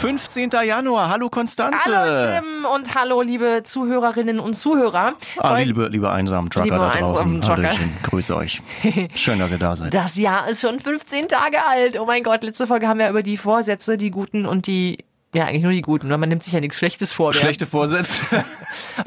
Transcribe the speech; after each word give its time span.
15. 0.00 0.50
Januar. 0.64 1.10
Hallo 1.10 1.28
Konstanze. 1.28 1.78
Hallo 1.84 2.40
Tim 2.40 2.64
und 2.64 2.94
hallo 2.94 3.22
liebe 3.22 3.62
Zuhörerinnen 3.64 4.40
und 4.40 4.54
Zuhörer. 4.54 5.14
Ah, 5.38 5.58
liebe, 5.58 5.88
liebe 5.88 6.10
einsamen 6.10 6.50
Trucker 6.50 6.64
Liebe 6.64 6.76
da 6.76 6.90
draußen. 6.90 7.40
Trucker. 7.40 7.72
Grüße 8.02 8.36
euch. 8.36 8.62
Schön, 9.14 9.38
dass 9.38 9.50
ihr 9.50 9.58
da 9.58 9.76
seid. 9.76 9.94
Das 9.94 10.16
Jahr 10.16 10.48
ist 10.48 10.60
schon 10.60 10.80
15 10.80 11.28
Tage 11.28 11.64
alt. 11.66 11.98
Oh 11.98 12.06
mein 12.06 12.22
Gott, 12.22 12.42
letzte 12.44 12.66
Folge 12.66 12.88
haben 12.88 12.98
wir 12.98 13.10
über 13.10 13.22
die 13.22 13.36
Vorsätze, 13.36 13.96
die 13.96 14.10
guten 14.10 14.46
und 14.46 14.66
die 14.66 15.04
ja, 15.34 15.44
eigentlich 15.44 15.62
nur 15.62 15.72
die 15.72 15.82
guten, 15.82 16.10
weil 16.10 16.18
man 16.18 16.28
nimmt 16.28 16.42
sich 16.42 16.52
ja 16.52 16.60
nichts 16.60 16.76
Schlechtes 16.76 17.12
vor. 17.12 17.32
Schlechte 17.32 17.66
Vorsätze. 17.66 18.44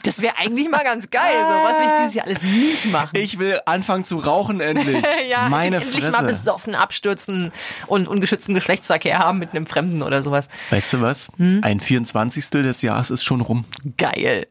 Das 0.04 0.22
wäre 0.22 0.38
eigentlich 0.38 0.70
mal 0.70 0.84
ganz 0.84 1.10
geil. 1.10 1.36
So, 1.36 1.48
was 1.48 1.78
will 1.78 1.86
ich 1.86 1.94
dieses 2.00 2.14
Jahr 2.16 2.26
alles 2.26 2.42
nicht 2.42 2.92
machen? 2.92 3.18
Ich 3.18 3.40
will 3.40 3.60
anfangen 3.66 4.04
zu 4.04 4.18
rauchen 4.18 4.60
endlich. 4.60 5.02
ja, 5.30 5.48
Meine 5.48 5.78
endlich, 5.78 5.96
endlich 5.96 6.06
Fresse. 6.06 6.12
mal 6.12 6.28
besoffen 6.28 6.76
abstürzen 6.76 7.52
und 7.88 8.08
ungeschützten 8.10 8.54
Geschlechtsverkehr 8.54 9.20
haben 9.20 9.40
mit 9.40 9.52
einem 9.52 9.66
Fremden 9.66 10.02
oder 10.02 10.22
sowas. 10.22 10.50
Weißt 10.70 10.94
du 10.94 11.02
was? 11.02 11.32
Hm? 11.38 11.60
Ein 11.64 11.80
24. 11.80 12.50
des 12.50 12.82
Jahres 12.82 13.10
ist 13.12 13.24
schon 13.24 13.40
rum. 13.40 13.64
Geil. 13.98 14.48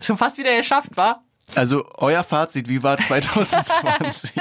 Schon 0.00 0.16
fast 0.16 0.38
wieder 0.38 0.56
geschafft, 0.56 0.96
war? 0.96 1.22
Also 1.54 1.84
euer 1.96 2.24
Fazit, 2.24 2.68
wie 2.68 2.82
war 2.82 2.98
2020? 3.06 4.32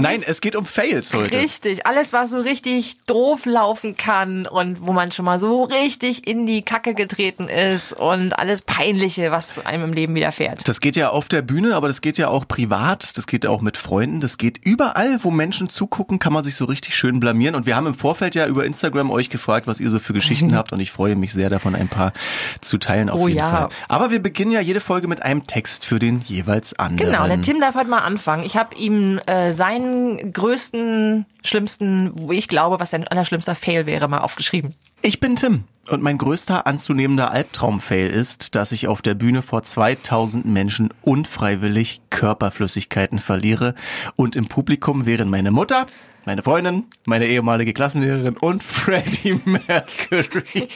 Nein, 0.00 0.22
es 0.26 0.40
geht 0.40 0.56
um 0.56 0.64
Fails 0.64 1.12
heute. 1.12 1.36
Richtig, 1.36 1.86
alles 1.86 2.12
was 2.12 2.30
so 2.30 2.40
richtig 2.40 3.00
doof 3.06 3.44
laufen 3.44 3.96
kann 3.96 4.46
und 4.46 4.86
wo 4.86 4.92
man 4.92 5.12
schon 5.12 5.24
mal 5.24 5.38
so 5.38 5.62
richtig 5.64 6.26
in 6.26 6.46
die 6.46 6.62
Kacke 6.62 6.94
getreten 6.94 7.48
ist 7.48 7.92
und 7.92 8.32
alles 8.38 8.62
Peinliche, 8.62 9.30
was 9.30 9.58
einem 9.64 9.84
im 9.84 9.92
Leben 9.92 10.14
widerfährt. 10.14 10.66
Das 10.66 10.80
geht 10.80 10.96
ja 10.96 11.10
auf 11.10 11.28
der 11.28 11.42
Bühne, 11.42 11.76
aber 11.76 11.88
das 11.88 12.00
geht 12.00 12.18
ja 12.18 12.28
auch 12.28 12.48
privat, 12.48 13.16
das 13.16 13.26
geht 13.26 13.44
ja 13.44 13.50
auch 13.50 13.60
mit 13.60 13.76
Freunden, 13.76 14.20
das 14.20 14.38
geht 14.38 14.58
überall, 14.64 15.18
wo 15.22 15.30
Menschen 15.30 15.68
zugucken, 15.68 16.18
kann 16.18 16.32
man 16.32 16.44
sich 16.44 16.56
so 16.56 16.64
richtig 16.64 16.96
schön 16.96 17.20
blamieren. 17.20 17.54
Und 17.54 17.66
wir 17.66 17.76
haben 17.76 17.86
im 17.86 17.94
Vorfeld 17.94 18.34
ja 18.34 18.46
über 18.46 18.64
Instagram 18.64 19.10
euch 19.10 19.28
gefragt, 19.30 19.66
was 19.66 19.80
ihr 19.80 19.90
so 19.90 19.98
für 19.98 20.14
Geschichten 20.14 20.56
habt 20.56 20.72
und 20.72 20.80
ich 20.80 20.90
freue 20.92 21.14
mich 21.14 21.32
sehr 21.32 21.50
davon, 21.50 21.74
ein 21.74 21.88
paar 21.88 22.12
zu 22.60 22.78
teilen 22.78 23.10
auf 23.10 23.20
Oh 23.20 23.28
jeden 23.28 23.38
ja. 23.38 23.50
Fall. 23.50 23.68
Aber 23.88 24.10
wir 24.10 24.20
beginnen 24.22 24.50
ja 24.52 24.60
jede 24.60 24.80
Folge 24.80 25.08
mit 25.08 25.22
einem 25.22 25.41
Text 25.46 25.84
für 25.84 25.98
den 25.98 26.22
jeweils 26.26 26.78
anderen. 26.78 27.10
Genau, 27.10 27.26
der 27.26 27.40
Tim 27.40 27.60
darf 27.60 27.74
heute 27.74 27.88
mal 27.88 28.00
anfangen. 28.00 28.44
Ich 28.44 28.56
habe 28.56 28.76
ihm 28.76 29.20
äh, 29.26 29.52
seinen 29.52 30.32
größten, 30.32 31.26
schlimmsten, 31.44 32.10
wo 32.14 32.32
ich 32.32 32.48
glaube, 32.48 32.80
was 32.80 32.90
sein 32.90 33.06
allerschlimmster 33.06 33.54
Fail 33.54 33.86
wäre, 33.86 34.08
mal 34.08 34.18
aufgeschrieben. 34.18 34.74
Ich 35.02 35.18
bin 35.18 35.36
Tim 35.36 35.64
und 35.88 36.02
mein 36.02 36.16
größter 36.16 36.66
anzunehmender 36.66 37.32
Albtraum-Fail 37.32 38.06
ist, 38.08 38.54
dass 38.54 38.72
ich 38.72 38.86
auf 38.86 39.02
der 39.02 39.14
Bühne 39.14 39.42
vor 39.42 39.62
2000 39.62 40.46
Menschen 40.46 40.90
unfreiwillig 41.02 42.02
Körperflüssigkeiten 42.10 43.18
verliere 43.18 43.74
und 44.14 44.36
im 44.36 44.46
Publikum 44.46 45.04
wären 45.06 45.28
meine 45.28 45.50
Mutter, 45.50 45.86
meine 46.24 46.42
Freundin, 46.42 46.84
meine 47.04 47.26
ehemalige 47.26 47.72
Klassenlehrerin 47.72 48.36
und 48.36 48.62
Freddie 48.62 49.40
Mercury. 49.44 50.68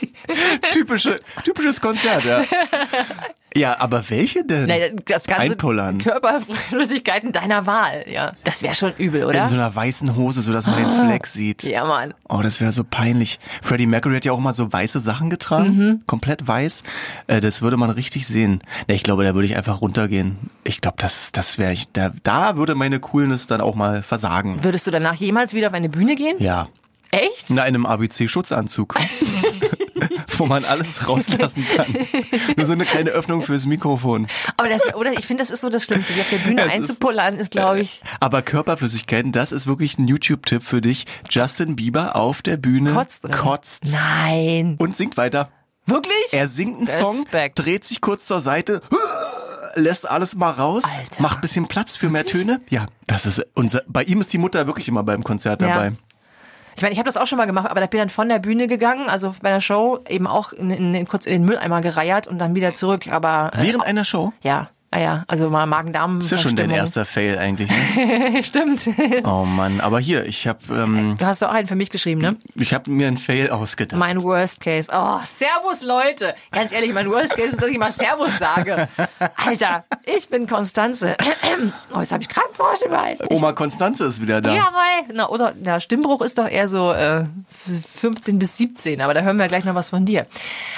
Typische, 0.72 1.16
typisches 1.44 1.80
Konzert, 1.80 2.24
ja. 2.24 2.44
Ja, 3.56 3.80
aber 3.80 4.08
welche 4.10 4.44
denn? 4.44 4.66
Nein, 4.66 4.96
das 5.06 5.24
ganze 5.26 5.42
Einpullern. 5.42 5.98
Körperflüssigkeiten 5.98 7.32
deiner 7.32 7.66
Wahl, 7.66 8.04
ja. 8.06 8.32
Das 8.44 8.62
wäre 8.62 8.74
schon 8.74 8.92
übel, 8.96 9.24
oder? 9.24 9.42
In 9.42 9.48
so 9.48 9.54
einer 9.54 9.74
weißen 9.74 10.14
Hose, 10.16 10.42
so 10.42 10.52
dass 10.52 10.66
man 10.66 10.76
den 10.76 11.06
Fleck 11.06 11.26
sieht. 11.26 11.62
ja, 11.64 11.84
Mann. 11.84 12.14
Oh, 12.28 12.40
das 12.42 12.60
wäre 12.60 12.72
so 12.72 12.84
peinlich. 12.84 13.38
Freddie 13.62 13.86
Mercury 13.86 14.16
hat 14.16 14.24
ja 14.24 14.32
auch 14.32 14.40
mal 14.40 14.52
so 14.52 14.72
weiße 14.72 15.00
Sachen 15.00 15.30
getragen, 15.30 15.76
Mhm. 15.76 16.02
komplett 16.06 16.46
weiß. 16.46 16.82
Äh, 17.26 17.40
das 17.40 17.62
würde 17.62 17.76
man 17.76 17.90
richtig 17.90 18.26
sehen. 18.26 18.60
Ne, 18.88 18.94
ich 18.94 19.02
glaube, 19.02 19.24
da 19.24 19.34
würde 19.34 19.46
ich 19.46 19.56
einfach 19.56 19.80
runtergehen. 19.80 20.36
Ich 20.64 20.80
glaube, 20.80 20.96
das, 21.00 21.30
das 21.32 21.58
wäre 21.58 21.72
ich. 21.72 21.90
Da, 21.92 22.12
da 22.22 22.56
würde 22.56 22.74
meine 22.74 23.00
Coolness 23.00 23.46
dann 23.46 23.60
auch 23.60 23.74
mal 23.74 24.02
versagen. 24.02 24.62
Würdest 24.62 24.86
du 24.86 24.90
danach 24.90 25.14
jemals 25.14 25.54
wieder 25.54 25.68
auf 25.68 25.74
eine 25.74 25.88
Bühne 25.88 26.14
gehen? 26.14 26.36
Ja, 26.38 26.66
Echt? 27.10 27.50
in 27.50 27.58
einem 27.58 27.86
ABC-Schutzanzug. 27.86 28.94
Wo 30.38 30.46
man 30.46 30.64
alles 30.64 31.08
rauslassen 31.08 31.66
kann. 31.76 31.86
Nur 32.56 32.66
so 32.66 32.72
eine 32.72 32.84
kleine 32.84 33.10
Öffnung 33.10 33.42
fürs 33.42 33.66
Mikrofon. 33.66 34.26
Aber 34.56 34.68
das, 34.68 34.94
oder 34.94 35.12
ich 35.12 35.26
finde, 35.26 35.42
das 35.42 35.50
ist 35.50 35.60
so 35.60 35.68
das 35.70 35.84
Schlimmste. 35.84 36.12
Sich 36.12 36.22
auf 36.22 36.28
der 36.30 36.38
Bühne 36.38 36.60
Ja, 36.62 36.66
es 36.66 36.72
ist- 36.72 36.76
einzupullern 36.90 37.36
ist, 37.36 37.50
glaube 37.50 37.80
ich, 37.80 38.02
Aber 38.20 38.42
Körperflüssigkeiten, 38.42 39.32
das 39.32 39.52
ist 39.52 39.66
wirklich 39.66 39.98
ein 39.98 40.08
YouTube-Tipp 40.08 40.62
für 40.62 40.80
dich. 40.80 41.06
Justin 41.30 41.76
Bieber 41.76 42.16
auf 42.16 42.42
der 42.42 42.56
Bühne 42.56 42.92
kotzt. 42.92 43.24
Oder? 43.24 43.36
kotzt 43.36 43.82
Nein. 43.86 44.76
und 44.78 44.96
singt 44.96 45.16
weiter. 45.16 45.50
Wirklich? 45.86 46.16
Er 46.32 46.48
singt 46.48 46.78
einen 46.78 46.86
Song, 46.88 47.14
Respekt. 47.16 47.58
dreht 47.60 47.84
sich 47.84 48.00
kurz 48.00 48.26
zur 48.26 48.40
Seite, 48.40 48.80
lässt 49.74 50.08
alles 50.08 50.34
mal 50.34 50.50
raus, 50.50 50.82
Alter. 50.84 51.22
macht 51.22 51.40
bisschen 51.42 51.68
Platz 51.68 51.96
für 51.96 52.08
mehr 52.08 52.24
Töne. 52.26 52.60
Ja, 52.70 52.86
das 53.06 53.26
ist 53.26 53.44
unser. 53.54 53.82
Bei 53.86 54.02
ihm 54.02 54.20
ist 54.20 54.32
die 54.32 54.38
Mutter 54.38 54.66
wirklich 54.66 54.88
immer 54.88 55.02
beim 55.02 55.22
Konzert 55.22 55.60
Ja. 55.62 55.68
dabei. 55.68 55.92
Ich 56.76 56.82
meine, 56.82 56.92
ich 56.92 56.98
habe 56.98 57.06
das 57.06 57.16
auch 57.16 57.26
schon 57.26 57.38
mal 57.38 57.46
gemacht, 57.46 57.70
aber 57.70 57.80
da 57.80 57.86
bin 57.86 57.98
ich 57.98 58.02
dann 58.02 58.10
von 58.10 58.28
der 58.28 58.38
Bühne 58.38 58.66
gegangen, 58.66 59.08
also 59.08 59.34
bei 59.40 59.48
der 59.48 59.62
Show 59.62 60.00
eben 60.08 60.26
auch 60.26 60.52
in, 60.52 60.70
in, 60.70 60.94
in, 60.94 61.08
kurz 61.08 61.24
in 61.24 61.32
den 61.32 61.44
Mülleimer 61.46 61.80
gereiert 61.80 62.26
und 62.26 62.38
dann 62.38 62.54
wieder 62.54 62.74
zurück. 62.74 63.08
Aber 63.10 63.50
äh, 63.54 63.62
Während 63.62 63.84
einer 63.84 64.04
Show. 64.04 64.32
ja, 64.42 64.68
ah 64.90 65.00
ja, 65.00 65.24
also 65.26 65.50
mal 65.50 65.66
Magen-Darm. 65.66 66.20
Ist 66.20 66.30
ja 66.30 66.38
schon 66.38 66.56
dein 66.56 66.70
erster 66.70 67.04
Fail 67.04 67.38
eigentlich. 67.38 67.70
Ne? 67.70 68.42
Stimmt. 68.42 68.88
Oh 69.24 69.44
Mann, 69.44 69.80
aber 69.80 70.00
hier, 70.00 70.24
ich 70.26 70.46
habe 70.46 70.60
ähm, 70.70 71.16
Du 71.18 71.26
hast 71.26 71.42
doch 71.42 71.48
auch 71.48 71.54
einen 71.54 71.68
für 71.68 71.76
mich 71.76 71.90
geschrieben, 71.90 72.20
ne? 72.20 72.36
ich 72.54 72.72
habe 72.72 72.90
mir 72.90 73.08
einen 73.08 73.18
Fail 73.18 73.50
ausgedacht. 73.50 73.98
Mein 73.98 74.22
Worst 74.22 74.60
Case. 74.60 74.90
Oh, 74.92 75.18
Servus, 75.24 75.82
Leute. 75.82 76.34
Ganz 76.52 76.72
ehrlich, 76.72 76.92
mein 76.92 77.10
Worst 77.10 77.34
Case 77.34 77.48
ist, 77.48 77.60
dass 77.60 77.68
ich 77.68 77.78
mal 77.78 77.92
Servus 77.92 78.38
sage. 78.38 78.88
Alter, 79.46 79.84
ich 80.04 80.28
bin 80.28 80.46
Konstanze. 80.46 81.16
Oh, 81.94 82.00
jetzt 82.00 82.12
habe 82.12 82.22
ich 82.22 82.28
gerade. 82.28 82.46
Ich 83.28 83.30
Oma 83.30 83.52
Konstanze 83.52 84.06
ist 84.06 84.20
wieder 84.20 84.40
da. 84.40 84.54
Jawohl. 84.54 85.14
Na, 85.14 85.28
oder 85.28 85.52
der 85.52 85.80
Stimmbruch 85.80 86.20
ist 86.22 86.38
doch 86.38 86.48
eher 86.48 86.68
so 86.68 86.92
äh, 86.92 87.24
15 87.66 88.38
bis 88.38 88.56
17, 88.56 89.00
aber 89.00 89.14
da 89.14 89.22
hören 89.22 89.36
wir 89.36 89.48
gleich 89.48 89.64
noch 89.64 89.74
was 89.74 89.90
von 89.90 90.04
dir. 90.04 90.26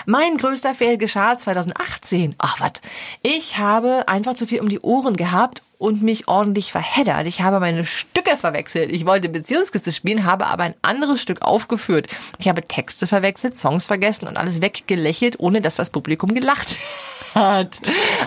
Mein 0.07 0.37
größter 0.37 0.75
Fail 0.75 0.99
geschah 0.99 1.37
2018. 1.37 2.35
Ach 2.39 2.61
was. 2.61 2.73
Ich 3.23 3.59
habe 3.59 3.98
einfach 4.07 4.35
zu 4.35 4.47
viel 4.47 4.61
um 4.61 4.69
die 4.69 4.81
Ohren 4.81 5.17
gehabt 5.17 5.63
und 5.79 6.03
mich 6.03 6.29
ordentlich 6.29 6.73
verheddert. 6.73 7.27
Ich 7.27 7.41
habe 7.41 7.61
meine 7.61 7.85
Stücke 7.87 8.37
verwechselt. 8.37 8.91
Ich 8.93 9.07
wollte 9.07 9.29
Beziehungskiste 9.29 9.93
spielen, 9.93 10.25
habe 10.25 10.47
aber 10.47 10.65
ein 10.65 10.75
anderes 10.83 11.23
Stück 11.23 11.43
aufgeführt. 11.43 12.09
Ich 12.39 12.49
habe 12.49 12.63
Texte 12.63 13.07
verwechselt, 13.07 13.57
Songs 13.57 13.87
vergessen 13.87 14.29
und 14.29 14.37
alles 14.37 14.61
weggelächelt, 14.61 15.41
ohne 15.41 15.61
dass 15.61 15.77
das 15.77 15.91
Publikum 15.91 16.35
gelacht 16.35 16.77
hat. 17.35 17.81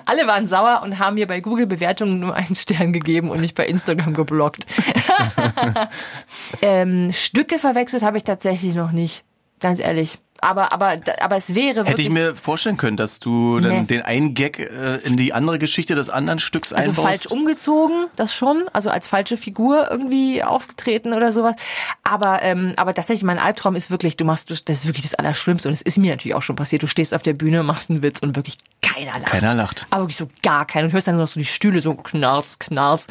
Alle 0.06 0.28
waren 0.28 0.48
sauer 0.48 0.82
und 0.84 1.00
haben 1.00 1.16
mir 1.16 1.28
bei 1.28 1.42
Google 1.42 1.68
Bewertungen 1.68 2.20
nur 2.20 2.36
einen 2.36 2.56
Stern 2.56 2.94
gegeben 2.94 3.30
und 3.30 3.42
mich 3.42 3.54
bei 3.54 3.68
Instagram 3.68 4.14
geblockt. 4.14 4.66
ähm, 6.62 7.12
Stücke 7.14 7.60
verwechselt 7.60 8.04
habe 8.04 8.18
ich 8.18 8.24
tatsächlich 8.24 8.76
noch 8.76 8.92
nicht. 8.92 9.24
Ganz 9.60 9.80
ehrlich. 9.80 10.20
Aber, 10.44 10.72
aber, 10.74 10.98
aber 11.22 11.38
es 11.38 11.54
wäre 11.54 11.82
Hätte 11.82 11.90
wirklich. 11.90 12.08
ich 12.08 12.12
mir 12.12 12.36
vorstellen 12.36 12.78
können, 12.78 12.98
dass 12.98 13.20
du 13.20 13.60
dann 13.60 13.72
Nee. 13.72 13.84
den 13.84 14.02
einen 14.02 14.34
Gag 14.34 14.60
äh, 14.60 14.96
in 15.04 15.16
die 15.16 15.34
andere 15.34 15.60
Geschichte 15.60 15.94
des 15.94 16.10
anderen 16.10 16.40
Stücks 16.40 16.74
also 16.74 16.90
einbaust. 16.90 17.08
falsch 17.08 17.26
umgezogen, 17.28 18.08
das 18.16 18.34
schon, 18.34 18.64
also 18.74 18.90
als 18.90 19.08
falsche 19.08 19.38
Figur 19.38 19.90
irgendwie 19.92 20.44
aufgetreten 20.44 21.14
oder 21.14 21.32
sowas. 21.32 21.56
Aber, 22.04 22.42
ähm, 22.42 22.74
aber 22.78 22.94
tatsächlich, 22.96 23.24
mein 23.24 23.38
Albtraum 23.38 23.76
ist 23.76 23.92
wirklich, 23.92 24.18
du 24.18 24.26
machst, 24.26 24.50
das 24.50 24.62
ist 24.68 24.88
wirklich 24.88 25.04
das 25.04 25.14
Allerschlimmste 25.14 25.68
und 25.70 25.74
es 25.74 25.82
ist 25.84 26.00
mir 26.00 26.10
natürlich 26.12 26.34
auch 26.36 26.42
schon 26.42 26.56
passiert. 26.56 26.82
Du 26.82 26.88
stehst 26.88 27.14
auf 27.14 27.22
der 27.22 27.34
Bühne, 27.34 27.62
machst 27.62 27.92
einen 27.92 28.02
Witz 28.02 28.18
und 28.20 28.36
wirklich 28.36 28.58
keiner 28.82 29.14
lacht. 29.20 29.26
Keiner 29.28 29.54
lacht. 29.54 29.86
Aber 29.92 30.04
wirklich 30.04 30.18
so 30.18 30.28
gar 30.42 30.66
keiner. 30.66 30.86
Und 30.88 30.94
hörst 30.94 31.08
dann 31.08 31.16
nur 31.16 31.24
noch 31.26 31.32
so 31.32 31.40
die 31.40 31.46
Stühle 31.46 31.82
so 31.82 31.94
knarz, 31.94 32.58
knarz 32.58 33.08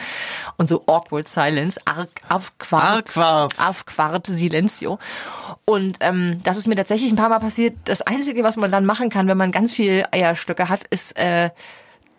und 0.56 0.68
so 0.68 0.82
awkward 0.86 1.28
silence, 1.28 1.80
arg, 1.84 2.08
aufquart, 2.28 3.06
Aufquart. 3.06 3.54
aufquart 3.60 4.26
silencio. 4.26 4.98
Und 5.64 5.98
ähm, 6.00 6.40
das 6.42 6.56
ist 6.56 6.66
mir 6.66 6.74
tatsächlich 6.74 7.12
ein 7.12 7.16
paar 7.20 7.28
Mal 7.28 7.38
passiert. 7.38 7.74
Das 7.84 8.02
Einzige, 8.02 8.42
was 8.42 8.56
man 8.56 8.70
dann 8.70 8.86
machen 8.86 9.10
kann, 9.10 9.28
wenn 9.28 9.36
man 9.36 9.52
ganz 9.52 9.72
viel 9.72 10.04
Eierstöcke 10.10 10.68
hat, 10.68 10.84
ist 10.90 11.18
äh, 11.18 11.50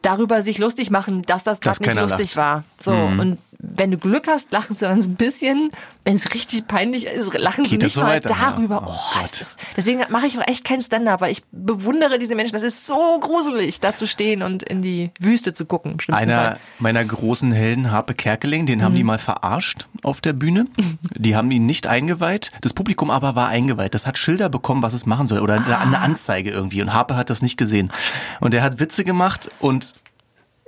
darüber 0.01 0.41
sich 0.41 0.57
lustig 0.57 0.91
machen, 0.91 1.23
dass 1.23 1.43
das 1.43 1.59
gerade 1.59 1.81
nicht 1.81 1.95
lustig 1.95 2.35
lacht. 2.35 2.35
Mhm. 2.35 2.39
war. 2.39 2.63
So 2.79 2.93
und 2.93 3.37
wenn 3.63 3.91
du 3.91 3.97
Glück 3.97 4.27
hast, 4.27 4.51
lachen 4.51 4.73
sie 4.75 4.85
dann 4.85 4.99
so 5.01 5.07
ein 5.07 5.15
bisschen. 5.15 5.71
Wenn 6.03 6.15
es 6.15 6.33
richtig 6.33 6.67
peinlich 6.67 7.05
ist, 7.05 7.37
lachen 7.37 7.63
sie 7.65 7.71
Geht 7.71 7.83
das 7.83 7.87
nicht 7.87 7.93
so 7.93 8.01
mal 8.01 8.15
weiter? 8.15 8.29
Ja. 8.31 8.51
darüber. 8.51 8.83
Oh 8.87 8.91
Oh, 9.13 9.23
ist, 9.23 9.55
deswegen 9.77 10.01
mache 10.09 10.25
ich 10.25 10.37
auch 10.39 10.47
echt 10.47 10.63
kein 10.63 10.81
Stand-up, 10.81 11.21
weil 11.21 11.31
ich 11.31 11.43
bewundere 11.51 12.17
diese 12.17 12.35
Menschen. 12.35 12.53
Das 12.53 12.63
ist 12.63 12.87
so 12.87 13.19
gruselig, 13.19 13.79
da 13.79 13.93
zu 13.93 14.07
stehen 14.07 14.41
und 14.41 14.63
in 14.63 14.81
die 14.81 15.11
Wüste 15.19 15.53
zu 15.53 15.65
gucken. 15.65 15.97
Im 16.07 16.13
Einer 16.13 16.35
Fall. 16.43 16.57
meiner 16.79 17.05
großen 17.05 17.51
Helden, 17.51 17.91
Harpe 17.91 18.13
Kerkeling, 18.15 18.65
den 18.65 18.83
haben 18.83 18.95
die 18.95 19.03
mal 19.03 19.19
verarscht 19.19 19.87
auf 20.01 20.21
der 20.21 20.33
Bühne. 20.33 20.65
Die 21.15 21.35
haben 21.35 21.51
ihn 21.51 21.65
nicht 21.67 21.85
eingeweiht. 21.85 22.51
Das 22.61 22.73
Publikum 22.73 23.11
aber 23.11 23.35
war 23.35 23.47
eingeweiht. 23.49 23.93
Das 23.93 24.07
hat 24.07 24.17
Schilder 24.17 24.49
bekommen, 24.49 24.81
was 24.81 24.93
es 24.93 25.05
machen 25.05 25.27
soll. 25.27 25.39
Oder 25.39 25.55
eine, 25.55 25.77
eine 25.79 25.99
Anzeige 25.99 26.49
irgendwie. 26.49 26.81
Und 26.81 26.93
Harpe 26.93 27.15
hat 27.15 27.29
das 27.29 27.41
nicht 27.43 27.57
gesehen. 27.57 27.91
Und 28.39 28.53
er 28.55 28.63
hat 28.63 28.79
Witze 28.79 29.03
gemacht 29.03 29.51
und 29.59 29.93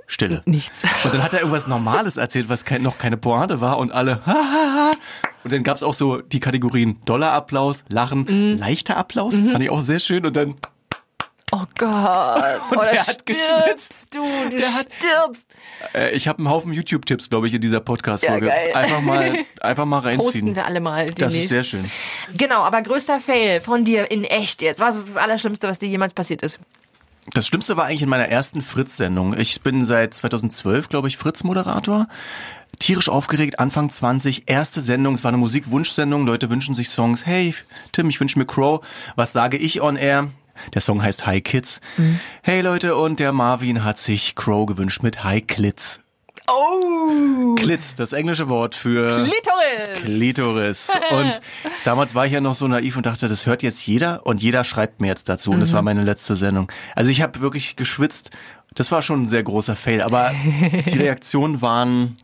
Stille. 0.06 0.42
Nichts. 0.44 0.82
Und 1.04 1.14
dann 1.14 1.22
hat 1.22 1.32
er 1.32 1.40
irgendwas 1.40 1.66
Normales 1.66 2.16
erzählt, 2.16 2.48
was 2.48 2.64
kein, 2.64 2.82
noch 2.82 2.98
keine 2.98 3.16
Pointe 3.16 3.60
war 3.60 3.78
und 3.78 3.92
alle 3.92 4.24
ha, 4.26 4.32
ha, 4.34 4.74
ha. 4.74 4.92
Und 5.44 5.52
dann 5.52 5.62
gab's 5.62 5.82
auch 5.82 5.94
so 5.94 6.20
die 6.20 6.40
Kategorien 6.40 7.00
Dollarapplaus, 7.04 7.84
Lachen, 7.88 8.58
leichter 8.58 8.96
Applaus, 8.96 9.34
fand 9.34 9.62
ich 9.62 9.70
auch 9.70 9.82
sehr 9.82 9.98
schön. 9.98 10.26
Und 10.26 10.36
dann 10.36 10.56
Oh 11.52 11.60
Oh 11.60 11.64
Gott. 11.78 12.44
Und 12.70 12.78
Oder 12.78 12.90
der 12.90 13.06
hat 13.06 13.20
stirbst 13.20 14.12
du, 14.14 14.22
du 14.50 14.60
stirbst. 14.60 15.48
Äh, 15.94 16.10
ich 16.16 16.26
habe 16.26 16.38
einen 16.38 16.50
Haufen 16.50 16.72
YouTube-Tipps, 16.72 17.30
glaube 17.30 17.46
ich, 17.46 17.54
in 17.54 17.60
dieser 17.60 17.78
Podcast-Folge. 17.78 18.48
Ja, 18.48 18.74
einfach 18.74 19.02
mal, 19.02 19.38
einfach 19.60 19.84
mal 19.84 20.00
reinziehen. 20.00 20.24
Posten 20.24 20.56
wir 20.56 20.66
alle 20.66 20.80
mal 20.80 21.06
demnächst. 21.06 21.22
das 21.22 21.34
ist 21.34 21.48
sehr 21.50 21.62
schön. 21.62 21.88
Genau, 22.36 22.62
aber 22.62 22.82
größter 22.82 23.20
Fail 23.20 23.60
von 23.60 23.84
dir 23.84 24.10
in 24.10 24.24
echt 24.24 24.62
jetzt. 24.62 24.80
Was 24.80 24.96
ist 24.96 25.08
das 25.08 25.16
Allerschlimmste, 25.16 25.68
was 25.68 25.78
dir 25.78 25.88
jemals 25.88 26.12
passiert 26.12 26.42
ist? 26.42 26.58
Das 27.32 27.46
Schlimmste 27.46 27.76
war 27.76 27.86
eigentlich 27.86 28.02
in 28.02 28.08
meiner 28.08 28.28
ersten 28.28 28.62
Fritz-Sendung. 28.62 29.36
Ich 29.38 29.62
bin 29.62 29.84
seit 29.84 30.14
2012, 30.14 30.88
glaube 30.88 31.08
ich, 31.08 31.16
Fritz-Moderator. 31.16 32.06
Tierisch 32.78 33.08
aufgeregt, 33.08 33.58
Anfang 33.58 33.88
20, 33.88 34.44
erste 34.46 34.80
Sendung, 34.80 35.14
es 35.14 35.24
war 35.24 35.30
eine 35.30 35.38
Musikwunschsendung, 35.38 36.26
Leute 36.26 36.50
wünschen 36.50 36.74
sich 36.74 36.90
Songs. 36.90 37.24
Hey, 37.24 37.54
Tim, 37.92 38.10
ich 38.10 38.20
wünsche 38.20 38.38
mir 38.38 38.46
Crow. 38.46 38.84
Was 39.16 39.32
sage 39.32 39.56
ich 39.56 39.80
on 39.80 39.96
air? 39.96 40.28
Der 40.74 40.80
Song 40.80 41.02
heißt 41.02 41.26
Hi 41.26 41.40
Kids. 41.40 41.80
Hey 42.42 42.60
Leute, 42.60 42.96
und 42.96 43.20
der 43.20 43.32
Marvin 43.32 43.84
hat 43.84 43.98
sich 43.98 44.34
Crow 44.34 44.66
gewünscht 44.66 45.02
mit 45.02 45.24
Hi 45.24 45.40
Klitz. 45.40 46.03
Oh! 46.50 47.54
Klitz, 47.56 47.94
das 47.94 48.12
englische 48.12 48.48
Wort 48.48 48.74
für 48.74 49.08
Klitoris! 49.08 50.02
Klitoris. 50.04 50.88
Und 51.10 51.40
damals 51.84 52.14
war 52.14 52.26
ich 52.26 52.32
ja 52.32 52.40
noch 52.40 52.54
so 52.54 52.68
naiv 52.68 52.96
und 52.96 53.06
dachte, 53.06 53.28
das 53.28 53.46
hört 53.46 53.62
jetzt 53.62 53.86
jeder 53.86 54.26
und 54.26 54.42
jeder 54.42 54.64
schreibt 54.64 55.00
mir 55.00 55.06
jetzt 55.08 55.28
dazu. 55.28 55.50
Und 55.50 55.60
das 55.60 55.72
war 55.72 55.82
meine 55.82 56.02
letzte 56.04 56.36
Sendung. 56.36 56.70
Also 56.94 57.10
ich 57.10 57.22
habe 57.22 57.40
wirklich 57.40 57.76
geschwitzt. 57.76 58.30
Das 58.74 58.90
war 58.92 59.02
schon 59.02 59.22
ein 59.22 59.28
sehr 59.28 59.42
großer 59.42 59.76
Fail. 59.76 60.02
Aber 60.02 60.32
die 60.86 60.98
Reaktionen 60.98 61.62
waren 61.62 62.16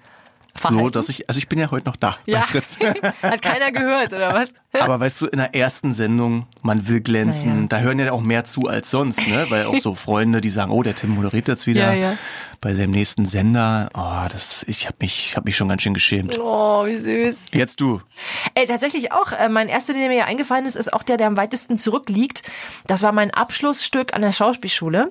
so, 0.60 0.68
Verhalten? 0.68 0.90
dass 0.92 1.08
ich, 1.08 1.28
also 1.28 1.38
ich 1.38 1.48
bin 1.48 1.58
ja 1.60 1.70
heute 1.70 1.86
noch 1.86 1.96
da 1.96 2.18
Ja, 2.26 2.40
bei 2.40 2.46
Fritz. 2.46 2.76
hat 3.22 3.40
keiner 3.40 3.70
gehört, 3.72 4.12
oder 4.12 4.34
was? 4.34 4.52
Aber 4.78 4.98
weißt 5.00 5.22
du, 5.22 5.26
in 5.28 5.38
der 5.38 5.54
ersten 5.54 5.94
Sendung, 5.94 6.44
man 6.62 6.88
will 6.88 7.00
glänzen, 7.00 7.54
Naja. 7.54 7.66
da 7.68 7.78
hören 7.78 7.98
ja 8.00 8.10
auch 8.12 8.20
mehr 8.20 8.44
zu 8.44 8.62
als 8.66 8.90
sonst, 8.90 9.26
ne? 9.28 9.46
Weil 9.48 9.66
auch 9.66 9.76
so 9.78 9.94
Freunde, 9.94 10.40
die 10.40 10.50
sagen, 10.50 10.72
oh, 10.72 10.82
der 10.82 10.96
Tim 10.96 11.10
moderiert 11.10 11.46
jetzt 11.48 11.66
wieder 11.68 11.94
Ja, 11.94 12.10
ja. 12.10 12.16
Bei 12.60 12.74
seinem 12.74 12.90
nächsten 12.90 13.24
Sender. 13.24 13.88
Oh, 13.94 14.28
das, 14.30 14.64
ich 14.68 14.86
habe 14.86 14.96
mich, 15.00 15.34
hab 15.36 15.46
mich 15.46 15.56
schon 15.56 15.68
ganz 15.68 15.80
schön 15.82 15.94
geschämt. 15.94 16.38
Oh, 16.38 16.84
wie 16.84 16.98
süß. 16.98 17.46
Jetzt 17.52 17.80
du. 17.80 18.02
Ey, 18.54 18.66
tatsächlich 18.66 19.12
auch, 19.12 19.32
äh, 19.32 19.48
mein 19.48 19.68
erster, 19.68 19.94
der 19.94 20.08
mir 20.08 20.18
ja 20.18 20.24
eingefallen 20.26 20.66
ist, 20.66 20.76
ist 20.76 20.92
auch 20.92 21.02
der, 21.02 21.16
der 21.16 21.26
am 21.28 21.38
weitesten 21.38 21.78
zurückliegt. 21.78 22.42
Das 22.86 23.02
war 23.02 23.12
mein 23.12 23.30
Abschlussstück 23.30 24.12
an 24.14 24.20
der 24.20 24.32
Schauspielschule. 24.32 25.10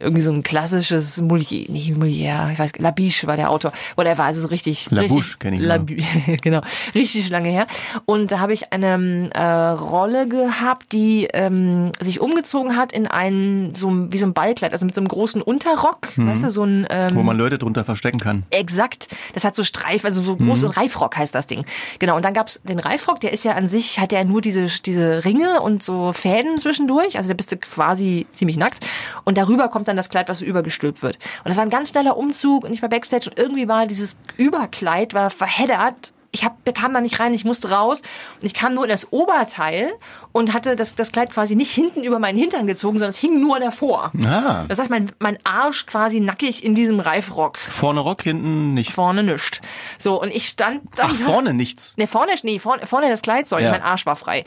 Irgendwie 0.00 0.20
so 0.20 0.32
ein 0.32 0.42
klassisches 0.42 1.22
Molière, 1.22 1.70
nicht 1.70 1.92
Molière, 1.96 2.52
ich 2.52 2.58
weiß, 2.58 2.72
Labiche 2.78 3.26
war 3.26 3.36
der 3.36 3.48
Autor. 3.50 3.72
Oder 3.96 4.10
er 4.10 4.18
war 4.18 4.26
also 4.26 4.42
so 4.42 4.48
richtig, 4.48 4.90
Labouche 4.90 5.16
richtig, 5.20 5.38
kenn 5.38 5.54
ich. 5.54 5.60
Labi 5.60 6.04
genau, 6.42 6.60
richtig 6.94 7.30
lange 7.30 7.48
her. 7.48 7.66
Und 8.04 8.32
da 8.32 8.38
habe 8.40 8.52
ich 8.52 8.72
eine 8.72 9.30
äh, 9.32 9.42
Rolle 9.80 10.28
gehabt, 10.28 10.92
die 10.92 11.26
ähm, 11.32 11.92
sich 12.00 12.20
umgezogen 12.20 12.76
hat 12.76 12.92
in 12.92 13.06
ein, 13.06 13.74
so 13.74 13.88
ein- 13.90 14.12
wie 14.12 14.18
so 14.18 14.26
ein 14.26 14.34
Ballkleid, 14.34 14.72
also 14.72 14.84
mit 14.84 14.94
so 14.94 15.00
einem 15.00 15.08
großen 15.08 15.40
Unterrock, 15.40 16.08
weißt 16.16 16.44
du, 16.44 16.50
so 16.50 16.64
ein, 16.64 16.81
ähm, 16.90 17.14
Wo 17.14 17.22
man 17.22 17.36
Leute 17.36 17.58
drunter 17.58 17.84
verstecken 17.84 18.18
kann. 18.18 18.44
Exakt. 18.50 19.08
Das 19.34 19.44
hat 19.44 19.54
so 19.54 19.64
Streif, 19.64 20.04
also 20.04 20.20
so 20.20 20.36
groß 20.36 20.64
und 20.64 20.76
Reifrock 20.76 21.16
heißt 21.16 21.34
das 21.34 21.46
Ding. 21.46 21.64
Genau. 21.98 22.16
Und 22.16 22.24
dann 22.24 22.34
gab's 22.34 22.60
den 22.64 22.78
Reifrock, 22.78 23.20
der 23.20 23.32
ist 23.32 23.44
ja 23.44 23.52
an 23.52 23.66
sich, 23.66 23.98
hat 23.98 24.12
ja 24.12 24.24
nur 24.24 24.40
diese, 24.40 24.66
diese 24.66 25.24
Ringe 25.24 25.62
und 25.62 25.82
so 25.82 26.12
Fäden 26.12 26.58
zwischendurch. 26.58 27.16
Also 27.16 27.28
da 27.28 27.34
bist 27.34 27.52
du 27.52 27.56
quasi 27.56 28.26
ziemlich 28.30 28.56
nackt. 28.56 28.84
Und 29.24 29.38
darüber 29.38 29.68
kommt 29.68 29.88
dann 29.88 29.96
das 29.96 30.08
Kleid, 30.08 30.28
was 30.28 30.40
so 30.40 30.44
übergestülpt 30.44 31.02
wird. 31.02 31.16
Und 31.44 31.48
das 31.48 31.56
war 31.56 31.64
ein 31.64 31.70
ganz 31.70 31.90
schneller 31.90 32.16
Umzug 32.16 32.64
und 32.64 32.72
ich 32.72 32.82
war 32.82 32.88
Backstage 32.88 33.30
und 33.30 33.38
irgendwie 33.38 33.68
war 33.68 33.86
dieses 33.86 34.16
Überkleid 34.36 35.14
war 35.14 35.30
verheddert. 35.30 36.12
Ich 36.34 36.44
hab, 36.46 36.64
bekam 36.64 36.94
da 36.94 37.00
nicht 37.02 37.20
rein, 37.20 37.34
ich 37.34 37.44
musste 37.44 37.70
raus 37.70 38.00
und 38.40 38.46
ich 38.46 38.54
kam 38.54 38.72
nur 38.72 38.84
in 38.84 38.90
das 38.90 39.12
Oberteil 39.12 39.92
und 40.32 40.54
hatte 40.54 40.76
das, 40.76 40.94
das 40.94 41.12
Kleid 41.12 41.30
quasi 41.30 41.54
nicht 41.54 41.70
hinten 41.70 42.02
über 42.04 42.18
meinen 42.18 42.38
Hintern 42.38 42.66
gezogen, 42.66 42.96
sondern 42.96 43.10
es 43.10 43.18
hing 43.18 43.38
nur 43.40 43.60
davor. 43.60 44.12
Ah. 44.24 44.64
Das 44.66 44.78
heißt, 44.78 44.88
mein, 44.88 45.12
mein 45.18 45.38
Arsch 45.44 45.84
quasi 45.84 46.20
nackig 46.20 46.64
in 46.64 46.74
diesem 46.74 47.00
Reifrock. 47.00 47.58
Vorne 47.58 48.00
Rock, 48.00 48.22
hinten 48.22 48.72
nicht. 48.72 48.92
Vorne 48.94 49.22
nischt. 49.22 49.60
So, 49.98 50.20
und 50.22 50.30
ich 50.34 50.48
stand 50.48 50.80
dann. 50.96 51.10
Ach, 51.12 51.26
vorne 51.26 51.52
nichts. 51.52 51.92
Ne, 51.98 52.06
vorne, 52.06 52.32
nee, 52.44 52.58
vorne, 52.58 52.86
vorne 52.86 53.10
das 53.10 53.20
Kleid, 53.20 53.46
sorry, 53.46 53.64
Ja. 53.64 53.70
mein 53.72 53.82
Arsch 53.82 54.06
war 54.06 54.16
frei. 54.16 54.44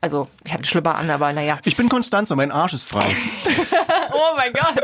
Also, 0.00 0.26
ich 0.44 0.52
hatte 0.52 0.64
Schlüpper 0.64 0.96
an, 0.96 1.08
aber 1.08 1.32
naja. 1.32 1.58
Ich 1.64 1.76
bin 1.76 1.88
Konstanze, 1.88 2.34
mein 2.34 2.50
Arsch 2.50 2.72
ist 2.74 2.88
frei. 2.88 3.06
Oh 4.10 4.36
mein 4.36 4.52
Gott. 4.52 4.74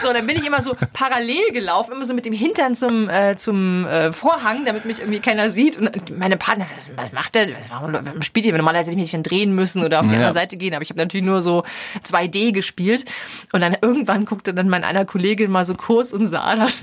So, 0.00 0.12
dann 0.12 0.26
bin 0.26 0.36
ich 0.36 0.46
immer 0.46 0.62
so 0.62 0.76
parallel 0.92 1.52
gelaufen, 1.52 1.92
immer 1.92 2.04
so 2.04 2.14
mit 2.14 2.26
dem 2.26 2.32
Hintern 2.32 2.74
zum, 2.76 3.08
äh, 3.08 3.36
zum 3.36 3.86
äh, 3.86 4.12
Vorhang, 4.12 4.64
damit 4.64 4.84
mich 4.84 5.00
irgendwie 5.00 5.20
keiner 5.20 5.50
sieht. 5.50 5.71
Und 5.78 6.18
meine 6.18 6.36
Partner, 6.36 6.66
was, 6.76 6.90
was 6.96 7.12
macht 7.12 7.34
der? 7.34 7.48
Was, 7.56 7.70
warum 7.70 8.22
spielt 8.22 8.46
ihr? 8.46 8.56
Normalerweise 8.56 8.90
hätte 8.90 9.00
ich 9.02 9.12
mich 9.12 9.22
drehen 9.22 9.54
müssen 9.54 9.84
oder 9.84 10.00
auf 10.00 10.06
die 10.06 10.12
Ja. 10.12 10.18
andere 10.18 10.32
Seite 10.32 10.56
gehen, 10.56 10.74
aber 10.74 10.82
ich 10.82 10.90
habe 10.90 10.98
natürlich 10.98 11.24
nur 11.26 11.42
so 11.42 11.64
2D 12.04 12.52
gespielt. 12.52 13.04
Und 13.52 13.60
dann 13.60 13.76
irgendwann 13.80 14.24
guckte 14.24 14.54
dann 14.54 14.68
mein 14.68 14.84
einer 14.84 15.04
Kollegin 15.04 15.50
mal 15.50 15.64
so 15.64 15.74
kurz 15.74 16.12
und 16.12 16.26
sah 16.28 16.56
das, 16.56 16.82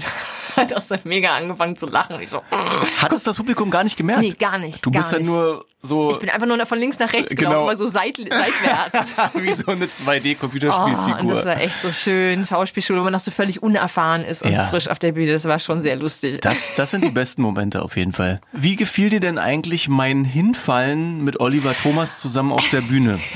hat 0.55 0.73
auch 0.73 0.81
so 0.81 0.95
mega 1.03 1.35
angefangen 1.35 1.77
zu 1.77 1.85
lachen. 1.87 2.15
Und 2.15 2.21
ich 2.21 2.29
so, 2.29 2.37
mm. 2.39 3.01
Hat 3.01 3.11
es 3.13 3.23
das 3.23 3.35
Publikum 3.35 3.69
gar 3.71 3.83
nicht 3.83 3.97
gemerkt? 3.97 4.21
Nee, 4.21 4.31
gar 4.31 4.57
nicht, 4.57 4.85
Du 4.85 4.91
gar 4.91 5.01
bist 5.01 5.11
ja 5.11 5.19
nicht. 5.19 5.27
nur 5.27 5.65
so 5.81 6.11
Ich 6.11 6.19
bin 6.19 6.29
einfach 6.29 6.45
nur 6.47 6.63
von 6.65 6.77
links 6.77 6.99
nach 6.99 7.13
rechts 7.13 7.29
Genau. 7.35 7.49
gelaufen, 7.51 7.65
mal 7.67 7.75
so 7.77 7.87
seit, 7.87 8.17
seitwärts. 8.17 9.13
wie 9.35 9.53
so 9.53 9.71
eine 9.71 9.85
Oh, 9.85 9.87
und 9.87 9.91
2D-Computerspielfigur. 10.09 11.33
das 11.35 11.45
war 11.45 11.61
echt 11.61 11.81
so 11.81 11.91
schön. 11.93 12.45
Schauspielschule, 12.45 12.99
wo 12.99 13.03
man 13.05 13.13
noch 13.13 13.19
so 13.21 13.31
völlig 13.31 13.63
unerfahren 13.63 14.23
ist 14.25 14.43
und 14.43 14.51
Ja. 14.51 14.65
frisch 14.65 14.87
auf 14.89 14.99
der 14.99 15.13
Bühne. 15.13 15.31
Das 15.31 15.45
war 15.45 15.59
schon 15.59 15.81
sehr 15.81 15.95
lustig. 15.95 16.41
Das, 16.41 16.57
das 16.75 16.91
sind 16.91 17.03
die 17.05 17.11
besten 17.11 17.41
Momente 17.41 17.81
auf 17.81 17.95
jeden 17.95 18.11
Fall. 18.13 18.41
Wie 18.51 18.75
gefiel 18.75 19.09
dir 19.09 19.19
denn 19.21 19.37
eigentlich 19.37 19.87
mein 19.87 20.25
Hinfallen 20.25 21.23
mit 21.23 21.39
Oliver 21.39 21.73
Thomas 21.75 22.19
zusammen 22.19 22.51
auf 22.51 22.69
der 22.69 22.81
Bühne? 22.81 23.19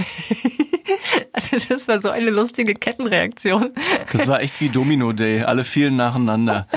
Also 1.31 1.57
das 1.67 1.87
war 1.87 1.99
so 1.99 2.09
eine 2.09 2.29
lustige 2.29 2.75
Kettenreaktion. 2.75 3.71
Das 4.11 4.27
war 4.27 4.41
echt 4.41 4.59
wie 4.61 4.69
Domino 4.69 5.13
Day. 5.13 5.41
Alle 5.43 5.63
fielen 5.63 5.95
nacheinander. 5.95 6.67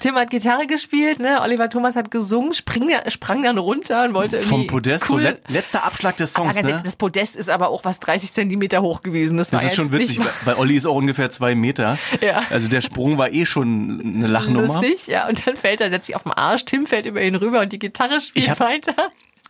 Tim 0.00 0.14
hat 0.16 0.30
Gitarre 0.30 0.66
gespielt, 0.66 1.18
ne? 1.18 1.40
Oliver 1.42 1.68
Thomas 1.70 1.96
hat 1.96 2.10
gesungen, 2.10 2.52
sprang, 2.54 2.90
sprang 3.08 3.42
dann 3.42 3.58
runter 3.58 4.04
und 4.04 4.14
wollte 4.14 4.36
irgendwie 4.36 4.48
Vom 4.56 4.66
Podest, 4.66 5.06
so 5.06 5.14
cool. 5.14 5.22
let, 5.22 5.42
letzter 5.48 5.84
Abschlag 5.84 6.16
des 6.16 6.32
Songs, 6.32 6.60
ne? 6.60 6.80
Das 6.84 6.96
Podest 6.96 7.36
ist 7.36 7.48
aber 7.48 7.68
auch 7.70 7.84
was 7.84 8.00
30 8.00 8.32
Zentimeter 8.32 8.82
hoch 8.82 9.02
gewesen. 9.02 9.36
Das, 9.38 9.52
war 9.52 9.60
Das 9.60 9.70
ist 9.70 9.76
schon 9.76 9.90
witzig, 9.92 10.18
weil, 10.20 10.26
weil 10.44 10.54
Olli 10.56 10.76
ist 10.76 10.86
auch 10.86 10.94
ungefähr 10.94 11.30
zwei 11.30 11.54
Meter. 11.54 11.98
Ja. 12.20 12.42
Also 12.50 12.68
der 12.68 12.80
Sprung 12.80 13.18
war 13.18 13.32
eh 13.32 13.46
schon 13.46 14.00
eine 14.16 14.26
Lachnummer. 14.26 14.62
lustig, 14.66 15.06
ja. 15.06 15.28
Und 15.28 15.46
dann 15.46 15.56
fällt 15.56 15.80
er, 15.80 15.90
setzt 15.90 16.06
sich 16.06 16.16
auf 16.16 16.22
den 16.24 16.32
Arsch, 16.32 16.64
Tim 16.64 16.86
fällt 16.86 17.06
über 17.06 17.22
ihn 17.22 17.34
rüber 17.34 17.60
und 17.60 17.72
die 17.72 17.78
Gitarre 17.78 18.20
spielt 18.20 18.44
Ich 18.44 18.50
hab- 18.50 18.60
weiter. 18.60 18.94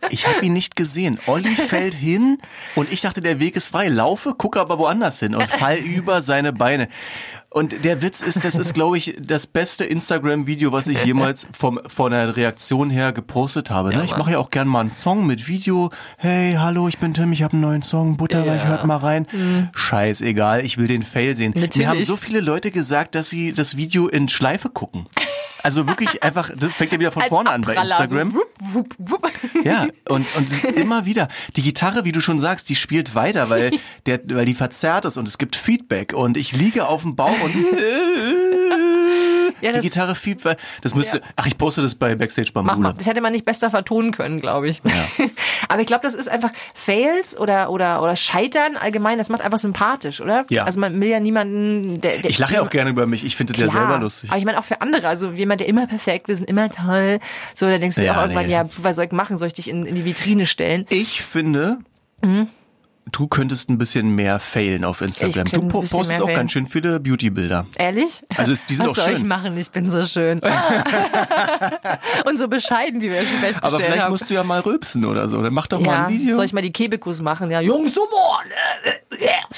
Ich 0.09 0.27
habe 0.27 0.45
ihn 0.45 0.53
nicht 0.53 0.75
gesehen. 0.75 1.19
Olli 1.27 1.55
fällt 1.69 1.93
hin 1.93 2.37
und 2.75 2.91
ich 2.91 3.01
dachte, 3.01 3.21
der 3.21 3.39
Weg 3.39 3.55
ist 3.55 3.69
frei. 3.69 3.87
Laufe, 3.87 4.33
gucke 4.33 4.59
aber 4.59 4.77
woanders 4.79 5.19
hin 5.19 5.35
und 5.35 5.43
fall 5.43 5.77
über 5.77 6.21
seine 6.21 6.53
Beine. 6.53 6.87
Und 7.49 7.85
der 7.85 8.01
Witz 8.01 8.21
ist, 8.21 8.43
das 8.43 8.55
ist, 8.55 8.73
glaube 8.73 8.97
ich, 8.97 9.15
das 9.19 9.47
beste 9.47 9.85
Instagram-Video, 9.85 10.73
was 10.73 10.85
ich 10.87 11.03
jemals 11.05 11.47
vom, 11.51 11.79
von 11.87 12.11
der 12.11 12.35
Reaktion 12.35 12.89
her 12.89 13.13
gepostet 13.13 13.71
habe. 13.71 13.89
Ne? 13.89 14.03
ich 14.03 14.15
mache 14.15 14.31
ja 14.31 14.37
auch 14.37 14.51
gern 14.51 14.67
mal 14.67 14.81
einen 14.81 14.91
Song 14.91 15.25
mit 15.25 15.47
Video. 15.47 15.89
Hey, 16.17 16.53
hallo, 16.53 16.87
ich 16.87 16.97
bin 16.97 17.13
Tim, 17.13 17.31
ich 17.31 17.41
habe 17.43 17.53
einen 17.53 17.61
neuen 17.61 17.81
Song. 17.81 18.17
Butterweich, 18.17 18.65
hört 18.65 18.85
mal 18.85 18.97
rein. 18.97 19.25
Scheißegal, 19.73 20.63
ich 20.65 20.77
will 20.77 20.87
den 20.87 21.03
Fail 21.03 21.35
sehen. 21.35 21.53
Mir 21.55 21.61
Natürlich. 21.61 21.87
haben 21.87 22.03
so 22.03 22.17
viele 22.17 22.41
Leute 22.41 22.69
gesagt, 22.69 23.15
dass 23.15 23.29
sie 23.29 23.53
das 23.53 23.77
Video 23.77 24.07
in 24.07 24.27
Schleife 24.27 24.69
gucken. 24.69 25.07
Also 25.63 25.87
wirklich 25.87 26.23
einfach, 26.23 26.51
das 26.55 26.73
fängt 26.73 26.91
ja 26.91 26.99
wieder 26.99 27.11
von 27.11 27.23
Als 27.23 27.29
vorne 27.29 27.49
an 27.49 27.61
bei 27.61 27.77
Abpraller, 27.77 27.99
Instagram. 28.01 28.31
So, 28.31 28.37
wupp, 28.37 28.49
wupp, 28.59 28.95
wupp. 28.97 29.31
Ja, 29.63 29.87
und, 30.09 30.25
und 30.35 30.63
immer 30.75 31.05
wieder. 31.05 31.27
Die 31.55 31.61
Gitarre, 31.61 32.05
wie 32.05 32.11
du 32.11 32.21
schon 32.21 32.39
sagst, 32.39 32.69
die 32.69 32.75
spielt 32.75 33.15
weiter, 33.15 33.49
weil, 33.49 33.71
der, 34.05 34.21
weil 34.29 34.45
die 34.45 34.55
verzerrt 34.55 35.05
ist 35.05 35.17
und 35.17 35.27
es 35.27 35.37
gibt 35.37 35.55
Feedback. 35.55 36.13
Und 36.13 36.37
ich 36.37 36.51
liege 36.53 36.87
auf 36.87 37.01
dem 37.01 37.15
Bauch 37.15 37.39
und 37.43 37.53
Ja, 39.61 39.69
die 39.71 39.77
das- 39.77 39.81
Gitarre 39.81 40.15
fiebt. 40.15 40.43
weil- 40.45 40.57
Das 40.81 40.95
müsste, 40.95 41.17
Ja. 41.17 41.23
ach, 41.35 41.47
ich 41.47 41.57
poste 41.57 41.81
das 41.81 41.95
bei 41.95 42.15
Backstage 42.15 42.49
Mach 42.53 42.63
Bambule. 42.63 42.89
mal. 42.89 42.93
Das 42.97 43.07
hätte 43.07 43.21
man 43.21 43.31
nicht 43.33 43.45
besser 43.45 43.69
vertonen 43.69 44.11
können, 44.11 44.39
glaube 44.41 44.69
ich. 44.69 44.81
Aber 45.69 45.81
ich 45.81 45.87
glaube, 45.87 46.03
das 46.03 46.15
ist 46.15 46.29
einfach 46.29 46.51
Fails 46.73 47.37
oder, 47.37 47.69
oder, 47.71 48.01
oder 48.01 48.15
Scheitern 48.15 48.77
allgemein, 48.77 49.17
das 49.17 49.29
macht 49.29 49.41
einfach 49.41 49.57
sympathisch, 49.59 50.21
oder? 50.21 50.45
Ja. 50.49 50.63
Also 50.65 50.79
man 50.79 50.99
will 51.01 51.09
ja 51.09 51.19
niemanden, 51.19 51.99
der, 52.01 52.17
der 52.19 52.29
Ich 52.29 52.39
lache 52.39 52.55
ja 52.55 52.61
auch 52.61 52.69
gerne 52.69 52.89
über 52.91 53.05
mich. 53.07 53.23
Ich 53.25 53.35
finde 53.35 53.53
das 53.53 53.61
ja 53.61 53.69
selber 53.69 53.97
lustig. 53.99 54.29
Aber 54.29 54.39
ich 54.39 54.45
meine 54.45 54.59
auch 54.59 54.63
für 54.63 54.81
andere, 54.81 55.07
also 55.07 55.31
jemand, 55.31 55.61
der 55.61 55.67
immer 55.67 55.87
perfekt 55.87 56.29
ist 56.29 56.41
und 56.41 56.49
immer 56.49 56.69
toll, 56.69 57.19
so, 57.55 57.67
da 57.67 57.77
denkst 57.77 57.95
du 57.97 58.05
Ja, 58.05 58.13
auch 58.17 58.21
irgendwann, 58.21 58.45
nee. 58.45 58.51
ja, 58.53 58.67
was 58.77 58.95
soll 58.95 59.05
ich 59.05 59.11
machen? 59.11 59.37
Soll 59.37 59.47
ich 59.47 59.53
dich 59.53 59.69
in, 59.69 59.85
in 59.85 59.95
die 59.95 60.05
Vitrine 60.05 60.45
stellen? 60.45 60.85
Ich 60.89 61.21
finde, 61.23 61.77
du 63.11 63.27
könntest 63.27 63.69
ein 63.69 63.77
bisschen 63.77 64.15
mehr 64.15 64.39
failen 64.39 64.83
auf 64.83 65.01
Instagram. 65.01 65.47
Ich 65.47 65.53
Du 65.53 65.61
po- 65.67 65.79
postest 65.81 66.21
auch 66.21 66.25
failen. 66.25 66.35
ganz 66.37 66.51
schön 66.51 66.67
viele 66.67 66.99
Beauty-Bilder. 66.99 67.65
Ehrlich? 67.77 68.23
Also 68.37 68.51
es- 68.51 68.65
die 68.65 68.75
sind 68.75 68.85
Was 68.87 68.91
auch 68.99 69.03
soll 69.03 69.13
ich 69.13 69.19
schön. 69.19 69.27
machen? 69.27 69.57
Ich 69.57 69.71
bin 69.71 69.89
so 69.89 70.03
schön. 70.05 70.39
und 72.25 72.37
so 72.39 72.47
bescheiden, 72.47 73.01
wie 73.01 73.09
wir 73.09 73.17
schon 73.19 73.27
festgestellt 73.39 73.63
Aber 73.63 73.77
vielleicht 73.77 74.01
haben. 74.01 74.11
musst 74.11 74.29
du 74.29 74.33
ja 74.33 74.43
mal 74.43 74.59
rülpsen 74.59 75.05
oder 75.05 75.27
so. 75.29 75.41
Dann 75.41 75.53
mach 75.53 75.67
doch 75.67 75.79
mal 75.79 75.91
ja, 75.93 76.05
ein 76.05 76.13
Video. 76.13 76.35
soll 76.35 76.45
ich 76.45 76.53
mal 76.53 76.61
die 76.61 76.71
Kebekus 76.71 77.21
machen? 77.21 77.51
Ja, 77.51 77.61
Jungs, 77.61 77.95
Humor! 77.95 78.41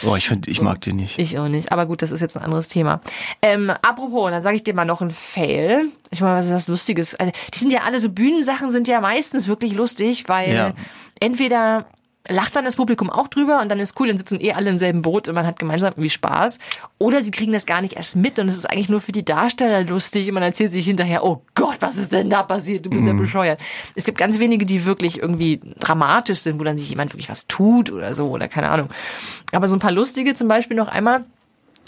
oh, 0.06 0.16
ich 0.16 0.28
finde, 0.28 0.50
ich 0.50 0.62
mag 0.62 0.82
den 0.82 0.96
nicht. 0.98 1.20
Ich 1.20 1.38
auch 1.38 1.48
nicht. 1.48 1.72
Aber 1.72 1.86
gut, 1.86 2.02
das 2.02 2.12
ist 2.12 2.22
jetzt 2.22 2.38
ein 2.38 2.44
anderes 2.44 2.68
Thema. 2.68 3.02
Ähm, 3.42 3.70
apropos, 3.82 4.32
dann 4.32 4.44
sage 4.44 4.56
ich 4.56 4.64
dir 4.64 4.74
mal 4.74 4.86
noch 4.86 5.02
ein 5.02 5.10
Fail. 5.12 5.86
Ich 6.12 6.22
meine, 6.22 6.38
was 6.38 6.46
ist 6.46 6.54
das 6.54 6.68
Lustiges? 6.68 7.16
Also, 7.16 7.32
die 7.54 7.58
sind 7.60 7.72
ja 7.74 7.82
alle 7.84 8.00
so 8.00 8.10
Bühnensachen 8.10 8.70
sind 8.72 8.88
ja 8.88 9.02
meistens 9.02 9.48
wirklich 9.48 9.74
lustig, 9.74 10.26
weil 10.28 10.54
Ja. 10.54 10.72
entweder 11.20 11.86
lacht 12.30 12.56
dann 12.56 12.66
das 12.66 12.76
Publikum 12.76 13.10
auch 13.10 13.28
drüber 13.28 13.62
und 13.62 13.70
dann 13.70 13.80
ist 13.80 14.00
cool, 14.00 14.08
dann 14.08 14.18
sitzen 14.18 14.40
eh 14.40 14.54
alle 14.54 14.70
im 14.70 14.78
selben 14.78 15.02
Boot 15.02 15.28
und 15.28 15.36
man 15.36 15.46
hat 15.46 15.60
gemeinsam 15.60 15.92
irgendwie 15.92 16.10
Spaß. 16.10 16.60
Oder 16.98 17.24
sie 17.24 17.32
kriegen 17.32 17.52
das 17.52 17.66
gar 17.66 17.82
nicht 17.82 17.94
erst 17.94 18.16
mit 18.16 18.40
und 18.40 18.48
es 18.48 18.58
ist 18.58 18.66
eigentlich 18.66 18.90
nur 18.90 19.02
für 19.02 19.12
die 19.12 19.26
Darsteller 19.26 19.84
lustig 19.84 20.28
und 20.28 20.36
man 20.36 20.44
erzählt 20.44 20.72
sich 20.72 20.86
hinterher, 20.86 21.24
oh 21.24 21.42
Gott, 21.56 21.78
was 21.80 21.98
ist 21.98 22.14
denn 22.14 22.30
da 22.30 22.44
passiert? 22.44 22.86
Du 22.86 22.90
bist 22.90 23.06
ja 23.06 23.14
bescheuert. 23.14 23.60
Es 23.96 24.04
gibt 24.04 24.18
ganz 24.18 24.40
wenige, 24.40 24.66
die 24.66 24.86
wirklich 24.86 25.20
irgendwie 25.20 25.60
dramatisch 25.80 26.40
sind, 26.40 26.60
wo 26.60 26.64
dann 26.64 26.78
sich 26.78 26.90
jemand 26.90 27.14
wirklich 27.14 27.30
was 27.30 27.48
tut 27.48 27.92
oder 27.92 28.14
so 28.14 28.30
oder 28.30 28.48
keine 28.48 28.70
Ahnung. 28.70 28.90
Aber 29.52 29.68
so 29.68 29.76
ein 29.76 29.80
paar 29.80 29.92
lustige 29.92 30.34
zum 30.34 30.48
Beispiel 30.48 30.78
noch 30.78 30.88
einmal. 30.88 31.26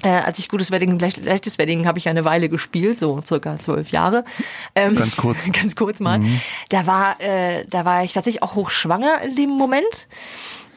Äh, 0.03 0.10
als 0.10 0.39
ich 0.39 0.50
gutes 0.50 0.72
Wedding, 0.72 0.98
leichtes 1.00 1.58
Wedding 1.58 1.86
habe 1.86 2.00
ich 2.00 2.10
eine 2.10 2.25
Weile 2.25 2.50
gespielt, 2.50 2.98
so 2.98 3.22
circa 3.24 3.58
zwölf 3.58 3.91
Jahre. 3.91 4.24
Ähm, 4.75 4.96
Ganz 4.96 5.15
kurz. 5.15 5.51
ganz 5.51 5.75
kurz 5.75 6.00
mal. 6.00 6.20
Da 6.70 6.88
war, 6.88 7.22
äh, 7.22 7.65
da 7.70 7.86
war 7.86 8.03
ich 8.03 8.13
tatsächlich 8.13 8.41
auch 8.41 8.55
hochschwanger 8.55 9.22
in 9.24 9.36
dem 9.36 9.50
Moment. 9.51 10.08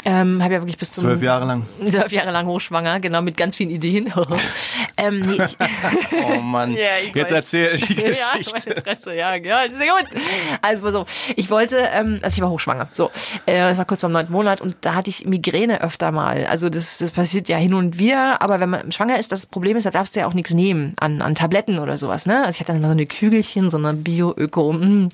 Ähm, 0.07 0.43
habe 0.43 0.55
ja 0.55 0.61
wirklich 0.61 0.77
bis 0.77 0.93
zum 0.93 1.05
Zwölf 1.05 1.23
Jahre 1.23 1.47
lang. 1.47 1.67
zwölf 1.91 2.13
Jahre 2.13 2.31
lang 2.31 2.47
hochschwanger, 2.47 3.01
genau 3.01 3.23
mit 3.23 3.37
ganz 3.37 3.57
vielen 3.57 3.71
Ideen. 3.71 4.13
ähm, 4.99 5.21
nee, 5.21 5.37
ich, 5.43 5.57
Oh 6.37 6.41
Mann. 6.41 6.73
Ja, 6.73 6.79
ich 7.05 7.15
Jetzt 7.15 7.33
erzähl 7.33 7.77
die 7.77 7.95
Ja, 7.95 8.09
Geschichte. 8.09 8.71
meine 8.71 8.81
Fresse, 8.83 9.15
ja, 9.15 9.35
ja, 9.37 9.63
sehr 9.71 9.89
gut. 9.93 10.23
Also 10.61 10.85
pass 10.85 10.95
auf, 10.95 11.09
ich 11.37 11.49
wollte, 11.51 11.79
ähm, 11.95 12.19
also 12.23 12.35
ich 12.37 12.43
war 12.43 12.51
hochschwanger, 12.51 12.89
so, 12.93 13.11
äh, 13.47 13.55
das 13.55 13.79
war 13.79 13.85
kurz 13.87 14.01
vor 14.01 14.11
dem 14.11 14.13
neunten 14.13 14.33
Monat 14.33 14.61
und 14.61 14.77
da 14.83 14.95
hatte 14.95 15.09
ich 15.09 15.27
Migräne 15.27 15.81
öfter 15.83 16.13
mal. 16.13 16.47
Also 16.47 16.69
das, 16.69 16.99
das 16.99 17.11
passiert 17.11 17.49
ja 17.49 17.57
hin 17.57 17.73
und 17.73 17.99
wieder, 17.99 18.43
aber 18.43 18.61
wenn 18.61 18.71
man 18.71 18.93
schwanger 18.93 19.19
ist, 19.19 19.33
das 19.33 19.47
Problem 19.47 19.77
ist, 19.77 19.87
da 19.87 19.91
darfst 19.91 20.17
du 20.17 20.21
ja 20.21 20.27
auch 20.27 20.35
nichts 20.35 20.53
nehmen 20.53 20.95
an, 21.01 21.23
an 21.23 21.35
Tabletten 21.35 21.79
oder 21.79 21.97
sowas, 21.97 22.27
ne? 22.27 22.41
Also 22.45 22.51
ich 22.51 22.61
hatte 22.61 22.73
dann 22.73 22.77
immer 22.77 22.89
so 22.89 22.93
eine 22.93 23.07
Kügelchen, 23.07 23.71
so 23.71 23.79
eine 23.79 23.95
Bio-Öko, 23.95 24.73
mh, 24.75 25.09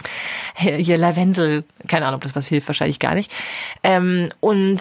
hier 0.57 0.99
Lavendel, 0.99 1.63
keine 1.87 2.07
Ahnung, 2.07 2.17
ob 2.17 2.25
das 2.25 2.35
was 2.35 2.49
hilft, 2.49 2.67
wahrscheinlich 2.69 2.99
gar 2.99 3.15
nicht. 3.15 3.31
Ähm, 3.85 4.29
und 4.41 4.80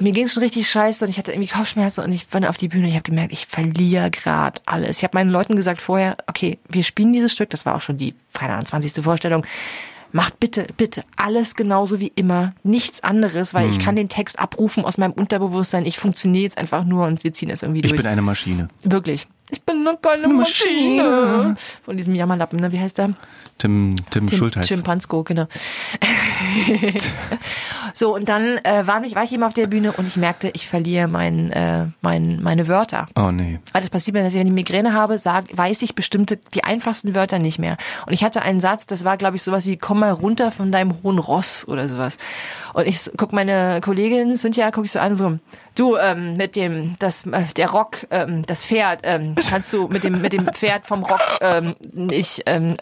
mir 0.00 0.12
ging 0.12 0.24
es 0.24 0.32
schon 0.32 0.42
richtig 0.42 0.70
scheiße 0.70 1.04
und 1.04 1.10
ich 1.10 1.18
hatte 1.18 1.32
irgendwie 1.32 1.50
Kopfschmerzen 1.52 2.02
und 2.04 2.12
ich 2.12 2.26
bin 2.26 2.44
auf 2.44 2.56
die 2.56 2.68
Bühne 2.68 2.84
und 2.84 2.88
ich 2.88 2.94
habe 2.94 3.02
gemerkt, 3.02 3.32
ich 3.32 3.46
verliere 3.46 4.10
gerade 4.10 4.60
alles. 4.66 4.98
Ich 4.98 5.04
habe 5.04 5.16
meinen 5.16 5.30
Leuten 5.30 5.54
gesagt 5.54 5.82
vorher, 5.82 6.16
okay, 6.28 6.58
wir 6.68 6.82
spielen 6.84 7.12
dieses 7.12 7.32
Stück, 7.32 7.50
das 7.50 7.66
war 7.66 7.74
auch 7.74 7.80
schon 7.82 7.98
die, 7.98 8.14
keine 8.32 8.54
Ahnung, 8.54 8.66
20. 8.66 9.04
Vorstellung. 9.04 9.44
Macht 10.14 10.38
bitte, 10.40 10.66
bitte 10.76 11.04
alles 11.16 11.54
genauso 11.54 11.98
wie 11.98 12.12
immer, 12.14 12.52
nichts 12.62 13.02
anderes, 13.02 13.54
weil 13.54 13.70
ich 13.70 13.78
kann 13.78 13.96
den 13.96 14.10
Text 14.10 14.38
abrufen 14.38 14.84
aus 14.84 14.98
meinem 14.98 15.12
Unterbewusstsein. 15.12 15.86
Ich 15.86 15.98
funktioniere 15.98 16.42
jetzt 16.44 16.58
einfach 16.58 16.84
nur 16.84 17.06
und 17.06 17.24
wir 17.24 17.32
ziehen 17.32 17.48
das 17.48 17.62
irgendwie 17.62 17.80
Ich 17.80 17.88
durch. 17.88 17.96
bin 18.02 18.06
eine 18.10 18.20
Maschine. 18.20 18.68
Wirklich. 18.84 19.26
Ich 19.52 19.62
bin 19.62 19.84
noch 19.84 20.00
keine 20.00 20.28
Maschine. 20.28 21.02
Maschine. 21.02 21.56
Von 21.82 21.96
diesem 21.98 22.14
Jammerlappen, 22.14 22.58
ne? 22.58 22.72
Wie 22.72 22.80
heißt 22.80 22.96
der? 22.96 23.12
Tim, 23.58 23.94
Tim, 24.10 24.26
Tim 24.26 24.38
Schultheiß. 24.38 24.66
Schimpansko, 24.66 25.22
genau. 25.24 25.46
so, 27.92 28.14
und 28.14 28.30
dann 28.30 28.58
äh, 28.64 28.86
war, 28.86 29.04
ich, 29.04 29.14
war 29.14 29.24
ich 29.24 29.32
eben 29.32 29.42
auf 29.42 29.52
der 29.52 29.66
Bühne 29.66 29.92
und 29.92 30.06
ich 30.08 30.16
merkte, 30.16 30.50
ich 30.54 30.66
verliere 30.66 31.06
mein, 31.06 31.52
äh, 31.52 31.86
mein, 32.00 32.42
meine 32.42 32.66
Wörter. 32.66 33.06
Oh 33.14 33.30
nee. 33.30 33.60
Weil 33.72 33.82
das 33.82 33.90
passiert 33.90 34.14
mir, 34.14 34.24
dass 34.24 34.32
ich, 34.32 34.40
wenn 34.40 34.46
ich 34.46 34.52
Migräne 34.54 34.94
habe, 34.94 35.18
sag, 35.18 35.56
weiß 35.56 35.82
ich 35.82 35.94
bestimmte, 35.94 36.38
die 36.54 36.64
einfachsten 36.64 37.14
Wörter 37.14 37.38
nicht 37.38 37.58
mehr. 37.58 37.76
Und 38.06 38.14
ich 38.14 38.24
hatte 38.24 38.40
einen 38.42 38.60
Satz, 38.60 38.86
das 38.86 39.04
war, 39.04 39.18
glaube 39.18 39.36
ich, 39.36 39.42
sowas 39.42 39.66
wie, 39.66 39.76
komm 39.76 40.00
mal 40.00 40.12
runter 40.12 40.50
von 40.50 40.72
deinem 40.72 41.02
hohen 41.02 41.18
Ross 41.18 41.68
oder 41.68 41.86
sowas. 41.86 42.16
Und 42.74 42.86
ich 42.88 43.10
guck 43.16 43.32
meine 43.32 43.80
Kollegin 43.82 44.36
Cynthia, 44.36 44.70
guck 44.70 44.84
ich 44.86 44.92
so 44.92 44.98
an, 44.98 45.14
so, 45.14 45.38
du, 45.74 45.96
ähm, 45.96 46.36
mit 46.36 46.56
dem, 46.56 46.94
das, 46.98 47.26
äh, 47.26 47.42
der 47.56 47.70
Rock, 47.70 48.06
ähm, 48.10 48.44
das 48.46 48.64
Pferd, 48.64 49.00
ähm, 49.04 49.34
kannst 49.50 49.72
du 49.72 49.88
mit 49.88 50.04
dem, 50.04 50.20
mit 50.22 50.32
dem 50.32 50.46
Pferd 50.46 50.86
vom 50.86 51.02
Rock, 51.04 51.20
ähm, 51.40 51.74
ich, 52.10 52.42
ähm, 52.46 52.76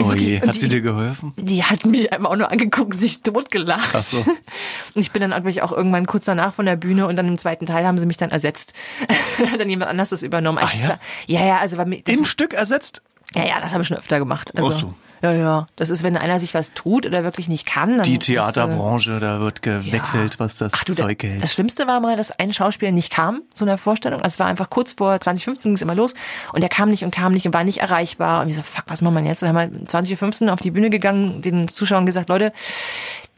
Oh 0.00 0.12
je. 0.12 0.40
Hat 0.40 0.54
sie 0.54 0.60
die- 0.60 0.68
dir 0.68 0.80
geholfen? 0.82 1.32
die 1.36 1.64
hat 1.64 1.84
mich 1.84 2.12
einfach 2.12 2.30
auch 2.30 2.36
nur 2.36 2.48
angeguckt, 2.52 2.94
sich 2.96 3.20
totgelacht. 3.22 3.90
Ach 3.96 4.00
so. 4.00 4.18
Und 4.94 5.00
ich 5.00 5.10
bin 5.10 5.22
dann 5.22 5.32
wirklich 5.32 5.62
auch 5.62 5.72
irgendwann 5.72 6.06
kurz 6.06 6.24
danach 6.26 6.54
von 6.54 6.66
der 6.66 6.76
Bühne 6.76 7.08
und 7.08 7.16
dann 7.16 7.26
im 7.26 7.36
zweiten 7.36 7.66
Teil 7.66 7.84
haben 7.84 7.98
sie 7.98 8.06
mich 8.06 8.16
dann 8.16 8.30
ersetzt. 8.30 8.74
hat 9.50 9.58
dann 9.58 9.68
jemand 9.68 9.90
anders 9.90 10.10
das 10.10 10.22
übernommen. 10.22 10.58
Also 10.58 10.70
Ah, 10.70 10.76
es 10.76 10.82
ja? 10.84 10.88
war, 10.90 10.98
ja, 11.26 11.44
ja, 11.46 11.58
also 11.58 11.76
bei 11.78 11.84
mir, 11.84 12.00
Im 12.06 12.24
Stück 12.24 12.54
ersetzt? 12.54 13.02
ja, 13.34 13.44
ja, 13.44 13.60
das 13.60 13.72
habe 13.72 13.82
ich 13.82 13.88
schon 13.88 13.96
öfter 13.96 14.20
gemacht. 14.20 14.52
Also, 14.56 14.72
Ach 14.72 14.80
so. 14.80 14.94
Ja, 15.22 15.32
ja. 15.32 15.66
Das 15.76 15.90
ist, 15.90 16.02
wenn 16.02 16.16
einer 16.16 16.38
sich 16.40 16.54
was 16.54 16.72
tut 16.74 17.06
oder 17.06 17.24
wirklich 17.24 17.48
nicht 17.48 17.66
kann. 17.66 18.02
Die 18.02 18.18
du- 18.18 18.26
Theaterbranche, 18.26 19.18
da 19.20 19.40
wird 19.40 19.62
gewechselt, 19.62 20.38
was 20.38 20.56
das 20.56 20.72
Ach 20.74 20.84
du, 20.84 20.94
Zeug 20.94 21.22
hält. 21.22 21.42
das 21.42 21.52
Schlimmste 21.52 21.86
war 21.86 22.00
mal, 22.00 22.16
dass 22.16 22.30
ein 22.38 22.52
Schauspieler 22.52 22.92
nicht 22.92 23.12
kam 23.12 23.42
zu 23.54 23.64
einer 23.64 23.78
Vorstellung. 23.78 24.20
Also 24.22 24.34
es 24.34 24.38
war 24.40 24.46
einfach 24.46 24.70
kurz 24.70 24.92
vor 24.92 25.18
2015 25.20 25.70
ging 25.70 25.74
es 25.74 25.82
immer 25.82 25.94
los 25.94 26.14
und 26.52 26.60
der 26.60 26.68
kam 26.70 26.90
nicht 26.90 27.04
und 27.04 27.10
kam 27.10 27.32
nicht 27.32 27.46
und 27.46 27.54
war 27.54 27.64
nicht 27.64 27.78
erreichbar. 27.78 28.42
Und 28.42 28.48
ich 28.48 28.56
so, 28.56 28.62
fuck, 28.62 28.84
was 28.86 29.02
machen 29.02 29.14
wir 29.14 29.22
jetzt? 29.24 29.42
Und 29.42 29.48
dann 29.48 29.56
haben 29.58 29.72
wir 29.80 29.86
2015 29.86 30.48
auf 30.50 30.60
die 30.60 30.70
Bühne 30.70 30.90
gegangen, 30.90 31.42
den 31.42 31.68
Zuschauern 31.68 32.06
gesagt, 32.06 32.28
Leute, 32.28 32.52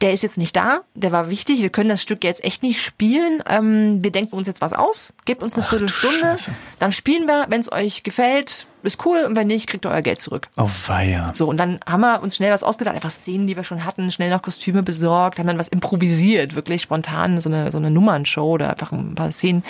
der 0.01 0.13
ist 0.13 0.23
jetzt 0.23 0.37
nicht 0.37 0.55
da, 0.55 0.81
der 0.95 1.11
war 1.11 1.29
wichtig, 1.29 1.61
wir 1.61 1.69
können 1.69 1.89
das 1.89 2.01
Stück 2.01 2.23
jetzt 2.23 2.43
echt 2.43 2.63
nicht 2.63 2.81
spielen. 2.81 3.43
Ähm, 3.47 4.03
wir 4.03 4.11
denken 4.11 4.35
uns 4.35 4.47
jetzt 4.47 4.61
was 4.61 4.73
aus, 4.73 5.13
gebt 5.25 5.43
uns 5.43 5.53
eine 5.53 5.63
Viertelstunde, 5.63 6.19
Scheiße. 6.19 6.51
dann 6.79 6.91
spielen 6.91 7.27
wir, 7.27 7.45
wenn 7.49 7.59
es 7.59 7.71
euch 7.71 8.03
gefällt, 8.03 8.65
ist 8.83 9.05
cool 9.05 9.23
und 9.27 9.35
wenn 9.35 9.47
nicht, 9.47 9.67
kriegt 9.67 9.85
ihr 9.85 9.91
euer 9.91 10.01
Geld 10.01 10.19
zurück. 10.19 10.47
Oh 10.57 10.69
weia. 10.87 11.31
So, 11.33 11.47
und 11.47 11.57
dann 11.57 11.79
haben 11.87 12.01
wir 12.01 12.21
uns 12.23 12.35
schnell 12.35 12.51
was 12.51 12.63
ausgedacht, 12.63 12.95
einfach 12.95 13.11
Szenen, 13.11 13.45
die 13.45 13.55
wir 13.55 13.63
schon 13.63 13.85
hatten, 13.85 14.11
schnell 14.11 14.31
noch 14.31 14.41
Kostüme 14.41 14.81
besorgt, 14.81 15.37
haben 15.37 15.47
dann 15.47 15.59
was 15.59 15.67
improvisiert, 15.67 16.55
wirklich 16.55 16.81
spontan, 16.81 17.39
so 17.39 17.49
eine, 17.49 17.71
so 17.71 17.77
eine 17.77 17.91
Nummernshow 17.91 18.53
oder 18.53 18.71
einfach 18.71 18.91
ein 18.91 19.13
paar 19.13 19.31
Szenen. 19.31 19.63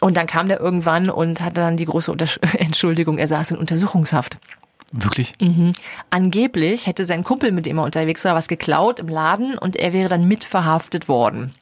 Und 0.00 0.16
dann 0.16 0.26
kam 0.26 0.48
der 0.48 0.60
irgendwann 0.60 1.10
und 1.10 1.42
hatte 1.42 1.60
dann 1.60 1.76
die 1.76 1.84
große 1.84 2.10
Untersch 2.10 2.40
Entschuldigung, 2.58 3.18
er 3.18 3.28
saß 3.28 3.52
in 3.52 3.58
Untersuchungshaft. 3.58 4.38
Wirklich? 4.92 5.32
Mhm. 5.40 5.72
Angeblich 6.10 6.86
hätte 6.86 7.04
sein 7.04 7.24
Kumpel, 7.24 7.50
mit 7.52 7.66
dem 7.66 7.78
er 7.78 7.84
unterwegs 7.84 8.24
war, 8.24 8.34
was 8.34 8.48
geklaut 8.48 9.00
im 9.00 9.08
Laden 9.08 9.56
und 9.58 9.76
er 9.76 9.92
wäre 9.92 10.08
dann 10.08 10.28
mitverhaftet 10.28 11.08
worden. 11.08 11.52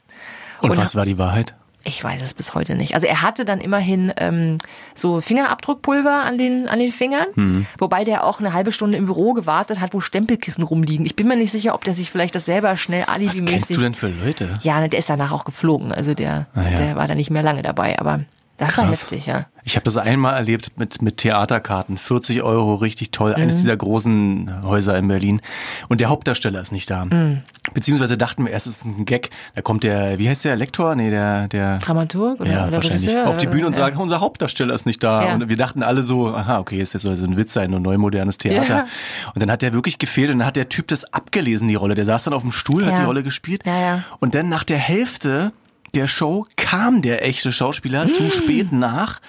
Und, 0.60 0.70
Und- 0.70 0.76
was 0.76 0.94
war 0.94 1.04
die 1.04 1.16
Wahrheit? 1.18 1.54
Ich 1.82 2.04
weiß 2.04 2.20
es 2.20 2.34
bis 2.34 2.54
heute 2.54 2.74
nicht. 2.74 2.94
Also 2.94 3.06
er 3.06 3.22
hatte 3.22 3.46
dann 3.46 3.58
immerhin 3.58 4.12
ähm, 4.18 4.58
so 4.94 5.22
Fingerabdruckpulver 5.22 6.12
an 6.24 6.36
den 6.36 6.68
an 6.68 6.78
den 6.78 6.92
Fingern, 6.92 7.24
Mhm. 7.36 7.66
wobei 7.78 8.04
der 8.04 8.24
auch 8.24 8.38
eine 8.38 8.52
halbe 8.52 8.70
Stunde 8.70 8.98
im 8.98 9.06
Büro 9.06 9.32
gewartet 9.32 9.80
hat, 9.80 9.94
wo 9.94 10.00
Stempelkissen 10.00 10.62
rumliegen. 10.62 11.06
Ich 11.06 11.16
bin 11.16 11.26
mir 11.26 11.36
nicht 11.36 11.52
sicher, 11.52 11.74
ob 11.74 11.82
der 11.84 11.94
sich 11.94 12.10
vielleicht 12.10 12.34
das 12.34 12.44
selber 12.44 12.76
schnell 12.76 13.04
Was 13.06 13.16
kennst 13.16 13.38
alibimäßig. 13.40 13.76
du 13.76 13.82
denn 13.82 13.94
für 13.94 14.08
Leute? 14.08 14.58
Ja, 14.62 14.78
ne, 14.80 14.90
der 14.90 14.98
ist 14.98 15.08
danach 15.08 15.32
auch 15.32 15.44
geflogen. 15.46 15.90
Also 15.90 16.12
der, 16.12 16.48
Ah, 16.54 16.68
ja. 16.68 16.78
der 16.78 16.96
war 16.96 17.08
da 17.08 17.14
nicht 17.14 17.30
mehr 17.30 17.42
lange 17.42 17.62
dabei. 17.62 17.98
Aber 17.98 18.20
das 18.60 18.76
war 18.76 18.84
Krass. 18.84 19.02
heftig, 19.02 19.26
ja. 19.26 19.46
Ich 19.64 19.76
habe 19.76 19.84
das 19.84 19.96
einmal 19.96 20.34
erlebt 20.34 20.72
mit, 20.76 21.02
mit 21.02 21.16
Theaterkarten. 21.18 21.98
40 21.98 22.42
Euro, 22.42 22.76
richtig 22.76 23.10
toll. 23.10 23.34
Eines 23.34 23.56
Mhm. 23.56 23.60
dieser 23.60 23.76
großen 23.76 24.62
Häuser 24.64 24.96
in 24.96 25.08
Berlin. 25.08 25.40
Und 25.88 26.00
der 26.00 26.08
Hauptdarsteller 26.08 26.60
ist 26.60 26.70
nicht 26.72 26.90
da. 26.90 27.04
Mhm. 27.06 27.42
Beziehungsweise 27.74 28.16
dachten 28.18 28.44
wir 28.44 28.52
erst, 28.52 28.66
es 28.66 28.78
ist 28.78 28.84
ein 28.86 29.04
Gag. 29.04 29.30
Da 29.54 29.62
kommt 29.62 29.84
der, 29.84 30.18
wie 30.18 30.28
heißt 30.28 30.44
der, 30.44 30.56
Lektor? 30.56 30.94
Nee, 30.94 31.10
der, 31.10 31.48
der, 31.48 31.78
Dramaturg 31.78 32.40
oder, 32.40 32.50
ja, 32.50 32.62
oder 32.66 32.76
wahrscheinlich. 32.76 33.08
Regisseur? 33.08 33.28
Auf 33.28 33.38
die 33.38 33.46
Bühne 33.46 33.66
und 33.66 33.72
ja. 33.74 33.80
sagen, 33.80 33.96
unser 33.98 34.20
Hauptdarsteller 34.20 34.74
ist 34.74 34.86
nicht 34.86 35.02
da. 35.02 35.24
Ja. 35.26 35.34
Und 35.34 35.48
wir 35.48 35.56
dachten 35.56 35.82
alle 35.82 36.02
so, 36.02 36.34
aha, 36.34 36.58
okay, 36.58 36.78
ist 36.78 36.92
jetzt 36.94 37.02
soll 37.02 37.16
so 37.16 37.26
ein 37.26 37.36
Witz 37.36 37.52
sein, 37.52 37.72
ein 37.74 37.82
neumodernes 37.82 38.38
Theater. 38.38 38.76
Ja. 38.76 38.86
Und 39.34 39.42
dann 39.42 39.50
hat 39.50 39.62
der 39.62 39.72
wirklich 39.72 39.98
gefehlt 39.98 40.30
und 40.30 40.38
dann 40.40 40.46
hat 40.46 40.56
der 40.56 40.68
Typ 40.68 40.88
das 40.88 41.04
abgelesen, 41.12 41.68
die 41.68 41.74
Rolle. 41.76 41.94
Der 41.94 42.04
saß 42.06 42.24
dann 42.24 42.34
auf 42.34 42.42
dem 42.42 42.52
Stuhl, 42.52 42.84
hat 42.86 42.98
die 43.00 43.04
Rolle 43.04 43.22
gespielt. 43.22 43.62
Ja, 43.64 43.78
ja. 43.78 44.04
Und 44.18 44.34
dann 44.34 44.48
nach 44.48 44.64
der 44.64 44.78
Hälfte 44.78 45.52
der 45.94 46.06
Show 46.08 46.46
kam 46.56 47.02
der 47.02 47.24
echte 47.26 47.52
Schauspieler 47.52 48.04
Hm. 48.04 48.10
zu 48.10 48.30
spät 48.30 48.72
nach 48.72 49.20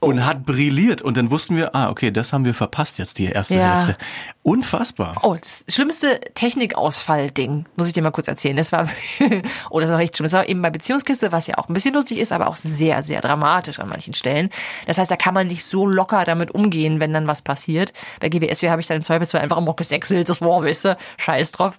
Oh. 0.00 0.06
und 0.06 0.24
hat 0.24 0.46
brilliert. 0.46 1.02
Und 1.02 1.16
dann 1.16 1.32
wussten 1.32 1.56
wir, 1.56 1.74
ah, 1.74 1.90
okay, 1.90 2.12
das 2.12 2.32
haben 2.32 2.44
wir 2.44 2.54
verpasst 2.54 2.98
jetzt, 2.98 3.18
die 3.18 3.24
erste 3.26 3.56
Ja. 3.56 3.78
Hälfte. 3.78 3.96
Unfassbar. 4.44 5.16
Oh, 5.24 5.34
das 5.34 5.64
schlimmste 5.68 6.20
Technikausfall-Ding, 6.34 7.64
muss 7.76 7.88
ich 7.88 7.94
dir 7.94 8.02
mal 8.02 8.12
kurz 8.12 8.28
erzählen. 8.28 8.56
Das 8.56 8.70
war, 8.70 8.88
oh, 9.70 9.80
das 9.80 9.90
war 9.90 9.98
richtig 9.98 10.16
schlimm. 10.18 10.24
Das 10.26 10.32
war 10.34 10.48
eben 10.48 10.62
bei 10.62 10.70
Beziehungskiste, 10.70 11.32
was 11.32 11.48
ja 11.48 11.58
auch 11.58 11.68
ein 11.68 11.74
bisschen 11.74 11.94
lustig 11.94 12.18
ist, 12.18 12.30
aber 12.30 12.46
auch 12.46 12.54
sehr, 12.54 13.02
sehr 13.02 13.20
dramatisch 13.20 13.80
an 13.80 13.88
manchen 13.88 14.14
Stellen. 14.14 14.50
Das 14.86 14.98
heißt, 14.98 15.10
da 15.10 15.16
kann 15.16 15.34
man 15.34 15.48
nicht 15.48 15.64
so 15.64 15.84
locker 15.84 16.24
damit 16.24 16.52
umgehen, 16.52 17.00
wenn 17.00 17.12
dann 17.12 17.26
was 17.26 17.42
passiert. 17.42 17.92
Bei 18.20 18.28
GWSW 18.28 18.70
habe 18.70 18.80
ich 18.80 18.86
dann 18.86 18.98
im 18.98 19.02
Zweifelsfall 19.02 19.40
einfach 19.40 19.58
immer 19.58 19.74
gesächselt, 19.74 20.28
das 20.28 20.40
war, 20.40 20.62
weißt 20.62 20.84
du, 20.84 20.96
scheiß 21.18 21.50
drauf. 21.52 21.78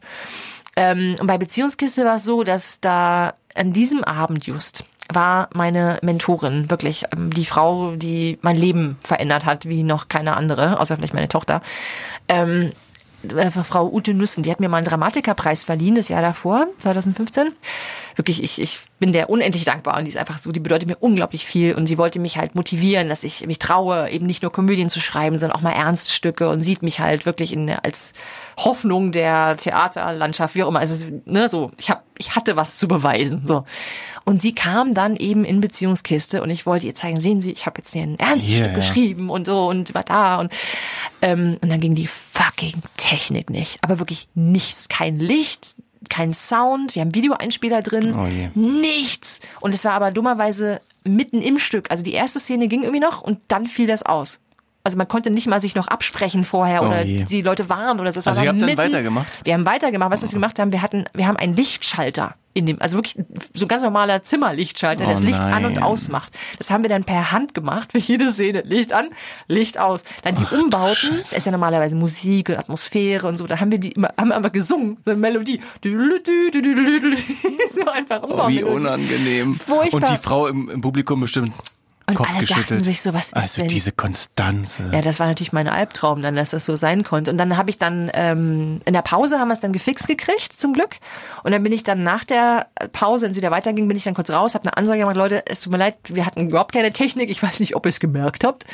Ähm, 0.79 1.17
und 1.19 1.27
bei 1.27 1.38
Beziehungskiste 1.38 2.05
war 2.05 2.15
es 2.15 2.24
so, 2.24 2.43
dass 2.43 2.79
da 2.79 3.33
an 3.53 3.74
diesem 3.74 4.05
Abend 4.05 4.48
just 4.48 4.86
war 5.12 5.50
meine 5.53 5.98
Mentorin 6.03 6.69
wirklich 6.69 7.03
ähm, 7.12 7.33
die 7.33 7.45
Frau, 7.45 7.95
die 7.98 8.39
mein 8.43 8.55
Leben 8.55 8.98
verändert 9.03 9.43
hat, 9.43 9.67
wie 9.67 9.83
noch 9.83 10.07
keine 10.07 10.38
andere, 10.38 10.79
außer 10.79 10.95
vielleicht 10.95 11.13
meine 11.13 11.27
Tochter. 11.27 11.62
Ähm, 12.29 12.71
äh, 13.23 13.51
Frau 13.51 13.91
Ute 13.91 14.13
Nüssen, 14.13 14.43
die 14.43 14.51
hat 14.51 14.59
mir 14.59 14.69
mal 14.69 14.77
einen 14.77 14.85
Dramatikerpreis 14.85 15.63
verliehen, 15.63 15.95
das 15.95 16.09
Jahr 16.09 16.21
davor, 16.21 16.67
2015. 16.79 17.51
Wirklich, 18.15 18.43
ich, 18.43 18.61
ich 18.61 18.81
bin 18.99 19.13
der 19.13 19.29
unendlich 19.29 19.63
dankbar 19.63 19.97
und 19.97 20.05
die 20.05 20.11
ist 20.11 20.17
einfach 20.17 20.38
so, 20.38 20.51
die 20.51 20.59
bedeutet 20.59 20.89
mir 20.89 20.97
unglaublich 20.97 21.45
viel 21.45 21.73
und 21.73 21.85
sie 21.85 21.97
wollte 21.97 22.19
mich 22.19 22.38
halt 22.38 22.55
motivieren, 22.55 23.07
dass 23.07 23.23
ich 23.23 23.45
mich 23.47 23.59
traue, 23.59 24.09
eben 24.09 24.25
nicht 24.25 24.43
nur 24.43 24.51
Komödien 24.51 24.89
zu 24.89 24.99
schreiben, 24.99 25.38
sondern 25.38 25.57
auch 25.57 25.61
mal 25.61 25.71
Ernststücke 25.71 26.49
und 26.49 26.61
sieht 26.61 26.83
mich 26.83 26.99
halt 26.99 27.25
wirklich 27.25 27.53
in, 27.53 27.69
als 27.69 28.13
Hoffnung 28.57 29.11
der 29.11 29.55
Theaterlandschaft, 29.57 30.55
wie 30.55 30.63
auch 30.63 30.69
immer. 30.69 30.79
Also, 30.79 31.07
ne, 31.25 31.47
so, 31.47 31.71
ich 31.77 31.89
hab, 31.89 32.03
ich 32.19 32.35
hatte 32.35 32.55
was 32.55 32.77
zu 32.77 32.88
beweisen, 32.88 33.47
so. 33.47 33.63
Und 34.25 34.41
sie 34.43 34.53
kam 34.53 34.93
dann 34.93 35.15
eben 35.15 35.43
in 35.43 35.59
Beziehungskiste 35.61 36.43
und 36.43 36.51
ich 36.51 36.67
wollte 36.67 36.85
ihr 36.85 36.93
zeigen, 36.93 37.19
sehen 37.19 37.41
Sie, 37.41 37.51
ich 37.51 37.65
habe 37.65 37.79
jetzt 37.79 37.93
hier 37.93 38.03
ein 38.03 38.19
Ernststück 38.19 38.57
Yeah. 38.67 38.75
geschrieben 38.75 39.31
und 39.31 39.45
so 39.47 39.67
und 39.67 39.95
war 39.95 40.03
da 40.03 40.39
und 40.39 40.53
ähm, 41.23 41.57
und 41.63 41.71
dann 41.71 41.79
ging 41.79 41.95
die 41.95 42.05
fucking 42.05 42.73
Technik 42.97 43.49
nicht, 43.49 43.79
aber 43.81 43.97
wirklich 43.97 44.27
nichts, 44.35 44.88
kein 44.88 45.17
Licht. 45.17 45.77
kein 46.09 46.33
Sound, 46.33 46.93
wir 46.95 47.01
haben 47.01 47.15
Videoeinspieler 47.15 47.81
drin, 47.81 48.15
Oh 48.15 48.27
je. 48.27 48.49
nichts. 48.55 49.39
Und 49.59 49.73
es 49.73 49.83
war 49.83 49.93
aber 49.93 50.11
dummerweise 50.11 50.79
mitten 51.03 51.41
im 51.41 51.57
Stück. 51.59 51.89
Also 51.91 52.03
die 52.03 52.13
erste 52.13 52.39
Szene 52.39 52.67
ging 52.67 52.83
irgendwie 52.83 53.01
noch 53.01 53.21
und 53.21 53.39
dann 53.47 53.65
fiel 53.67 53.88
das 53.88 54.03
aus. 54.03 54.39
Also 54.83 54.98
man 54.98 55.07
konnte 55.07 55.29
nicht 55.29 55.48
mal 55.48 55.59
sich 55.59 55.75
noch 55.75 55.88
absprechen 55.89 56.43
vorher 56.45 56.81
Oh 56.83 56.88
oder 56.88 57.03
je. 57.03 57.24
die 57.24 57.41
Leute 57.41 57.67
waren 57.69 58.00
oder 58.00 58.12
so. 58.12 58.19
Also 58.27 58.41
ihr 58.41 58.48
habt 58.50 58.59
dann 58.62 58.65
mitten- 58.65 58.77
weitergemacht? 58.77 59.27
Wir 59.43 59.53
haben 59.53 59.65
weitergemacht. 59.65 60.12
Was 60.12 60.21
wir 60.24 60.29
gemacht 60.29 60.57
haben, 60.57 60.71
wir 60.71 60.81
hatten, 60.81 61.05
wir 61.13 61.27
haben 61.27 61.36
einen 61.38 61.55
Lichtschalter 61.55 62.36
in 62.53 62.65
dem, 62.65 62.81
also 62.81 62.98
wirklich 62.98 63.15
so 63.53 63.65
ein 63.65 63.67
ganz 63.67 63.83
normaler 63.83 64.24
Zimmerlichtschalter, 64.24 65.05
der 65.05 65.09
Oh 65.09 65.12
das 65.12 65.21
Licht 65.21 65.39
an 65.39 65.65
und 65.65 65.74
nein. 65.75 65.83
ausmacht. 65.83 66.31
Das 66.57 66.71
haben 66.71 66.83
wir 66.83 66.89
dann 66.89 67.03
per 67.03 67.31
Hand 67.31 67.53
gemacht 67.53 67.91
für 67.91 68.00
jede 68.00 68.31
Szene. 68.31 68.62
Licht 68.65 68.91
an, 68.93 69.09
Licht 69.48 69.77
aus. 69.77 70.01
Dann 70.24 70.36
die 70.36 70.45
Umbauten, 70.45 71.17
das 71.19 71.33
ist 71.33 71.45
ja 71.45 71.51
normalerweise 71.51 71.95
Musik 71.95 72.50
und 72.50 72.57
Atmosphäre 72.57 73.27
und 73.27 73.38
so. 73.38 73.45
Da 73.48 73.59
haben 73.59 73.71
wir 73.71 73.79
die 73.79 73.91
immer, 73.91 74.09
haben 74.17 74.29
wir 74.29 74.36
aber 74.36 74.50
gesungen, 74.50 74.98
so 75.05 75.12
eine 75.12 75.19
Melodie. 75.19 75.62
So 77.74 77.86
einfach 77.86 78.21
Oh, 78.24 78.48
wie 78.48 78.63
unangenehm. 78.63 79.53
Furchtbar. 79.53 80.01
Und 80.01 80.09
die 80.09 80.17
Frau 80.17 80.48
im, 80.48 80.69
im 80.69 80.81
Publikum 80.81 81.19
bestimmt 81.21 81.51
Und 82.10 82.16
Kopf 82.16 82.30
alle 82.30 82.39
geschüttelt. 82.42 82.70
dachten 82.72 82.84
sich 82.84 83.01
so, 83.01 83.13
was 83.13 83.28
ist 83.28 83.36
also 83.36 83.62
denn- 83.62 83.70
diese 83.70 83.92
Konstanze. 83.92 84.89
Ja, 84.92 85.01
das 85.01 85.20
war 85.20 85.28
natürlich 85.28 85.54
mein 85.54 85.68
Albtraum 85.68 86.22
dann, 86.22 86.36
dass 86.36 86.51
das 86.51 86.66
so 86.66 86.75
sein 86.75 87.04
konnte. 87.04 87.32
Und 87.32 87.38
dann 87.38 87.58
habe 87.58 87.70
ich 87.70 87.78
dann, 87.78 88.10
ähm, 88.13 88.82
in 88.86 88.94
der 88.94 89.01
Pause 89.01 89.39
haben 89.39 89.48
wir 89.50 89.54
es 89.54 89.60
dann 89.60 89.74
gefixt 89.74 90.08
gekriegt, 90.08 90.54
zum 90.54 90.74
Glück. 90.74 90.98
Und 91.44 91.51
dann 91.51 91.63
bin 91.63 91.72
ich 91.72 91.84
dann 91.84 92.04
nach 92.04 92.24
der 92.24 92.68
Pause, 92.92 93.25
wenn 93.25 93.32
es 93.32 93.38
wieder 93.38 93.51
weiterging, 93.51 93.88
bin 93.88 93.98
ich 93.98 94.04
dann 94.04 94.13
kurz 94.13 94.30
raus, 94.30 94.56
habe 94.56 94.66
eine 94.66 94.78
Ansage 94.78 95.00
gemacht, 95.00 95.16
Leute, 95.16 95.44
es 95.48 95.62
tut 95.62 95.72
mir 95.72 95.78
leid, 95.80 95.96
wir 96.08 96.25
hatten 96.25 96.50
überhaupt 96.50 96.74
keine 96.74 96.92
Technik, 96.94 97.30
ich 97.30 97.42
weiß 97.44 97.60
nicht, 97.60 97.75
ob 97.75 97.86
ihr 97.86 97.89
es 97.89 98.00
gemerkt 98.00 98.44
habt. 98.44 98.66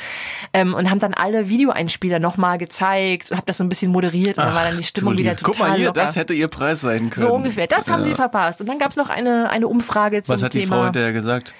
Ähm, 0.52 0.74
und 0.74 0.90
haben 0.90 0.98
dann 0.98 1.14
alle 1.14 1.48
Videoeinspieler 1.48 2.18
nochmal 2.18 2.58
gezeigt 2.58 3.30
und 3.30 3.36
habe 3.36 3.46
das 3.46 3.56
so 3.58 3.64
ein 3.64 3.68
bisschen 3.68 3.92
moderiert 3.92 4.38
und 4.38 4.44
dann 4.44 4.54
war 4.54 4.64
dann 4.64 4.78
die 4.78 4.84
Stimmung 4.84 5.14
So, 5.14 5.18
wieder 5.18 5.36
total 5.36 5.50
Guck 5.52 5.58
mal 5.60 5.76
hier, 5.76 5.86
locker. 5.86 6.00
das 6.00 6.16
hätte 6.16 6.34
ihr 6.34 6.48
Preis 6.48 6.80
sein 6.80 7.10
können. 7.10 7.26
so 7.26 7.32
ungefähr. 7.32 7.66
Das 7.66 7.88
haben 7.88 8.02
Ja. 8.02 8.08
sie 8.08 8.14
verpasst. 8.14 8.60
Und 8.60 8.68
dann 8.68 8.78
gab 8.78 8.90
es 8.90 8.96
noch 8.96 9.08
eine, 9.08 9.50
eine 9.50 9.68
Umfrage 9.68 10.22
zum 10.22 10.34
Was 10.36 10.42
hat 10.42 10.54
die 10.54 10.60
Thema. 10.60 10.76
Frau 10.76 10.84
hinterher 10.84 11.12
gesagt? 11.12 11.54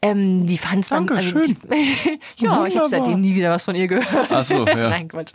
Ähm, 0.00 0.46
die 0.46 0.58
fand 0.58 0.84
es 0.84 0.90
dann. 0.90 1.08
Also 1.08 1.32
Dankeschön. 1.32 1.56
die, 1.64 2.18
ja, 2.44 2.64
ich 2.66 2.76
habe 2.76 2.84
Wunderbar. 2.84 2.88
seitdem 2.88 3.20
nie 3.20 3.34
wieder 3.34 3.50
was 3.50 3.64
von 3.64 3.74
ihr 3.74 3.88
gehört. 3.88 4.28
Ach 4.30 4.44
so, 4.44 4.64
ja. 4.66 4.90
Nein, 4.90 5.08
Quatsch. 5.08 5.32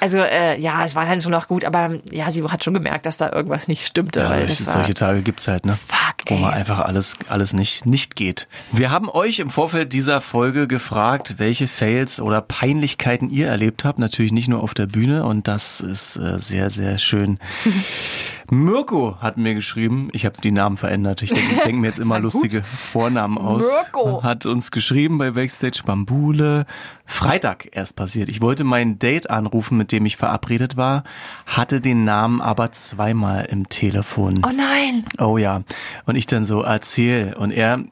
Also 0.00 0.18
äh, 0.18 0.58
ja, 0.58 0.84
es 0.84 0.96
war 0.96 1.06
dann 1.06 1.20
schon 1.20 1.30
noch 1.30 1.46
gut, 1.46 1.64
aber 1.64 1.98
ja, 2.10 2.30
sie 2.32 2.42
hat 2.42 2.64
schon 2.64 2.74
gemerkt, 2.74 3.06
dass 3.06 3.18
da 3.18 3.30
irgendwas 3.30 3.68
nicht 3.68 3.86
stimmte. 3.86 4.20
Ja, 4.20 4.30
weil 4.30 4.48
solche, 4.48 4.88
war, 4.88 4.94
Tage 4.94 5.22
gibt's 5.22 5.46
halt, 5.46 5.64
ne? 5.66 5.74
Fuck, 5.74 6.11
Wo 6.26 6.36
man 6.36 6.54
einfach 6.54 6.78
alles, 6.78 7.16
alles 7.28 7.52
nicht, 7.52 7.84
nicht 7.84 8.14
geht. 8.14 8.46
Wir 8.70 8.90
haben 8.90 9.08
euch 9.08 9.40
im 9.40 9.50
Vorfeld 9.50 9.92
dieser 9.92 10.20
Folge 10.20 10.68
gefragt, 10.68 11.34
welche 11.38 11.66
Fails 11.66 12.20
oder 12.20 12.40
Peinlichkeiten 12.40 13.28
ihr 13.28 13.48
erlebt 13.48 13.84
habt. 13.84 13.98
Natürlich 13.98 14.32
nicht 14.32 14.48
nur 14.48 14.62
auf 14.62 14.74
der 14.74 14.86
Bühne 14.86 15.24
und 15.24 15.48
das 15.48 15.80
ist 15.80 16.16
äh, 16.16 16.38
sehr, 16.38 16.70
sehr 16.70 16.98
schön. 16.98 17.38
Mirko 18.50 19.16
hat 19.18 19.38
mir 19.38 19.54
geschrieben, 19.54 20.10
ich 20.12 20.26
habe 20.26 20.40
die 20.42 20.50
Namen 20.50 20.76
verändert. 20.76 21.22
Ich 21.22 21.30
denke 21.30 21.54
ich 21.54 21.60
denk 21.62 21.78
mir 21.78 21.86
jetzt 21.86 21.98
immer 22.00 22.20
lustige. 22.20 22.62
Vornamen 22.62 23.38
aus. 23.38 23.64
Mirko. 23.64 24.22
Hat 24.22 24.46
uns 24.46 24.70
geschrieben 24.70 25.18
bei 25.18 25.32
Backstage 25.32 25.82
Bambule. 25.84 26.66
Freitag 27.04 27.68
erst 27.72 27.96
passiert. 27.96 28.28
Ich 28.28 28.40
wollte 28.40 28.64
mein 28.64 28.98
Date 28.98 29.28
anrufen, 29.28 29.76
mit 29.76 29.92
dem 29.92 30.06
ich 30.06 30.16
verabredet 30.16 30.76
war, 30.76 31.04
hatte 31.46 31.80
den 31.80 32.04
Namen 32.04 32.40
aber 32.40 32.72
zweimal 32.72 33.46
im 33.46 33.68
Telefon. 33.68 34.42
Oh 34.46 34.52
nein! 34.54 35.04
Oh 35.18 35.36
ja. 35.36 35.62
Und 36.06 36.11
ich 36.16 36.26
dann 36.26 36.44
so 36.44 36.62
erzähl. 36.62 37.34
Und 37.36 37.50
er, 37.50 37.84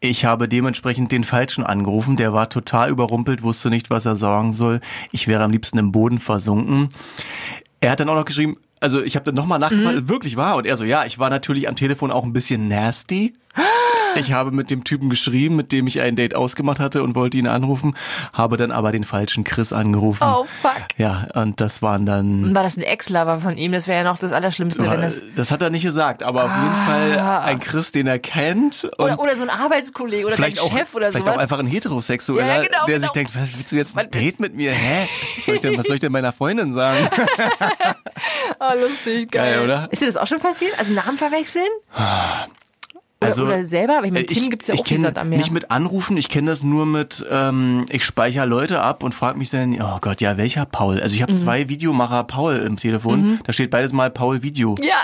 ich 0.00 0.24
habe 0.24 0.48
dementsprechend 0.48 1.12
den 1.12 1.24
Falschen 1.24 1.64
angerufen. 1.64 2.16
Der 2.16 2.32
war 2.32 2.48
total 2.48 2.90
überrumpelt, 2.90 3.42
wusste 3.42 3.70
nicht, 3.70 3.90
was 3.90 4.06
er 4.06 4.16
sagen 4.16 4.52
soll. 4.52 4.80
Ich 5.12 5.28
wäre 5.28 5.44
am 5.44 5.50
liebsten 5.50 5.78
im 5.78 5.92
Boden 5.92 6.18
versunken. 6.18 6.90
Er 7.80 7.92
hat 7.92 8.00
dann 8.00 8.08
auch 8.08 8.14
noch 8.14 8.24
geschrieben, 8.24 8.56
also 8.80 9.02
ich 9.02 9.14
habe 9.14 9.24
dann 9.24 9.34
nochmal 9.34 9.58
nachgefragt, 9.58 10.08
wirklich 10.08 10.36
war. 10.36 10.56
Und 10.56 10.66
er 10.66 10.76
so, 10.76 10.84
ja, 10.84 11.04
ich 11.04 11.18
war 11.18 11.30
natürlich 11.30 11.68
am 11.68 11.76
Telefon 11.76 12.10
auch 12.10 12.24
ein 12.24 12.32
bisschen 12.32 12.68
nasty. 12.68 13.34
Ich 14.16 14.32
habe 14.32 14.50
mit 14.50 14.70
dem 14.70 14.84
Typen 14.84 15.10
geschrieben, 15.10 15.56
mit 15.56 15.72
dem 15.72 15.86
ich 15.86 16.00
ein 16.00 16.16
Date 16.16 16.34
ausgemacht 16.34 16.80
hatte 16.80 17.02
und 17.02 17.14
wollte 17.14 17.38
ihn 17.38 17.46
anrufen, 17.46 17.96
habe 18.32 18.56
dann 18.56 18.70
aber 18.72 18.92
den 18.92 19.04
falschen 19.04 19.44
Chris 19.44 19.72
angerufen. 19.72 20.22
Oh 20.24 20.44
fuck. 20.44 20.72
Ja, 20.96 21.28
und 21.34 21.60
das 21.60 21.82
waren 21.82 22.06
dann 22.06 22.54
War 22.54 22.62
das 22.62 22.76
ein 22.76 22.82
Ex-Lover 22.82 23.40
von 23.40 23.56
ihm? 23.56 23.72
Das 23.72 23.86
wäre 23.86 24.04
ja 24.04 24.10
noch 24.10 24.18
das 24.18 24.32
Allerschlimmste, 24.32 24.90
wenn 24.90 25.00
das. 25.00 25.22
das 25.36 25.50
hat 25.50 25.62
er 25.62 25.70
nicht 25.70 25.82
gesagt, 25.82 26.22
aber 26.22 26.44
auf 26.44 26.50
jeden 26.50 26.86
Fall 26.86 27.40
ein 27.44 27.60
Chris, 27.60 27.92
den 27.92 28.06
er 28.06 28.18
kennt. 28.18 28.88
Oder, 28.98 29.18
oder 29.20 29.36
so 29.36 29.42
ein 29.44 29.50
Arbeitskollege 29.50 30.26
oder 30.26 30.36
vielleicht 30.36 30.60
auch, 30.60 30.70
Chef 30.76 30.94
oder 30.94 31.06
vielleicht 31.10 31.24
sowas. 31.26 31.36
auch 31.36 31.40
einfach 31.40 31.58
ein 31.58 31.66
Heterosexueller, 31.66 32.46
Ja, 32.46 32.62
genau, 32.62 32.86
der 32.86 32.94
genau. 32.96 33.06
sich 33.06 33.12
denkt, 33.12 33.32
was 33.34 33.56
willst 33.56 33.72
du 33.72 33.76
jetzt 33.76 33.96
ein 33.98 34.10
Date 34.10 34.40
mit 34.40 34.54
mir? 34.54 34.72
Hä? 34.72 35.06
Was 35.36 35.44
soll 35.46 35.54
ich 35.56 35.60
denn, 35.60 35.78
was 35.78 35.86
soll 35.86 35.96
ich 35.96 36.00
denn 36.00 36.12
meiner 36.12 36.32
Freundin 36.32 36.74
sagen? 36.74 37.08
oh, 38.60 38.72
lustig, 38.80 39.30
geil. 39.30 39.54
Geil, 39.54 39.64
oder? 39.64 39.88
Ist 39.90 40.02
dir 40.02 40.06
das 40.06 40.16
auch 40.16 40.26
schon 40.26 40.38
passiert? 40.38 40.78
Also 40.78 40.92
Namen 40.92 41.18
verwechseln? 41.18 41.68
Oder, 43.22 43.28
Also, 43.28 43.44
oder 43.44 43.64
selber? 43.66 43.98
Aber 43.98 44.06
ich 44.06 44.12
meine, 44.12 44.24
Äh, 44.24 44.28
Tim 44.28 44.48
gibt's 44.48 44.66
ja 44.68 44.74
auch 44.74 44.84
kenn 44.84 45.04
am 45.16 45.28
Meer. 45.28 45.38
Nicht 45.38 45.50
mit 45.50 45.70
Anrufen, 45.70 46.16
ich 46.16 46.28
kenne 46.30 46.50
das 46.50 46.62
nur 46.62 46.86
mit, 46.86 47.24
ähm, 47.30 47.84
ich 47.90 48.04
speichere 48.06 48.46
Leute 48.46 48.80
ab 48.80 49.02
und 49.02 49.14
frage 49.14 49.36
mich 49.38 49.50
dann, 49.50 49.78
oh 49.80 49.98
Gott, 50.00 50.20
ja, 50.22 50.36
welcher 50.38 50.64
Paul? 50.64 51.00
Also 51.00 51.14
ich 51.14 51.20
Mhm. 51.20 51.24
habe 51.24 51.34
zwei 51.34 51.68
Videomacher 51.68 52.24
Paul 52.24 52.54
im 52.56 52.76
Telefon, 52.78 53.38
da 53.44 53.52
steht 53.52 53.70
beides 53.70 53.92
mal 53.92 54.10
Paul 54.10 54.42
Video. 54.42 54.74
ja. 54.82 54.96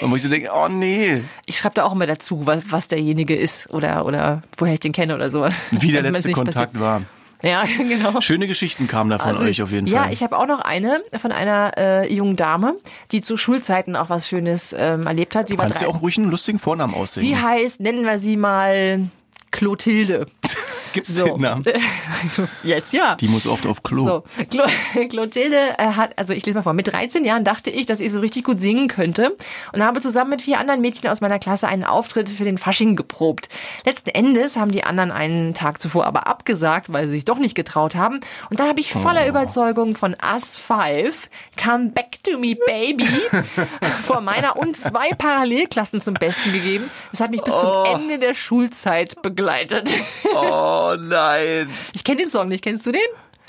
Und 0.00 0.10
wo 0.10 0.16
ich 0.16 0.22
so 0.22 0.28
denke, 0.28 0.48
oh 0.52 0.66
nee, 0.66 1.22
Ich 1.46 1.58
schreibe 1.58 1.74
da 1.74 1.84
auch 1.84 1.92
immer 1.92 2.06
dazu, 2.06 2.46
was, 2.46 2.64
was 2.72 2.88
derjenige 2.88 3.36
ist 3.36 3.70
oder, 3.70 4.06
oder 4.06 4.42
woher 4.56 4.74
ich 4.74 4.80
den 4.80 4.92
kenne 4.92 5.14
oder 5.14 5.30
sowas. 5.30 5.66
wie 5.72 5.92
der 5.92 6.02
letzte 6.02 6.32
Kontakt 6.32 6.80
war. 6.80 7.02
Ja, 7.48 7.64
genau. 7.76 8.20
Schöne 8.22 8.46
Geschichten 8.46 8.86
kamen 8.86 9.10
da 9.10 9.18
von 9.18 9.28
Also 9.28 9.44
euch 9.44 9.62
auf 9.62 9.70
jeden 9.70 9.86
ja, 9.86 10.04
Fall. 10.04 10.12
ich 10.12 10.22
habe 10.22 10.38
auch 10.38 10.46
noch 10.46 10.60
eine 10.60 11.02
von 11.20 11.30
einer 11.30 11.72
äh, 11.76 12.12
jungen 12.12 12.36
Dame, 12.36 12.76
die 13.12 13.20
zu 13.20 13.36
Schulzeiten 13.36 13.96
auch 13.96 14.08
was 14.08 14.26
Schönes 14.28 14.74
ähm, 14.76 15.06
erlebt 15.06 15.34
hat. 15.34 15.48
Sie 15.48 15.58
war 15.58 15.66
Kannst 15.66 15.82
dir 15.82 15.88
auch 15.88 16.00
ruhig 16.00 16.16
einen 16.16 16.30
lustigen 16.30 16.58
Vornamen 16.58 16.94
aussehen. 16.94 17.22
Sie 17.22 17.36
heißt, 17.36 17.80
nennen 17.80 18.04
wir 18.04 18.18
sie 18.18 18.38
mal 18.38 19.08
Clotilde. 19.50 20.26
Gibt's 20.94 21.12
So. 21.14 21.24
den 21.24 21.40
Namen? 21.40 21.64
Jetzt 22.62 22.92
ja. 22.92 23.16
Die 23.16 23.26
muss 23.26 23.48
oft 23.48 23.66
auf 23.66 23.82
Klo. 23.82 24.06
So, 24.06 24.24
Clo 24.48 24.62
Clotilde 25.08 25.58
äh, 25.76 25.88
hat, 25.88 26.16
also 26.16 26.32
ich 26.32 26.46
lese 26.46 26.56
mal 26.56 26.62
vor, 26.62 26.72
mit 26.72 26.86
13 26.86 27.24
Jahren 27.24 27.42
dachte 27.44 27.68
ich, 27.68 27.84
dass 27.84 27.98
ich 27.98 28.12
so 28.12 28.20
richtig 28.20 28.44
gut 28.44 28.60
singen 28.60 28.86
könnte 28.86 29.36
und 29.72 29.82
habe 29.82 30.00
zusammen 30.00 30.30
mit 30.30 30.42
vier 30.42 30.60
anderen 30.60 30.80
Mädchen 30.80 31.10
aus 31.10 31.20
meiner 31.20 31.40
Klasse 31.40 31.66
einen 31.66 31.82
Auftritt 31.82 32.30
für 32.30 32.44
den 32.44 32.58
Fasching 32.58 32.94
geprobt. 32.94 33.48
Letzten 33.84 34.10
Endes 34.10 34.56
haben 34.56 34.70
die 34.70 34.84
anderen 34.84 35.10
einen 35.10 35.52
Tag 35.52 35.80
zuvor 35.80 36.06
aber 36.06 36.28
abgesagt, 36.28 36.92
weil 36.92 37.06
sie 37.06 37.14
sich 37.14 37.24
doch 37.24 37.38
nicht 37.38 37.56
getraut 37.56 37.96
haben. 37.96 38.20
Und 38.50 38.60
dann 38.60 38.68
habe 38.68 38.78
ich 38.78 38.92
voller 38.92 39.26
Überzeugung 39.26 39.96
von 39.96 40.14
Us 40.32 40.56
5, 40.56 41.28
Come 41.60 41.88
Back 41.88 42.22
to 42.22 42.38
Me 42.38 42.54
Baby, 42.66 43.08
vor 44.06 44.20
meiner 44.20 44.56
und 44.56 44.76
zwei 44.76 45.10
Parallelklassen 45.10 46.00
zum 46.00 46.14
Besten 46.14 46.52
gegeben. 46.52 46.88
Das 47.10 47.20
hat 47.20 47.32
mich 47.32 47.42
bis 47.42 47.58
zum 47.58 47.84
Ende 47.86 48.20
der 48.20 48.34
Schulzeit 48.34 49.20
begleitet. 49.22 49.90
Oh 50.32 50.83
nein. 50.98 51.68
Ich 51.94 52.04
kenne 52.04 52.18
den 52.18 52.28
Song 52.28 52.48
nicht, 52.48 52.62
kennst 52.64 52.86
du 52.86 52.92
den? 52.92 53.00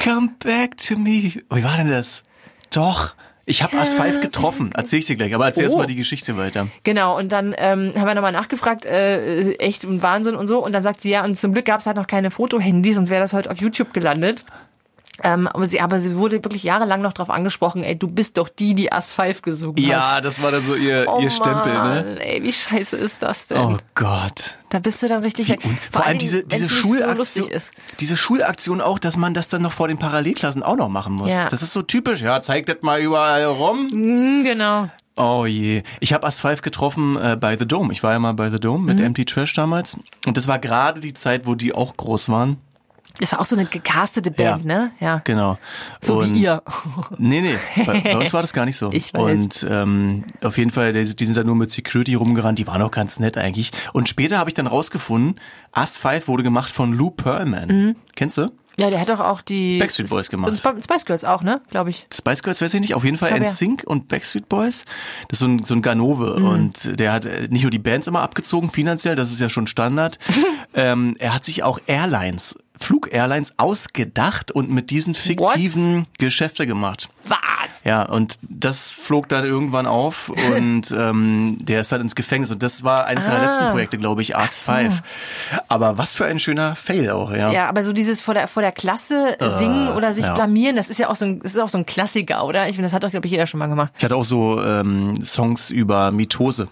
Come 0.02 0.32
back 0.44 0.78
to 0.78 0.96
me. 0.98 1.32
Wie 1.52 1.64
war 1.64 1.78
denn 1.78 1.90
das? 1.90 2.24
Doch. 2.72 3.14
Ich 3.48 3.62
habe 3.62 3.78
As 3.78 3.94
5 3.94 4.22
getroffen. 4.22 4.72
Erzähl 4.76 5.00
ich 5.00 5.06
dir 5.06 5.16
gleich. 5.16 5.36
Aber 5.36 5.46
erzähl 5.46 5.64
Oh. 5.64 5.68
erst 5.68 5.78
mal 5.78 5.86
die 5.86 5.96
Geschichte 5.96 6.36
weiter. 6.36 6.68
Genau, 6.84 7.16
und 7.18 7.32
dann 7.32 7.54
ähm, 7.60 7.94
haben 7.96 8.08
wir 8.08 8.16
nochmal 8.16 8.32
nachgefragt, 8.32 8.86
äh, 8.86 9.52
echt 9.58 9.84
ein 9.84 10.02
Wahnsinn 10.02 10.36
und 10.36 10.48
so. 10.48 10.66
Und 10.66 10.72
dann 10.74 10.82
sagt 10.82 11.00
sie, 11.02 11.12
ja, 11.12 11.24
und 11.24 11.36
zum 11.36 11.54
Glück 11.54 11.66
gab 11.66 11.80
es 11.80 11.86
halt 11.86 11.96
noch 11.96 12.08
keine 12.08 12.32
Fotohandys, 12.32 12.96
sonst 12.96 13.12
wäre 13.12 13.22
das 13.22 13.34
heute 13.34 13.52
auf 13.52 13.60
YouTube 13.62 13.94
gelandet. 13.94 14.46
Ähm, 15.24 15.48
aber, 15.48 15.70
sie, 15.70 15.80
aber 15.80 16.00
sie 16.00 16.18
wurde 16.18 16.44
wirklich 16.44 16.64
jahrelang 16.64 17.02
noch 17.02 17.14
drauf 17.14 17.30
angesprochen, 17.30 17.84
ey, 17.84 17.98
du 17.98 18.08
bist 18.08 18.38
doch 18.38 18.50
die, 18.50 18.76
die 18.76 18.92
As 18.92 19.14
5 19.14 19.42
gesungen 19.42 19.78
Ja, 19.78 20.16
hat. 20.16 20.26
das 20.26 20.42
war 20.42 20.52
dann 20.52 20.66
so 20.68 20.76
ihr, 20.76 21.06
Oh 21.08 21.20
ihr 21.22 21.32
Stempel, 21.32 21.72
ne? 21.74 21.80
Mann, 21.80 22.18
Ey, 22.18 22.44
wie 22.44 22.52
scheiße 22.52 22.98
ist 22.98 23.24
das 23.24 23.48
denn? 23.48 23.58
Oh 23.58 23.78
Gott. 23.96 24.56
Da 24.70 24.80
bist 24.80 25.02
du 25.02 25.08
dann 25.08 25.24
richtig 25.24 25.48
weg. 25.50 25.60
un 25.64 25.78
vor 25.90 26.06
allem 26.06 26.18
diese, 26.20 26.44
diese 26.44 26.68
Schulaktion, 26.70 27.46
so 27.50 27.70
diese 28.02 28.18
Schulaktion 28.18 28.82
auch, 28.82 29.00
dass 29.00 29.16
man 29.16 29.34
das 29.34 29.48
dann 29.48 29.62
noch 29.62 29.72
vor 29.72 29.88
den 29.88 29.98
Parallelklassen 29.98 30.64
auch 30.64 30.76
noch 30.76 30.90
machen 30.90 31.14
muss. 31.14 31.30
Ja. 31.30 31.48
Das 31.50 31.62
ist 31.62 31.72
so 31.72 31.82
typisch. 31.82 32.20
Ja, 32.22 32.42
zeig 32.42 32.66
das 32.66 32.78
mal 32.82 33.00
überall 33.00 33.46
rum. 33.46 33.88
Hm, 33.90 34.44
genau. 34.44 34.90
Oh 35.16 35.46
je. 35.46 35.84
Ich 36.02 36.12
habe 36.12 36.28
As 36.28 36.42
5 36.42 36.62
getroffen 36.62 37.16
äh, 37.16 37.38
bei 37.40 37.56
The 37.56 37.66
Dome. 37.66 37.94
Ich 37.94 38.04
war 38.04 38.12
ja 38.12 38.20
mal 38.20 38.34
bei 38.34 38.50
The 38.50 38.60
Dome 38.60 38.80
Mhm. 38.80 38.86
mit 38.86 39.00
Empty 39.00 39.24
Trash 39.24 39.54
damals. 39.54 39.98
Und 40.26 40.36
das 40.36 40.48
war 40.48 40.60
gerade 40.60 41.00
die 41.00 41.14
Zeit, 41.14 41.46
wo 41.48 41.56
die 41.56 41.74
auch 41.74 41.96
groß 41.96 42.28
waren. 42.28 42.58
Das 43.20 43.32
war 43.32 43.40
auch 43.42 43.46
so 43.46 43.56
eine 43.56 43.66
gecastete 43.66 44.32
Band, 44.32 44.66
Ja. 44.66 44.68
ne? 44.68 44.92
Ja. 45.00 45.22
Genau. 45.24 45.58
So 46.02 46.20
Und- 46.20 46.34
wie 46.36 46.42
ihr. 46.44 46.62
Nee, 47.18 47.42
nee, 47.42 47.56
bei, 47.86 48.00
bei 48.02 48.18
uns 48.18 48.34
war 48.34 48.42
das 48.42 48.54
gar 48.54 48.66
nicht 48.66 48.78
so. 48.78 48.92
Ich 48.94 49.14
weiß. 49.14 49.22
Und 49.22 49.66
ähm, 49.70 50.24
auf 50.44 50.58
jeden 50.58 50.72
Fall, 50.72 50.94
die, 50.94 51.16
die 51.16 51.26
sind 51.26 51.36
da 51.38 51.44
nur 51.44 51.56
mit 51.56 51.72
Security 51.72 52.16
rumgerannt, 52.16 52.60
die 52.60 52.68
waren 52.68 52.82
auch 52.82 52.92
ganz 52.92 53.20
nett 53.20 53.38
eigentlich. 53.38 53.72
Und 53.94 54.10
später 54.10 54.38
habe 54.38 54.50
ich 54.50 54.54
dann 54.54 54.68
rausgefunden, 54.68 55.40
Us 55.78 55.98
5 55.98 56.28
wurde 56.28 56.44
gemacht 56.44 56.72
von 56.72 56.94
Lou 56.94 57.10
Pearlman. 57.12 57.68
Mhm. 57.68 57.96
Kennst 58.16 58.38
du? 58.38 58.52
Ja, 58.78 58.90
der 58.90 59.00
hat 59.00 59.08
doch 59.08 59.22
auch 59.22 59.42
die 59.42 59.80
Backstreet 59.80 60.10
Boys 60.10 60.30
gemacht. 60.30 60.50
Und 60.50 60.56
Sp- 60.60 60.76
Spice 60.84 61.06
Girls 61.06 61.24
auch, 61.24 61.42
ne? 61.44 61.62
Glaube 61.70 61.90
ich. 61.92 62.08
Spice 62.14 62.44
Girls 62.44 62.62
weiß 62.62 62.74
ich 62.74 62.82
nicht, 62.82 62.94
auf 62.94 63.06
jeden 63.06 63.18
Fall 63.18 63.30
glaub, 63.30 63.42
ja. 63.42 63.48
NSYNC 63.48 63.84
und 63.86 64.10
Backstreet 64.10 64.50
Boys. 64.50 64.84
Das 65.30 65.38
ist 65.38 65.40
so 65.40 65.46
ein, 65.46 65.64
so 65.64 65.74
ein 65.76 65.82
Ganove 65.82 66.36
Mhm. 66.40 66.46
und 66.48 67.00
der 67.00 67.14
hat 67.14 67.24
äh, 67.24 67.48
nicht 67.50 67.62
nur 67.62 67.72
die 67.72 67.80
Bands 67.80 68.08
immer 68.08 68.22
abgezogen 68.22 68.70
finanziell, 68.70 69.16
das 69.16 69.32
ist 69.32 69.40
ja 69.40 69.48
schon 69.50 69.68
Standard. 69.68 70.20
ähm, 70.74 71.16
er 71.20 71.34
hat 71.34 71.46
sich 71.46 71.64
auch 71.64 71.80
Airlines 71.88 72.58
Flug-Airlines 72.80 73.54
ausgedacht 73.58 74.52
und 74.52 74.70
mit 74.70 74.90
diesen 74.90 75.16
fiktiven 75.16 76.08
Geschäfte 76.18 76.66
gemacht. 76.68 77.10
Was? 77.28 77.84
Ja, 77.84 78.04
und 78.04 78.38
das 78.42 78.92
flog 78.92 79.30
dann 79.30 79.44
irgendwann 79.46 79.86
auf 79.88 80.30
und 80.58 80.92
ähm, 80.92 81.58
der 81.66 81.82
ist 81.82 81.92
dann 81.92 82.02
ins 82.02 82.16
Gefängnis 82.16 82.52
und 82.52 82.62
das 82.64 82.84
war 82.84 83.06
eines 83.06 83.26
seiner 83.26 83.40
Ah. 83.40 83.46
letzten 83.46 83.72
Projekte, 83.72 83.98
glaube 83.98 84.22
ich, 84.22 84.36
Ask 84.36 84.66
so. 84.66 84.72
Five. 84.72 85.02
Aber 85.68 85.98
was 85.98 86.14
für 86.14 86.26
ein 86.26 86.40
schöner 86.40 86.76
Fail 86.76 87.10
auch, 87.12 87.32
ja. 87.32 87.52
Ja, 87.52 87.70
aber 87.70 87.84
so 87.84 87.94
dieses 87.94 88.22
vor 88.22 88.34
der, 88.34 88.48
vor 88.48 88.62
der 88.62 88.72
Klasse 88.72 89.38
singen 89.40 89.90
oder 89.90 90.14
sich 90.14 90.26
ja. 90.26 90.34
blamieren, 90.34 90.76
das 90.76 90.90
ist 90.90 91.00
ja 91.00 91.10
auch 91.10 91.16
so 91.16 91.26
ein, 91.26 91.40
das 91.40 91.56
ist 91.56 91.62
auch 91.62 91.70
so 91.70 91.78
ein 91.78 91.86
Klassiker, 91.86 92.46
oder? 92.46 92.68
Ich 92.68 92.76
finde, 92.76 92.88
das 92.88 92.94
hat 92.94 93.04
doch, 93.04 93.12
glaube 93.12 93.26
ich, 93.28 93.32
jeder 93.32 93.48
schon 93.48 93.60
mal 93.60 93.68
gemacht. 93.68 93.92
Ich 93.98 94.04
hatte 94.04 94.16
auch 94.16 94.26
so 94.26 94.62
ähm, 94.62 95.24
Songs 95.26 95.70
über 95.70 96.12
Mitose, 96.12 96.68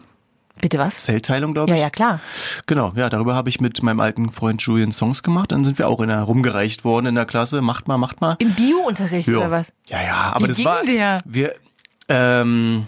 Bitte 0.62 0.78
was? 0.80 1.02
Zellteilung, 1.02 1.54
glaube 1.54 1.72
Ja, 1.72 1.76
ich. 1.76 1.82
ja, 1.82 1.89
klar. 1.89 2.20
Genau, 2.68 2.94
ja, 2.96 3.10
darüber 3.10 3.36
habe 3.36 3.50
ich 3.50 3.60
mit 3.60 3.82
meinem 3.84 4.00
alten 4.00 4.30
Freund 4.30 4.62
Julian 4.62 4.92
Songs 4.92 5.22
gemacht. 5.24 5.52
Dann 5.52 5.66
sind 5.66 5.78
wir 5.78 5.88
auch 5.89 6.00
in 6.00 6.08
der 6.08 6.22
rumgereicht 6.22 6.86
worden 6.86 7.08
in 7.08 7.16
der 7.16 7.26
Klasse. 7.26 7.62
Macht 7.62 7.88
mal, 7.88 7.98
macht 7.98 8.22
mal. 8.22 8.36
Im 8.39 8.54
Bio-Unterricht 8.54 9.28
Ja. 9.28 9.38
oder 9.39 9.52
was? 9.52 9.74
Ja, 9.88 10.02
ja, 10.04 10.16
aber 10.34 10.46
Wie 10.46 10.48
das 10.50 10.58
ging 10.58 10.66
war. 10.66 10.84
der? 10.86 11.22
Wir. 11.26 11.54
Ähm, 12.08 12.88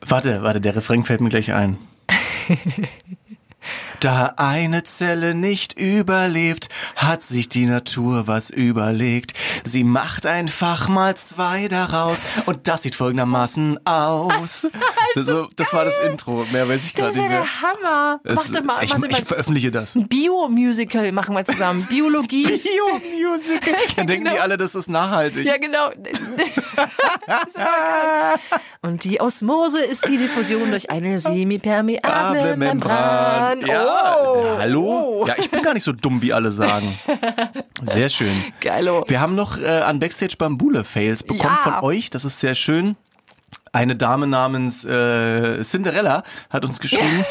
warte, 0.00 0.42
warte, 0.42 0.60
der 0.60 0.76
Refrain 0.76 1.04
fällt 1.04 1.20
mir 1.20 1.30
gleich 1.30 1.52
ein. 1.52 1.78
Da 4.02 4.34
eine 4.36 4.82
Zelle 4.82 5.32
nicht 5.36 5.78
überlebt, 5.78 6.68
hat 6.96 7.22
sich 7.22 7.48
die 7.48 7.66
Natur 7.66 8.26
was 8.26 8.50
überlegt. 8.50 9.32
Sie 9.64 9.84
macht 9.84 10.26
einfach 10.26 10.88
mal 10.88 11.14
zwei 11.16 11.68
daraus 11.68 12.22
und 12.46 12.66
das 12.66 12.82
sieht 12.82 12.96
folgendermaßen 12.96 13.86
aus. 13.86 14.66
so, 15.14 15.48
das 15.54 15.72
war 15.72 15.84
das 15.84 15.94
Intro, 16.00 16.44
mehr 16.50 16.68
weiß 16.68 16.84
ich 16.84 16.94
Das 16.94 17.00
gerade 17.00 17.10
ist 17.12 17.16
ja 17.16 17.22
nicht 17.22 17.30
mehr. 17.30 17.42
der 17.42 17.62
Hammer. 17.62 18.20
Es- 18.24 18.34
Mach 18.34 18.46
doch 18.50 18.64
mal, 18.64 18.82
ich, 18.84 18.90
mach 18.92 18.98
doch 19.00 19.08
mal. 19.08 19.20
ich 19.20 19.24
veröffentliche 19.24 19.70
das. 19.70 19.92
Bio-Musical 19.94 21.12
machen 21.12 21.36
wir 21.36 21.44
zusammen. 21.44 21.84
Biologie. 21.88 22.44
Bio-Musical. 22.58 23.74
Dann 23.96 24.06
denken 24.08 24.24
die 24.24 24.30
genau. 24.32 24.42
alle, 24.42 24.56
das 24.56 24.74
ist 24.74 24.88
nachhaltig. 24.88 25.46
Ja, 25.46 25.58
genau. 25.58 25.90
Das 25.96 26.18
ist. 26.18 26.32
Und 28.82 29.04
die 29.04 29.20
Osmose 29.20 29.80
ist 29.80 30.08
die 30.08 30.16
Diffusion 30.16 30.70
durch 30.70 30.90
eine 30.90 31.20
semipermeable 31.20 32.56
Membran. 32.56 33.60
Ja, 33.64 33.90
Oh. 33.91 33.91
Hallo? 34.58 35.24
Ja, 35.26 35.34
ich 35.38 35.50
bin 35.50 35.62
gar 35.62 35.74
nicht 35.74 35.84
so 35.84 35.92
dumm, 35.92 36.22
wie 36.22 36.32
alle 36.32 36.52
sagen. 36.52 36.96
Sehr 37.82 38.08
schön. 38.08 38.32
Geilo. 38.60 39.04
Wir 39.08 39.20
haben 39.20 39.34
noch 39.34 39.58
äh, 39.58 39.66
an 39.66 39.98
Backstage 39.98 40.36
Bambule 40.38 40.84
Fails 40.84 41.22
bekommen 41.22 41.56
Ja. 41.64 41.72
von 41.72 41.84
euch. 41.84 42.10
Das 42.10 42.24
ist 42.24 42.40
sehr 42.40 42.54
schön. 42.54 42.96
Eine 43.72 43.96
Dame 43.96 44.26
namens 44.26 44.84
äh, 44.84 45.62
Cinderella 45.64 46.24
hat 46.50 46.64
uns 46.64 46.78
geschrieben. 46.78 47.24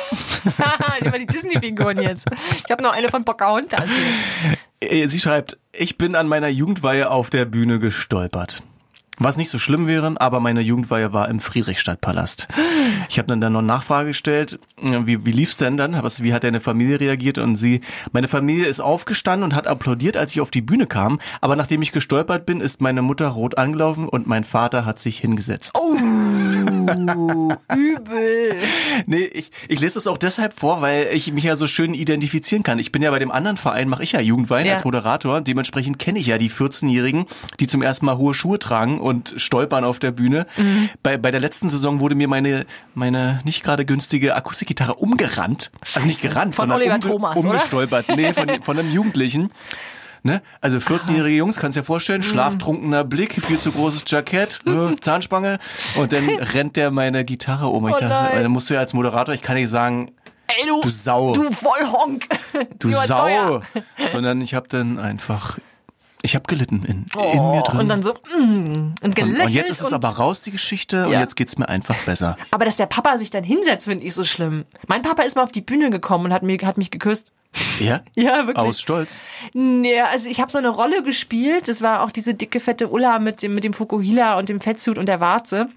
Immer 1.02 1.19
die 1.19 1.28
Disney-Figuren 1.28 2.02
jetzt. 2.02 2.26
Ich 2.65 2.71
habe 2.71 2.82
noch 2.82 2.93
eine 2.93 3.10
von 3.10 3.24
Pocahontas. 3.24 3.88
Äh, 4.80 5.08
Sie 5.08 5.19
schreibt, 5.19 5.58
ich 5.71 5.97
bin 6.00 6.15
an 6.15 6.28
meiner 6.28 6.47
Jugendweihe 6.47 7.12
auf 7.12 7.30
der 7.30 7.45
Bühne 7.45 7.78
gestolpert. 7.80 8.63
Was 9.23 9.38
nicht 9.38 9.51
so 9.51 9.60
schlimm 9.60 9.86
wäre, 9.86 10.15
aber 10.17 10.39
meine 10.39 10.62
Jugendweihe 10.62 11.13
war 11.13 11.29
im 11.29 11.39
Friedrichstadtpalast. 11.39 12.47
Ich 13.07 13.19
habe 13.19 13.27
dann, 13.27 13.39
dann 13.39 13.53
noch 13.53 13.62
Nachfrage 13.62 14.07
gestellt, 14.10 14.60
äh, 14.81 15.01
wie, 15.05 15.25
wie 15.25 15.31
lief's 15.31 15.57
denn 15.57 15.77
dann? 15.77 15.95
Was, 16.01 16.23
wie 16.23 16.34
hat 16.34 16.43
deine 16.43 16.60
Familie 16.60 16.99
reagiert? 16.99 17.38
Und 17.38 17.55
sie, 17.55 17.81
meine 18.13 18.27
Familie 18.27 18.65
ist 18.65 18.79
aufgestanden 18.79 19.43
und 19.43 19.55
hat 19.55 19.67
applaudiert, 19.67 20.17
als 20.17 20.31
ich 20.31 20.41
auf 20.41 20.49
die 20.49 20.62
Bühne 20.63 20.88
kam. 20.88 21.19
Aber 21.39 21.55
nachdem 21.55 21.84
ich 21.84 21.91
gestolpert 21.91 22.47
bin, 22.47 22.62
ist 22.62 22.81
meine 22.81 23.03
Mutter 23.03 23.27
rot 23.27 23.60
angelaufen 23.60 24.10
und 24.10 24.25
mein 24.25 24.43
Vater 24.43 24.86
hat 24.86 24.97
sich 24.97 25.19
hingesetzt. 25.19 25.77
Oh, 25.79 25.93
übel. 27.75 28.55
Nee, 29.05 29.25
ich, 29.25 29.51
ich 29.67 29.79
lese 29.79 29.95
das 29.95 30.07
auch 30.07 30.17
deshalb 30.17 30.57
vor, 30.57 30.81
weil 30.81 31.10
ich 31.13 31.31
mich 31.31 31.43
ja 31.43 31.55
so 31.57 31.67
schön 31.67 31.93
identifizieren 31.93 32.63
kann. 32.63 32.79
Ich 32.79 32.91
bin 32.91 33.01
ja 33.03 33.12
bei 33.12 33.19
dem 33.19 33.31
anderen 33.31 33.57
Verein, 33.57 33.88
mache 33.88 34.01
ich 34.03 34.13
ja 34.13 34.19
Jugendwein 34.19 34.65
Ja. 34.65 34.73
als 34.73 34.84
Moderator. 34.84 35.41
Dementsprechend 35.41 35.99
kenne 35.99 36.17
ich 36.17 36.25
ja 36.25 36.38
die 36.39 36.49
14-Jährigen, 36.49 37.25
die 37.60 37.67
zum 37.67 37.84
ersten 37.84 38.07
Mal 38.07 38.17
hohe 38.17 38.34
Schuhe 38.34 38.57
tragen 38.57 38.99
und 39.12 39.36
stolpern 39.38 39.84
auf 39.84 40.00
der 40.00 40.12
Bühne. 40.12 40.47
Mhm. 40.58 40.89
Bei, 41.04 41.17
bei 41.17 41.30
der 41.30 41.39
letzten 41.39 41.69
Saison 41.69 42.00
wurde 42.00 42.15
mir 42.15 42.28
meine, 42.28 42.65
meine 42.95 43.39
nicht 43.43 43.63
gerade 43.63 43.86
günstige 43.86 44.36
Akustikgitarre 44.36 44.95
umgerannt. 44.95 45.69
Also 45.93 46.08
nicht 46.08 46.21
gerannt, 46.21 46.56
Von 46.56 46.69
sondern 46.69 46.82
umge 46.89 47.00
Thomas, 47.00 47.38
oder? 47.38 47.50
umgestolpert. 47.50 48.06
Nee, 48.15 48.34
von, 48.34 48.50
von 48.63 48.80
einem 48.80 48.91
Jugendlichen. 48.91 49.52
Ne? 50.24 50.41
Also 50.62 50.78
14-jährige 50.78 51.36
Jungs, 51.36 51.58
kannst 51.58 51.76
dir 51.78 51.82
Mhm. 51.82 51.86
vorstellen, 51.86 52.24
schlaftrunkener 52.24 53.04
Blick, 53.04 53.43
viel 53.43 53.58
zu 53.60 53.71
großes 53.71 54.04
Jackett, 54.08 54.60
äh, 54.67 54.95
Zahnspange 55.02 55.58
und 55.97 56.12
dann 56.13 56.30
rennt 56.54 56.76
der 56.76 56.91
meine 56.91 57.26
Gitarre 57.26 57.67
um. 57.67 57.88
Ich 57.88 57.95
Oh 57.95 58.00
dachte, 58.00 58.41
dann 58.41 58.52
musst 58.52 58.69
du 58.69 58.76
ja 58.76 58.80
als 58.82 58.93
Moderator, 58.93 59.34
ich 59.34 59.41
kann 59.41 59.56
nicht 59.56 59.69
sagen, 59.69 60.12
Ey, 60.47 60.67
du, 60.67 60.82
Du 60.82 60.89
Sau. 60.89 61.32
Du 61.34 61.50
Vollhonk. 61.52 62.28
du 62.78 62.91
Sau, 62.91 63.17
teuer. 63.19 63.62
sondern 64.12 64.41
ich 64.41 64.54
habe 64.54 64.67
dann 64.67 65.00
einfach, 65.00 65.58
ich 66.23 66.36
habe 66.36 66.45
gelitten 66.47 66.84
in, 66.86 67.05
in 67.05 67.39
Oh, 67.39 67.51
mir 67.55 67.62
drin. 67.63 67.79
und 67.79 67.89
dann 67.89 68.03
so, 68.03 68.13
mm, 68.13 68.95
und 69.01 69.15
gelächelt. 69.15 69.45
und 69.47 69.49
jetzt 69.53 69.69
ist 69.69 69.81
es 69.81 69.88
und- 69.88 69.93
aber 69.93 70.10
raus, 70.10 70.41
die 70.41 70.51
Geschichte, 70.51 71.05
und 71.07 71.13
Ja. 71.13 71.19
jetzt 71.19 71.36
geht's 71.36 71.57
mir 71.57 71.67
einfach 71.69 71.95
besser. 72.05 72.38
Aber 72.51 72.65
dass 72.65 72.75
der 72.75 72.86
Papa 72.86 73.17
sich 73.17 73.29
dann 73.29 73.43
hinsetzt, 73.43 73.88
finde 73.88 74.03
ich 74.03 74.13
so 74.13 74.23
schlimm. 74.23 74.65
Mein 74.88 75.01
Papa 75.01 75.23
ist 75.23 75.36
mal 75.36 75.43
auf 75.43 75.51
die 75.51 75.62
Bühne 75.62 75.89
gekommen 75.89 76.25
und 76.25 76.34
hat, 76.34 76.43
mir, 76.43 76.57
hat 76.63 76.77
mich 76.77 76.91
geküsst. 76.91 77.31
Ja? 77.79 78.01
Ja, 78.15 78.47
wirklich. 78.47 78.57
Aus 78.57 78.79
Stolz. 78.79 79.19
Ja, 79.53 80.05
also 80.05 80.29
ich 80.29 80.39
habe 80.39 80.51
so 80.51 80.57
eine 80.57 80.69
Rolle 80.69 81.03
gespielt. 81.03 81.67
Das 81.67 81.81
war 81.81 82.03
auch 82.03 82.12
diese 82.12 82.34
dicke, 82.34 82.60
fette 82.60 82.88
Ulla 82.89 83.19
mit 83.19 83.41
dem, 83.41 83.53
mit 83.53 83.63
dem 83.63 83.73
Fukuhila 83.73 84.38
und 84.38 84.47
dem 84.49 84.62
Fettsuit 84.62 84.97
und 84.97 85.07
der 85.07 85.19
Warze. 85.19 85.69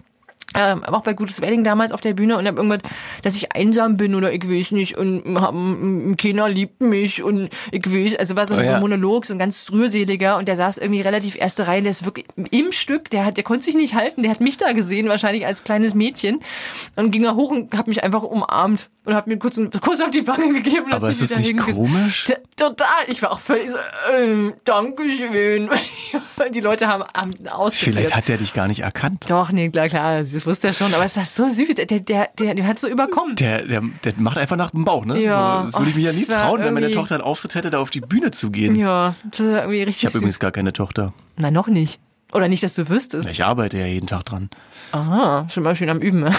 Ähm, 0.56 0.84
auch 0.84 1.02
bei 1.02 1.14
Gutes 1.14 1.40
Wedding 1.40 1.64
damals 1.64 1.90
auf 1.92 2.00
der 2.00 2.14
Bühne 2.14 2.38
und 2.38 2.46
hab 2.46 2.56
irgendwas, 2.56 2.78
dass 3.22 3.34
ich 3.34 3.56
einsam 3.56 3.96
bin 3.96 4.14
oder 4.14 4.32
ich 4.32 4.48
weiß 4.48 4.70
nicht 4.70 4.96
und 4.96 5.38
hab, 5.40 5.52
m- 5.52 6.16
keiner 6.16 6.48
liebt 6.48 6.80
mich 6.80 7.22
und 7.22 7.50
ich 7.72 7.84
weiß, 7.84 8.16
also 8.18 8.36
war 8.36 8.46
so, 8.46 8.54
Oh 8.54 8.58
ein- 8.58 8.64
so 8.64 8.70
ja. 8.70 8.76
ein 8.76 8.80
Monolog, 8.80 9.26
so 9.26 9.34
ein 9.34 9.38
ganz 9.38 9.70
rührseliger 9.72 10.36
und 10.38 10.46
der 10.46 10.56
saß 10.56 10.78
irgendwie 10.78 11.00
relativ 11.00 11.36
erste 11.36 11.66
Reihe, 11.66 11.82
der 11.82 11.90
ist 11.90 12.04
wirklich 12.04 12.26
im 12.52 12.70
Stück, 12.72 13.10
der 13.10 13.24
hat, 13.24 13.36
der 13.36 13.44
konnte 13.44 13.64
sich 13.64 13.74
nicht 13.74 13.94
halten, 13.94 14.22
der 14.22 14.30
hat 14.30 14.40
mich 14.40 14.56
da 14.56 14.72
gesehen, 14.72 15.08
wahrscheinlich 15.08 15.44
als 15.46 15.64
kleines 15.64 15.94
Mädchen 15.94 16.40
und 16.96 17.10
ging 17.10 17.24
da 17.24 17.34
hoch 17.34 17.50
und 17.50 17.76
hat 17.76 17.88
mich 17.88 18.04
einfach 18.04 18.22
umarmt 18.22 18.90
und 19.04 19.14
hat 19.14 19.26
mir 19.26 19.36
kurz 19.38 19.58
einen 19.58 19.70
Kuss 19.70 20.00
auf 20.00 20.10
die 20.10 20.26
Wange 20.26 20.52
gegeben 20.52 20.86
und 20.86 20.94
Aber 20.94 21.08
hat 21.08 21.14
sich 21.14 21.28
wieder 21.30 21.38
nicht 21.40 21.48
hingesetzt. 21.48 21.76
komisch? 21.76 22.24
Total. 22.56 22.86
Ich 23.08 23.20
war 23.22 23.32
auch 23.32 23.40
völlig 23.40 23.70
so, 23.70 23.76
ähm, 24.16 24.54
Dankeschön. 24.64 25.68
Die 26.54 26.60
Leute 26.60 26.86
haben, 26.88 27.02
haben 27.16 27.32
ausprobiert. 27.50 27.72
Vielleicht 27.96 28.14
hat 28.16 28.28
der 28.28 28.36
dich 28.38 28.54
gar 28.54 28.68
nicht 28.68 28.80
erkannt. 28.80 29.24
Doch, 29.28 29.50
nee, 29.50 29.68
klar, 29.70 29.88
klar, 29.88 30.24
das 30.44 30.50
wusste 30.50 30.66
er 30.68 30.72
schon. 30.74 30.92
Aber 30.92 31.04
es 31.04 31.16
ist 31.16 31.34
so 31.34 31.48
süß. 31.48 31.74
Der, 31.74 31.86
der, 31.86 32.28
der, 32.38 32.54
der 32.54 32.66
hat 32.66 32.78
so 32.78 32.86
überkommen. 32.88 33.36
Der, 33.36 33.62
der, 33.62 33.82
der 34.04 34.12
macht 34.18 34.36
einfach 34.36 34.56
nach 34.56 34.70
dem 34.72 34.84
Bauch, 34.84 35.04
ne? 35.06 35.20
Ja. 35.22 35.62
So, 35.64 35.70
das 35.70 35.80
würde 35.80 35.90
ich 35.90 35.96
mir 35.96 36.02
ja 36.02 36.12
nie 36.12 36.26
trauen, 36.26 36.60
wenn 36.62 36.74
meine 36.74 36.90
Tochter 36.90 37.14
einen 37.14 37.24
Auftritt 37.24 37.54
hätte, 37.54 37.70
da 37.70 37.78
auf 37.78 37.90
die 37.90 38.00
Bühne 38.00 38.30
zu 38.30 38.50
gehen. 38.50 38.76
ja, 38.76 39.14
das 39.30 39.40
ist 39.40 39.46
irgendwie 39.46 39.82
richtig 39.82 40.02
Ich 40.02 40.06
habe 40.08 40.18
übrigens 40.18 40.38
gar 40.38 40.52
keine 40.52 40.72
Tochter. 40.72 41.14
Nein, 41.36 41.54
noch 41.54 41.68
nicht. 41.68 41.98
Oder 42.32 42.48
nicht, 42.48 42.62
dass 42.62 42.74
du 42.74 42.88
wüsstest. 42.88 43.28
Ich 43.28 43.44
arbeite 43.44 43.78
ja 43.78 43.86
jeden 43.86 44.06
Tag 44.08 44.24
dran. 44.24 44.50
Aha, 44.92 45.46
schon 45.50 45.62
mal 45.62 45.76
schön 45.76 45.88
am 45.88 46.00
Üben. 46.00 46.24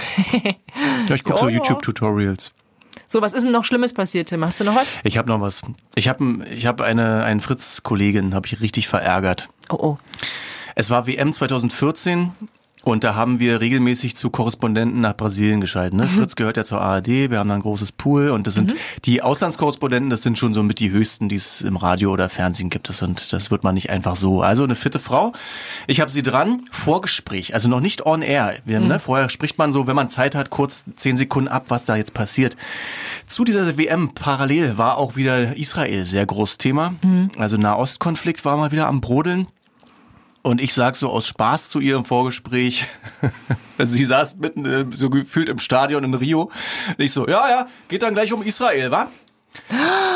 Ja, 1.07 1.15
ich 1.15 1.23
gucke 1.23 1.39
so 1.39 1.45
Ja, 1.45 1.51
ja. 1.51 1.57
YouTube-Tutorials. 1.57 2.51
so, 3.07 3.21
was 3.21 3.33
ist 3.33 3.43
denn 3.43 3.51
noch 3.51 3.63
Schlimmes 3.63 3.93
passiert, 3.93 4.27
Tim? 4.29 4.43
Hast 4.43 4.59
du 4.59 4.63
noch 4.65 4.75
was? 4.75 4.87
Ich 5.03 5.17
habe 5.17 5.29
noch 5.29 5.39
was. 5.39 5.61
Ich 5.95 6.07
habe 6.09 6.45
ich 6.53 6.65
hab 6.65 6.81
eine 6.81 7.23
einen 7.23 7.39
Fritz-Kollegin, 7.41 8.35
habe 8.35 8.45
ich 8.47 8.59
richtig 8.59 8.87
verärgert. 8.87 9.47
Oh, 9.69 9.75
oh. 9.75 9.97
Es 10.75 10.89
war 10.89 11.07
WM 11.07 11.31
2014 11.31 12.33
und 12.85 13.03
da 13.03 13.15
haben 13.15 13.39
wir 13.39 13.61
regelmäßig 13.61 14.15
zu 14.15 14.29
Korrespondenten 14.29 15.01
nach 15.01 15.17
Brasilien 15.17 15.59
geschaltet. 15.59 15.95
Ne? 15.95 16.07
Fritz 16.07 16.35
gehört 16.35 16.55
ja 16.55 16.63
zur 16.63 16.79
ARD, 16.79 17.07
wir 17.07 17.39
haben 17.39 17.49
da 17.49 17.55
ein 17.55 17.61
großes 17.61 17.91
Pool 17.91 18.29
und 18.29 18.47
das 18.47 18.53
sind 18.53 18.75
die 19.05 19.21
Auslandskorrespondenten, 19.21 20.09
das 20.09 20.21
sind 20.21 20.37
schon 20.37 20.53
so 20.53 20.63
mit 20.63 20.79
die 20.79 20.91
höchsten, 20.91 21.27
die 21.27 21.35
es 21.35 21.61
im 21.61 21.77
Radio 21.77 22.11
oder 22.11 22.29
Fernsehen 22.29 22.69
gibt. 22.69 22.87
Das, 22.87 23.01
und 23.01 23.33
das 23.33 23.51
wird 23.51 23.63
man 23.63 23.73
nicht 23.73 23.89
einfach 23.89 24.15
so. 24.15 24.41
Also 24.41 24.63
eine 24.63 24.75
fitte 24.75 24.99
Frau. 24.99 25.33
Ich 25.87 25.99
habe 25.99 26.11
sie 26.11 26.23
dran, 26.23 26.61
Vorgespräch, 26.71 27.53
also 27.53 27.67
noch 27.67 27.81
nicht 27.81 28.05
on 28.05 28.21
air. 28.21 28.53
Wir, 28.65 28.79
ne? 28.79 28.99
Vorher 28.99 29.29
spricht 29.29 29.57
man 29.57 29.73
so, 29.73 29.87
wenn 29.87 29.95
man 29.95 30.09
Zeit 30.09 30.35
hat, 30.35 30.49
kurz 30.49 30.85
zehn 30.95 31.17
Sekunden 31.17 31.49
ab, 31.49 31.65
was 31.69 31.85
da 31.85 31.95
jetzt 31.95 32.13
passiert. 32.13 32.55
Zu 33.27 33.43
dieser 33.43 33.77
WM 33.77 34.13
parallel 34.13 34.77
war 34.77 34.97
auch 34.97 35.15
wieder 35.15 35.57
Israel 35.57 36.05
sehr 36.05 36.25
großes 36.25 36.59
Thema. 36.59 36.93
Also 37.37 37.57
Nahostkonflikt 37.57 38.45
war 38.45 38.57
mal 38.57 38.71
wieder 38.71 38.87
am 38.87 39.01
Brodeln. 39.01 39.47
Und 40.45 40.61
ich 40.61 40.75
sag 40.75 40.95
so 40.95 41.09
aus 41.09 41.25
Spaß 41.25 41.69
zu 41.69 41.79
ihr 41.79 41.95
im 41.95 42.05
Vorgespräch, 42.05 42.85
also 43.79 43.93
sie 43.95 44.05
saß 44.05 44.35
mitten 44.35 44.63
äh, 44.63 44.85
so 44.95 45.09
gefühlt 45.09 45.49
im 45.49 45.57
Stadion 45.57 46.03
in 46.03 46.13
Rio. 46.13 46.51
Und 46.89 46.99
ich 46.99 47.13
so, 47.13 47.27
ja, 47.27 47.49
ja, 47.49 47.67
geht 47.87 48.03
dann 48.03 48.13
gleich 48.13 48.31
um 48.31 48.43
Israel, 48.43 48.91
wa? 48.91 49.07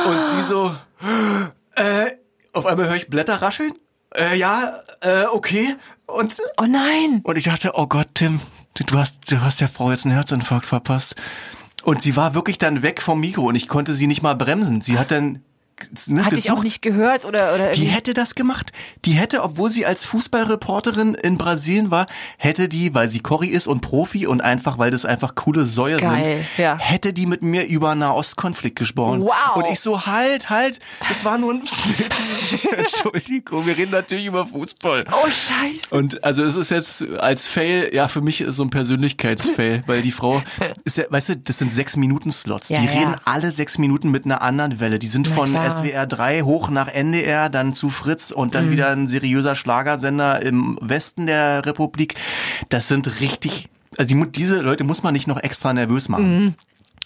Und 0.06 0.24
sie 0.24 0.44
so, 0.44 0.76
äh, 1.78 2.12
auf 2.54 2.68
einmal 2.68 2.86
höre 2.86 2.98
ich 2.98 3.10
Blätter 3.10 3.42
rascheln. 3.42 3.74
Äh, 4.16 4.38
ja, 4.38 4.72
äh, 5.02 5.24
okay. 5.34 5.76
Und, 6.06 6.36
Oh 6.62 6.66
nein. 6.70 7.22
und 7.24 7.36
ich 7.36 7.46
dachte, 7.46 7.72
oh 7.74 7.88
Gott, 7.88 8.10
Tim, 8.14 8.40
du 8.76 9.00
hast, 9.00 9.32
du 9.32 9.42
hast 9.42 9.62
der 9.62 9.68
Frau 9.68 9.90
jetzt 9.90 10.06
einen 10.06 10.14
Herzinfarkt 10.14 10.68
verpasst. 10.68 11.16
Und 11.84 12.04
sie 12.04 12.16
war 12.16 12.36
wirklich 12.36 12.60
dann 12.60 12.84
weg 12.84 13.02
vom 13.02 13.20
Mikro 13.20 13.48
und 13.48 13.56
ich 13.56 13.68
konnte 13.68 13.94
sie 13.94 14.06
nicht 14.06 14.22
mal 14.22 14.36
bremsen. 14.36 14.82
Sie 14.82 15.00
hat 15.00 15.10
dann 15.10 15.44
ne, 16.08 16.26
Hatte 16.26 16.38
ich 16.38 16.52
auch 16.52 16.64
nicht 16.64 16.82
gehört 16.82 17.26
oder, 17.26 17.54
oder 17.56 17.72
Die 17.72 17.86
hätte 17.86 18.14
das 18.14 18.36
gemacht. 18.36 18.72
Die 19.06 19.14
hätte, 19.14 19.44
obwohl 19.44 19.70
sie 19.70 19.86
als 19.86 20.04
Fußballreporterin 20.06 21.16
in 21.16 21.38
Brasilien 21.38 21.92
war, 21.92 22.08
hätte 22.38 22.70
die, 22.70 22.94
weil 22.94 23.10
sie 23.10 23.20
Cory 23.20 23.48
ist 23.48 23.68
und 23.68 23.82
Profi 23.82 24.28
und 24.28 24.42
einfach, 24.42 24.78
weil 24.78 24.92
das 24.92 25.06
einfach 25.06 25.36
coole 25.36 25.66
Säue 25.66 25.98
Geil, 25.98 26.46
sind, 26.56 26.64
ja. 26.64 26.78
hätte 26.78 27.14
die 27.14 27.26
mit 27.26 27.42
mir 27.42 27.68
über 27.68 27.96
Nahostkonflikt 27.96 28.78
gesprochen. 28.78 29.22
Wow. 29.22 29.56
Und 29.56 29.66
ich 29.72 29.80
so, 29.80 30.06
halt, 30.06 30.50
halt, 30.50 30.80
das 31.08 31.26
war 31.26 31.38
nur 31.38 31.54
ein. 31.54 31.64
Entschuldigung, 32.78 33.66
wir 33.66 33.78
reden 33.78 33.92
natürlich 33.92 34.26
über 34.26 34.46
Fußball. 34.46 35.06
Oh, 35.12 35.28
scheiße. 35.28 35.96
Und 35.96 36.24
also 36.24 36.44
es 36.44 36.56
ist 36.56 36.72
jetzt 36.72 37.04
als 37.18 37.46
Fail, 37.46 37.90
ja, 37.94 38.08
für 38.08 38.22
mich 38.22 38.42
ist 38.42 38.56
so 38.56 38.64
ein 38.64 38.70
Persönlichkeitsfail, 38.70 39.84
weil 39.88 40.02
die 40.02 40.12
Frau 40.12 40.42
ist 40.84 40.98
ja, 40.98 41.06
weißt 41.10 41.30
du, 41.30 41.38
das 41.38 41.58
sind 41.58 41.74
sechs 41.74 41.96
Minuten 41.96 42.32
Slots. 42.32 42.70
Ja, 42.70 42.80
die 42.80 42.88
ja. 42.88 42.92
reden 42.92 43.16
alle 43.26 43.52
sechs 43.52 43.78
Minuten 43.78 44.12
mit 44.12 44.26
einer 44.26 44.42
anderen 44.42 44.80
Welle. 44.80 45.00
Die 45.00 45.08
sind 45.08 45.28
Na 45.30 45.36
von 45.36 45.50
klar. 45.50 45.69
SWR 45.72 46.06
3 46.08 46.42
hoch 46.42 46.70
nach 46.70 46.88
NDR, 46.88 47.50
dann 47.50 47.74
zu 47.74 47.90
Fritz 47.90 48.32
und 48.32 48.48
Mhm. 48.50 48.52
dann 48.52 48.72
wieder 48.72 48.90
ein 48.90 49.08
seriöser 49.08 49.56
Schlagersender 49.56 50.42
im 50.42 50.78
Westen 50.82 51.28
der 51.28 51.66
Republik. 51.66 52.16
Das 52.70 52.88
sind 52.88 53.20
richtig, 53.20 53.70
also 53.98 54.08
die, 54.16 54.32
diese 54.32 54.62
Leute 54.62 54.84
muss 54.84 55.04
man 55.04 55.14
nicht 55.14 55.28
noch 55.28 55.38
extra 55.42 55.74
nervös 55.74 56.10
machen. 56.10 56.46
Mhm. 56.46 56.56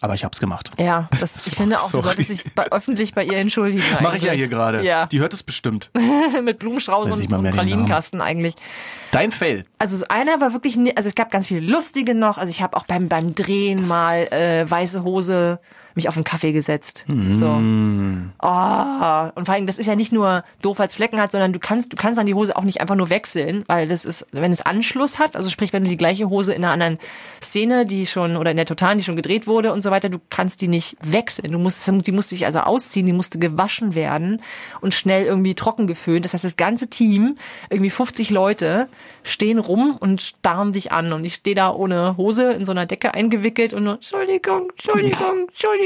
Aber 0.01 0.15
ich 0.15 0.25
hab's 0.25 0.41
gemacht. 0.41 0.69
Ja, 0.77 1.07
das, 1.17 1.47
ich 1.47 1.55
finde 1.55 1.77
auch, 1.77 1.83
du 1.85 1.91
Sorry. 1.91 2.03
solltest 2.03 2.29
dich 2.45 2.53
bei, 2.53 2.69
öffentlich 2.73 3.13
bei 3.13 3.23
ihr 3.23 3.37
entschuldigen. 3.37 3.81
Mache 4.01 4.17
ich 4.17 4.23
ja 4.23 4.33
hier 4.33 4.49
gerade. 4.49 4.83
Ja, 4.83 5.05
Die 5.05 5.21
hört 5.21 5.33
es 5.33 5.43
bestimmt. 5.43 5.91
mit 6.43 6.59
Blumenstrauß 6.59 7.09
und, 7.09 7.31
und 7.31 7.51
Pralinenkasten 7.51 8.19
eigentlich. 8.19 8.55
Dein 9.11 9.31
Fail. 9.31 9.63
Also 9.79 9.95
so 9.95 10.05
einer 10.09 10.41
war 10.41 10.51
wirklich, 10.51 10.77
also 10.97 11.07
es 11.07 11.15
gab 11.15 11.31
ganz 11.31 11.45
viele 11.47 11.61
lustige 11.61 12.15
noch. 12.15 12.37
Also 12.37 12.51
ich 12.51 12.61
habe 12.61 12.75
auch 12.75 12.83
beim 12.85 13.07
beim 13.07 13.33
Drehen 13.33 13.87
mal 13.87 14.27
äh, 14.33 14.69
weiße 14.69 15.03
Hose 15.03 15.59
mich 15.95 16.07
auf 16.07 16.15
einen 16.15 16.23
Kaffee 16.23 16.51
gesetzt. 16.51 17.05
So. 17.07 17.47
Oh. 17.47 19.31
Und 19.35 19.45
vor 19.45 19.53
allem, 19.53 19.67
das 19.67 19.77
ist 19.77 19.87
ja 19.87 19.95
nicht 19.95 20.11
nur 20.11 20.43
doof, 20.61 20.79
als 20.79 20.95
Flecken 20.95 21.19
hat, 21.19 21.31
sondern 21.31 21.53
du 21.53 21.59
kannst, 21.59 21.93
du 21.93 21.97
kannst 21.97 22.17
dann 22.19 22.25
die 22.25 22.33
Hose 22.33 22.55
auch 22.55 22.63
nicht 22.63 22.81
einfach 22.81 22.95
nur 22.95 23.09
wechseln, 23.09 23.63
weil 23.67 23.87
das 23.87 24.05
ist, 24.05 24.25
wenn 24.31 24.51
es 24.51 24.61
Anschluss 24.61 25.19
hat, 25.19 25.35
also 25.35 25.49
sprich, 25.49 25.73
wenn 25.73 25.83
du 25.83 25.89
die 25.89 25.97
gleiche 25.97 26.29
Hose 26.29 26.53
in 26.53 26.63
einer 26.63 26.73
anderen 26.73 26.99
Szene, 27.41 27.85
die 27.85 28.05
schon, 28.07 28.37
oder 28.37 28.51
in 28.51 28.57
der 28.57 28.65
Totalen, 28.65 28.97
die 28.97 29.03
schon 29.03 29.15
gedreht 29.15 29.47
wurde 29.47 29.73
und 29.73 29.81
so 29.81 29.91
weiter, 29.91 30.09
du 30.09 30.19
kannst 30.29 30.61
die 30.61 30.67
nicht 30.67 30.95
wechseln. 31.01 31.51
Du 31.51 31.59
musst, 31.59 31.89
die 32.05 32.11
musste 32.11 32.35
sich 32.35 32.45
also 32.45 32.59
ausziehen, 32.59 33.05
die 33.05 33.13
musste 33.13 33.39
gewaschen 33.39 33.95
werden 33.95 34.41
und 34.81 34.93
schnell 34.93 35.25
irgendwie 35.25 35.55
trocken 35.55 35.87
geföhnt. 35.87 36.25
Das 36.25 36.33
heißt, 36.33 36.43
das 36.43 36.55
ganze 36.55 36.87
Team, 36.87 37.37
irgendwie 37.69 37.89
50 37.89 38.29
Leute, 38.29 38.87
stehen 39.23 39.59
rum 39.59 39.97
und 39.99 40.21
starren 40.21 40.73
dich 40.73 40.91
an. 40.91 41.13
Und 41.13 41.25
ich 41.25 41.35
stehe 41.35 41.55
da 41.55 41.71
ohne 41.71 42.17
Hose 42.17 42.51
in 42.53 42.65
so 42.65 42.71
einer 42.71 42.85
Decke 42.85 43.13
eingewickelt 43.13 43.73
und 43.73 43.83
nur, 43.83 43.95
Entschuldigung, 43.95 44.69
Entschuldigung, 44.71 45.47
Entschuldigung. 45.49 45.82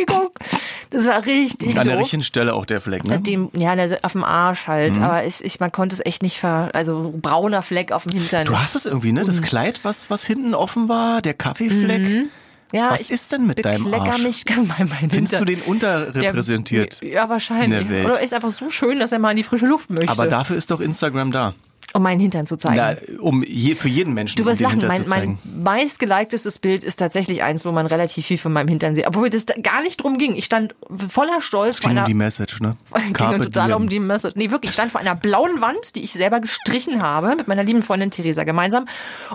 Das 0.89 1.05
war 1.05 1.25
richtig 1.25 1.77
An 1.77 1.88
der 1.88 1.99
richtigen 1.99 2.23
Stelle 2.23 2.53
auch 2.53 2.65
der 2.65 2.79
Fleck, 2.79 3.03
ne? 3.03 3.19
Dem, 3.19 3.49
ja, 3.53 3.75
der, 3.75 3.99
auf 4.03 4.13
dem 4.13 4.23
Arsch 4.23 4.67
halt. 4.67 4.97
Mhm. 4.97 5.03
Aber 5.03 5.25
ich, 5.25 5.43
ich, 5.43 5.60
man 5.60 5.71
konnte 5.71 5.95
es 5.95 6.05
echt 6.05 6.23
nicht 6.23 6.39
ver, 6.39 6.69
also 6.73 7.13
brauner 7.21 7.62
Fleck 7.62 7.91
auf 7.91 8.03
dem 8.03 8.13
Hintern. 8.13 8.45
Du 8.45 8.57
hast 8.57 8.75
es 8.75 8.86
irgendwie, 8.86 9.12
ne? 9.12 9.23
Mhm. 9.23 9.27
Das 9.27 9.41
Kleid, 9.41 9.81
was, 9.83 10.10
was 10.10 10.25
hinten 10.25 10.53
offen 10.53 10.88
war, 10.88 11.21
der 11.21 11.33
Kaffeefleck. 11.33 12.29
ja, 12.71 12.91
was 12.91 13.10
ist 13.10 13.31
denn 13.31 13.47
mit 13.47 13.63
deinem 13.65 13.93
Arsch? 13.93 14.23
mich 14.23 14.45
mein, 14.55 14.88
mein 14.88 15.10
Findest 15.10 15.39
du 15.39 15.45
den 15.45 15.62
unterrepräsentiert? 15.62 17.01
Der, 17.01 17.10
ja, 17.10 17.29
wahrscheinlich. 17.29 18.05
Oder 18.05 18.21
ist 18.21 18.33
einfach 18.33 18.51
so 18.51 18.69
schön, 18.69 18.99
dass 18.99 19.12
er 19.12 19.19
mal 19.19 19.31
in 19.31 19.38
die 19.38 19.43
frische 19.43 19.65
Luft 19.65 19.89
möchte, 19.89 20.10
Aber 20.10 20.27
dafür 20.27 20.55
ist 20.55 20.71
doch 20.71 20.79
Instagram 20.79 21.31
da. 21.31 21.53
Um 21.97 22.03
meinen 22.03 22.19
Hintern 22.19 22.45
zu 22.45 22.55
zeigen. 22.55 22.77
Na, 22.77 22.95
um 23.19 23.43
je, 23.43 23.75
für 23.75 23.89
jeden 23.89 24.13
Menschen, 24.13 24.38
Du 24.38 24.43
um 24.43 24.49
wirst 24.49 24.62
den 24.62 24.65
lachen, 24.65 24.88
mein, 24.88 25.07
mein 25.07 25.39
meistgeliketestes 25.43 26.60
Bild 26.60 26.83
ist 26.83 26.97
tatsächlich 26.97 27.43
eins, 27.43 27.65
wo 27.65 27.71
man 27.71 27.88
relativ 27.88 28.25
viel 28.25 28.38
von 28.38 28.53
meinem 28.53 28.67
Hintern 28.67 28.95
sieht. 28.95 29.07
Obwohl 29.07 29.29
das 29.29 29.45
da 29.45 29.55
gar 29.62 29.81
nicht 29.81 30.01
drum 30.01 30.17
ging. 30.17 30.36
Ich 30.36 30.45
stand 30.45 30.75
voller 31.10 31.41
Stolz 31.41 31.77
Es 31.77 31.79
vor 31.81 31.89
ging 31.89 31.97
um 31.97 32.03
einer 32.03 32.07
die 32.07 32.13
Message, 32.13 32.62
ne? 32.62 32.77
ging 33.13 33.38
total 33.41 33.73
um 33.73 33.89
die 33.89 33.99
Message. 33.99 34.36
Nee, 34.36 34.51
wirklich, 34.51 34.69
ich 34.69 34.73
stand 34.73 34.91
vor 34.91 35.01
einer 35.01 35.15
blauen 35.15 35.60
Wand, 35.60 35.95
die 35.95 36.03
ich 36.03 36.13
selber 36.13 36.39
gestrichen 36.39 37.01
habe, 37.01 37.36
mit 37.36 37.47
meiner 37.47 37.63
lieben 37.63 37.81
Freundin 37.81 38.12
Theresa 38.12 38.43
gemeinsam. 38.43 38.86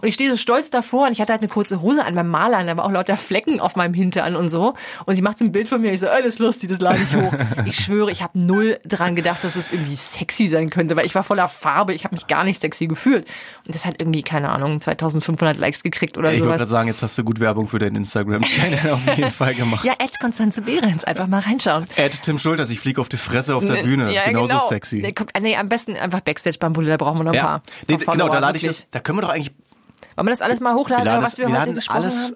Und 0.01 0.07
ich 0.07 0.15
stehe 0.15 0.31
so 0.31 0.37
stolz 0.37 0.71
davor 0.71 1.07
und 1.07 1.13
ich 1.13 1.21
hatte 1.21 1.33
halt 1.33 1.43
eine 1.43 1.49
kurze 1.49 1.83
Hose 1.83 2.05
an 2.05 2.15
beim 2.15 2.29
Malern, 2.29 2.67
da 2.67 2.77
war 2.77 2.85
auch 2.85 2.93
lauter 2.93 3.17
Flecken 3.17 3.61
auf 3.61 3.77
meinem 3.77 3.95
Hintern 3.95 4.37
und 4.37 4.49
so. 4.49 4.75
Und 5.05 5.15
sie 5.17 5.23
macht 5.23 5.39
so 5.39 5.45
ein 5.45 5.53
Bild 5.53 5.69
von 5.69 5.81
mir, 5.81 5.93
ich 5.93 6.01
so, 6.01 6.07
ey, 6.07 6.23
das 6.23 6.35
ist 6.35 6.39
lustig, 6.39 6.71
das 6.71 6.81
lade 6.81 7.01
ich 7.03 7.17
hoch. 7.17 7.33
Ich 7.65 7.77
schwöre, 7.77 8.11
ich 8.11 8.23
habe 8.23 8.39
null 8.39 8.79
dran 8.87 9.17
gedacht, 9.17 9.43
dass 9.45 9.57
es 9.57 9.73
irgendwie 9.73 9.97
sexy 9.97 10.47
sein 10.47 10.71
könnte, 10.71 10.97
weil 10.97 11.07
ich 11.07 11.15
war 11.15 11.25
voller 11.25 11.49
Farbe, 11.49 11.93
ich 11.93 12.05
habe 12.05 12.15
mich 12.15 12.27
gar 12.27 12.45
nicht 12.45 12.52
sexy 12.59 12.87
gefühlt. 12.87 13.27
Und 13.67 13.75
das 13.75 13.85
hat 13.87 14.01
irgendwie, 14.01 14.23
keine 14.23 14.51
Ahnung, 14.51 14.81
2500 14.81 15.57
Likes 15.57 15.83
gekriegt 15.83 16.19
oder 16.19 16.33
Ich 16.33 16.39
sowas. 16.39 16.59
gerade 16.59 16.71
sagen, 16.71 16.89
jetzt 16.89 17.03
hast 17.03 17.17
du 17.19 17.25
gut 17.25 17.41
Werbung 17.41 17.69
für 17.69 17.79
deinen 17.79 17.97
Instagram-Channel 17.97 18.91
auf 18.93 19.17
jeden 19.17 19.31
Fall 19.31 19.55
gemacht. 19.55 19.85
Ja, 19.85 19.95
Ed 19.99 20.19
Konstanze 20.21 20.63
Behrens, 20.63 21.05
einfach 21.05 21.27
mal 21.27 21.41
reinschauen. 21.41 21.85
Ed 21.97 22.23
Tim 22.23 22.39
Schulters, 22.39 22.71
ich 22.71 22.81
fliege 22.81 23.01
auf 23.01 23.09
die 23.09 23.17
Fresse 23.17 23.55
auf 23.57 23.65
der 23.65 23.83
Bühne. 23.83 24.13
Ja, 24.13 24.25
Genauso 24.27 24.55
genau. 24.55 24.67
sexy. 24.67 24.97
Nee, 25.03 25.13
guck, 25.13 25.29
nee, 25.41 25.57
am 25.57 25.69
besten 25.69 25.97
einfach 25.97 26.21
Backstage 26.21 26.57
beim 26.59 26.73
Bulle, 26.73 26.89
da 26.89 26.97
brauchen 26.97 27.19
wir 27.19 27.25
noch 27.25 27.33
ein 27.33 27.37
ja. 27.37 27.43
paar. 27.45 27.63
Nee, 27.89 27.97
paar 27.99 28.15
genau, 28.15 28.29
da 28.29 28.39
lade 28.39 28.59
ich 28.59 28.65
das. 28.65 28.87
Da 28.91 29.01
können 29.01 29.19
wir 29.19 29.23
doch 29.23 29.31
eigentlich. 29.31 29.53
Wollen 30.17 30.27
wir 30.27 30.31
das 30.33 30.43
alles 30.43 30.61
mal 30.61 30.75
hochladen, 30.75 31.05
das- 31.07 31.23
was 31.25 31.39
wir, 31.39 31.49
wir 31.49 31.61
heute 31.61 31.75
gesprochen 31.75 31.97
alles- 32.03 32.15
haben? 32.15 32.35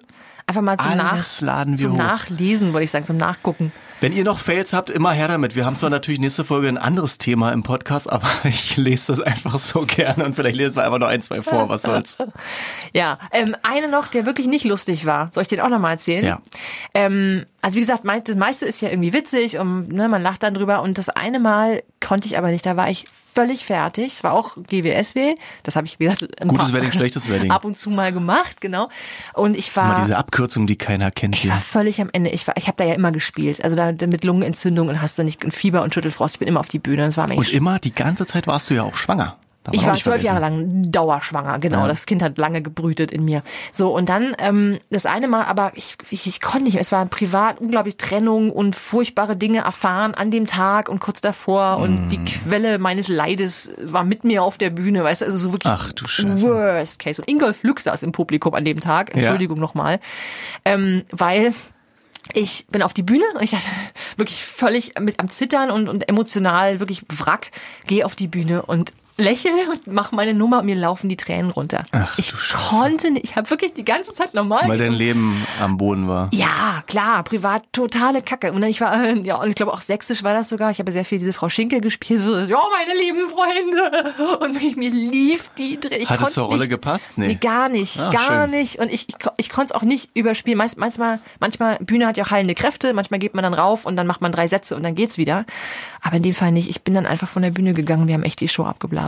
Einfach 0.49 0.61
mal 0.61 0.77
zum, 0.77 0.87
alles 0.91 1.41
Nach, 1.41 1.41
laden 1.41 1.77
wir 1.77 1.89
zum. 1.89 1.97
Nachlesen, 1.97 2.71
würde 2.71 2.85
ich 2.85 2.91
sagen, 2.91 3.03
zum 3.03 3.17
Nachgucken. 3.17 3.73
Wenn 3.99 4.13
ihr 4.13 4.23
noch 4.23 4.39
Fails 4.39 4.73
habt, 4.73 4.91
immer 4.91 5.11
her 5.11 5.27
damit. 5.27 5.55
Wir 5.55 5.65
haben 5.65 5.75
zwar 5.75 5.89
natürlich 5.89 6.19
nächste 6.19 6.45
Folge 6.45 6.67
ein 6.67 6.77
anderes 6.77 7.17
Thema 7.17 7.51
im 7.51 7.63
Podcast, 7.63 8.09
aber 8.11 8.29
ich 8.43 8.77
lese 8.77 9.15
das 9.15 9.21
einfach 9.21 9.57
so 9.57 9.81
gerne 9.87 10.23
und 10.25 10.35
vielleicht 10.35 10.55
lesen 10.55 10.75
wir 10.75 10.83
einfach 10.83 10.99
noch 10.99 11.07
ein, 11.07 11.21
zwei 11.21 11.41
vor. 11.41 11.67
Was 11.69 11.81
soll's? 11.81 12.17
Ja, 12.93 13.17
ähm, 13.31 13.55
eine 13.63 13.87
noch, 13.87 14.07
der 14.07 14.25
wirklich 14.25 14.47
nicht 14.47 14.65
lustig 14.65 15.05
war. 15.05 15.29
Soll 15.33 15.41
ich 15.41 15.47
den 15.47 15.61
auch 15.61 15.69
noch 15.69 15.79
mal 15.79 15.91
erzählen? 15.91 16.23
Ja. 16.23 16.39
Ähm, 16.93 17.45
also 17.61 17.75
wie 17.75 17.79
gesagt, 17.81 18.03
das 18.25 18.35
meiste 18.35 18.65
ist 18.65 18.81
ja 18.81 18.89
irgendwie 18.89 19.13
witzig 19.13 19.57
und 19.57 19.89
ne, 19.91 20.07
man 20.07 20.21
lacht 20.21 20.43
dann 20.43 20.53
drüber. 20.53 20.81
Und 20.83 20.97
das 20.97 21.09
eine 21.09 21.39
Mal 21.39 21.81
konnte 21.99 22.27
ich 22.27 22.37
aber 22.37 22.49
nicht. 22.51 22.65
Da 22.65 22.77
war 22.77 22.89
ich 22.89 23.05
völlig 23.33 23.65
fertig. 23.65 24.13
Es 24.13 24.23
war 24.23 24.33
auch 24.33 24.57
GWSW. 24.67 25.35
Das 25.63 25.75
habe 25.75 25.85
ich, 25.85 25.99
wie 25.99 26.05
gesagt, 26.05 26.41
ein 26.41 26.47
Gutes 26.47 26.73
Wedding, 26.73 26.91
schlechtes 26.91 27.29
Wedding. 27.31 27.51
ab 27.51 27.65
und 27.65 27.77
zu 27.77 27.89
mal 27.89 28.11
gemacht, 28.11 28.61
genau. 28.61 28.89
Und 29.33 29.55
ich 29.55 29.75
war... 29.75 29.89
Mal 29.89 30.01
diese 30.05 30.17
Abkürzung, 30.17 30.65
die 30.65 30.75
keiner 30.75 31.11
kennt 31.11 31.35
Ich 31.35 31.41
hier. 31.41 31.51
war 31.51 31.59
völlig 31.59 32.01
am 32.01 32.09
Ende. 32.13 32.29
Ich 32.31 32.47
war, 32.47 32.55
ich 32.57 32.67
habe 32.67 32.77
da 32.77 32.85
ja 32.85 32.93
immer 32.95 33.11
gespielt. 33.11 33.63
Also 33.63 33.75
da 33.75 33.86
mit 33.91 34.23
Lungenentzündung 34.23 34.89
und 34.89 35.01
hast 35.01 35.17
du 35.19 35.23
nicht 35.23 35.43
und 35.43 35.53
Fieber 35.53 35.83
und 35.83 35.93
Schüttelfrost. 35.93 36.35
Ich 36.35 36.39
bin 36.39 36.47
immer 36.47 36.59
auf 36.59 36.67
die 36.67 36.79
Bühne. 36.79 37.03
Das 37.05 37.17
war 37.17 37.29
Und 37.31 37.51
immer, 37.53 37.79
die 37.79 37.93
ganze 37.93 38.25
Zeit 38.25 38.47
warst 38.47 38.69
du 38.69 38.73
ja 38.75 38.83
auch 38.83 38.95
schwanger. 38.95 39.37
Man 39.67 39.73
ich 39.75 39.85
war 39.85 39.97
zwölf 39.97 40.23
Jahre 40.23 40.39
lang 40.39 40.89
dauerschwanger, 40.93 41.59
genau. 41.59 41.87
Das 41.89 42.05
Kind 42.05 42.23
hat 42.23 42.37
lange 42.37 42.61
gebrütet 42.61 43.11
in 43.11 43.25
mir. 43.25 43.43
So, 43.73 43.93
und 43.93 44.07
dann 44.07 44.33
ähm, 44.39 44.79
das 44.89 45.05
eine 45.05 45.27
Mal, 45.27 45.43
aber 45.43 45.73
ich, 45.75 45.97
ich, 46.09 46.25
ich 46.25 46.39
konnte 46.39 46.63
nicht 46.63 46.75
mehr. 46.75 46.81
Es 46.81 46.93
war 46.93 47.05
privat 47.05 47.59
unglaublich 47.59 47.97
Trennung 47.97 48.49
und 48.49 48.77
furchtbare 48.77 49.35
Dinge 49.35 49.59
erfahren 49.59 50.13
an 50.13 50.31
dem 50.31 50.45
Tag 50.45 50.87
und 50.87 50.99
kurz 51.01 51.19
davor. 51.19 51.79
Und 51.79 52.05
Mm. 52.05 52.09
die 52.09 52.23
Quelle 52.23 52.79
meines 52.79 53.09
Leides 53.09 53.71
war 53.83 54.05
mit 54.05 54.23
mir 54.23 54.41
auf 54.41 54.57
der 54.57 54.69
Bühne, 54.69 55.03
weißt 55.03 55.19
du, 55.19 55.25
also 55.25 55.37
so 55.37 55.51
wirklich 55.51 55.73
Ach, 55.73 55.91
du 55.91 56.07
Scheiße. 56.07 56.43
worst 56.43 56.99
case. 56.99 57.21
Und 57.21 57.29
Ingolf 57.29 57.63
Lück 57.63 57.81
saß 57.81 58.03
im 58.03 58.13
Publikum 58.13 58.53
an 58.53 58.63
dem 58.63 58.79
Tag, 58.79 59.13
Entschuldigung 59.15 59.59
nochmal, 59.59 59.99
ähm, 60.63 61.03
weil 61.11 61.53
ich 62.33 62.65
bin 62.67 62.81
auf 62.81 62.93
die 62.93 63.03
Bühne, 63.03 63.25
ich 63.41 63.53
hatte 63.53 63.67
wirklich 64.17 64.43
völlig 64.43 64.99
mit 64.99 65.19
am 65.19 65.29
Zittern 65.29 65.71
und, 65.71 65.87
und 65.87 66.07
emotional 66.09 66.79
wirklich 66.79 67.03
Wrack, 67.09 67.51
gehe 67.85 68.05
auf 68.05 68.15
die 68.15 68.27
Bühne 68.27 68.63
und 68.63 68.91
lächle 69.17 69.51
und 69.71 69.87
mache 69.87 70.15
meine 70.15 70.33
Nummer 70.33 70.59
und 70.59 70.65
mir 70.65 70.75
laufen 70.75 71.09
die 71.09 71.17
Tränen 71.17 71.51
runter. 71.51 71.85
Ach, 71.91 72.17
ich 72.17 72.33
konnte 72.53 73.11
nicht, 73.11 73.25
ich 73.25 73.35
habe 73.35 73.49
wirklich 73.49 73.73
die 73.73 73.85
ganze 73.85 74.13
Zeit 74.13 74.33
normal. 74.33 74.63
Weil 74.67 74.77
dein 74.77 74.93
Leben 74.93 75.35
am 75.61 75.77
Boden 75.77 76.07
war. 76.07 76.29
ja, 76.33 76.83
klar, 76.87 77.23
privat 77.23 77.63
totale 77.71 78.21
Kacke. 78.21 78.51
Und 78.53 78.61
ich 78.63 78.79
war, 78.81 79.05
ja, 79.17 79.35
und 79.41 79.49
ich 79.49 79.55
glaube 79.55 79.73
auch 79.73 79.81
sächsisch 79.81 80.23
war 80.23 80.33
das 80.33 80.49
sogar. 80.49 80.71
Ich 80.71 80.79
habe 80.79 80.91
sehr 80.91 81.05
viel 81.05 81.19
diese 81.19 81.33
Frau 81.33 81.49
Schinkel 81.49 81.81
gespielt. 81.81 82.21
So, 82.21 82.37
ja, 82.37 82.59
meine 82.71 82.99
lieben 82.99 83.27
Freunde. 83.29 84.37
Und 84.39 84.53
mich, 84.61 84.75
mir 84.75 84.89
lief 84.91 85.49
die. 85.57 85.79
Ich 85.91 86.09
Hat 86.09 86.21
es 86.21 86.33
zur 86.33 86.45
Rolle 86.45 86.59
nicht, 86.61 86.69
gepasst? 86.69 87.13
Nee, 87.15 87.27
Nee. 87.27 87.35
gar 87.35 87.69
nicht, 87.69 87.99
Ah, 87.99 88.11
gar 88.11 88.41
schön. 88.43 88.51
nicht. 88.51 88.79
Und 88.79 88.91
ich, 88.91 89.07
ich, 89.09 89.15
ich 89.37 89.49
konnte 89.49 89.73
es 89.73 89.79
auch 89.79 89.83
nicht 89.83 90.09
überspielen. 90.15 90.57
Meist, 90.57 90.77
manchmal, 90.77 91.19
manchmal, 91.39 91.77
Bühne 91.81 92.07
hat 92.07 92.17
ja 92.17 92.23
auch 92.25 92.31
heilende 92.31 92.55
Kräfte. 92.55 92.93
Manchmal 92.93 93.19
geht 93.19 93.33
man 93.33 93.43
dann 93.43 93.53
rauf 93.53 93.85
und 93.85 93.95
dann 93.95 94.07
macht 94.07 94.21
man 94.21 94.31
drei 94.31 94.47
Sätze 94.47 94.75
und 94.75 94.83
dann 94.83 94.95
geht's 94.95 95.17
wieder. 95.17 95.45
Aber 96.01 96.17
in 96.17 96.23
dem 96.23 96.35
Fall 96.35 96.51
nicht. 96.51 96.69
Ich 96.69 96.83
bin 96.83 96.93
dann 96.93 97.05
einfach 97.05 97.27
von 97.27 97.41
der 97.41 97.51
Bühne 97.51 97.73
gegangen. 97.73 98.07
Wir 98.07 98.13
haben 98.13 98.23
echt 98.23 98.39
die 98.41 98.47
Show 98.47 98.63
abgeblasen. 98.63 99.06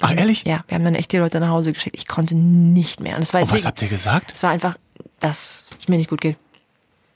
Ach, 0.00 0.14
ehrlich? 0.14 0.44
Ja, 0.46 0.62
wir 0.68 0.74
haben 0.74 0.84
dann 0.84 0.94
echt 0.94 1.12
die 1.12 1.16
Leute 1.16 1.40
nach 1.40 1.48
Hause 1.48 1.72
geschickt. 1.72 1.96
Ich 1.96 2.06
konnte 2.06 2.34
nicht 2.34 3.00
mehr. 3.00 3.16
Und 3.16 3.22
es 3.22 3.32
war 3.32 3.40
jetzt 3.40 3.52
was 3.52 3.64
habt 3.64 3.80
ihr 3.80 3.88
gesagt? 3.88 4.32
es 4.32 4.42
war 4.42 4.50
einfach, 4.50 4.76
dass 5.20 5.66
es 5.80 5.88
mir 5.88 5.96
nicht 5.96 6.10
gut 6.10 6.20
geht. 6.20 6.36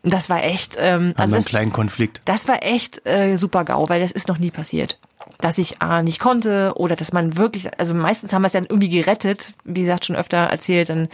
Und 0.03 0.15
das 0.15 0.31
war 0.31 0.43
echt, 0.43 0.77
ähm, 0.79 1.09
Haben 1.11 1.15
also 1.17 1.37
einen 1.37 1.45
kleinen 1.45 1.73
Konflikt. 1.73 2.23
das 2.25 2.49
war 2.49 2.65
echt 2.65 3.07
äh, 3.07 3.37
super 3.37 3.65
GAU, 3.65 3.91
weil 3.91 4.01
das 4.01 4.13
ist 4.13 4.29
noch 4.29 4.39
nie 4.39 4.51
passiert. 4.51 4.99
Dass 5.41 5.59
ich 5.59 5.83
A 5.83 6.03
nicht 6.03 6.19
konnte 6.21 6.73
oder 6.77 6.97
dass 6.97 7.13
man 7.13 7.37
wirklich, 7.37 7.79
also 7.79 7.93
meistens 7.93 8.33
haben 8.33 8.41
wir 8.41 8.47
es 8.47 8.53
dann 8.53 8.65
irgendwie 8.65 8.89
gerettet, 8.89 9.53
wie 9.65 9.83
gesagt, 9.83 10.07
schon 10.07 10.17
öfter 10.17 10.39
erzählt, 10.39 10.89
dann 10.89 11.09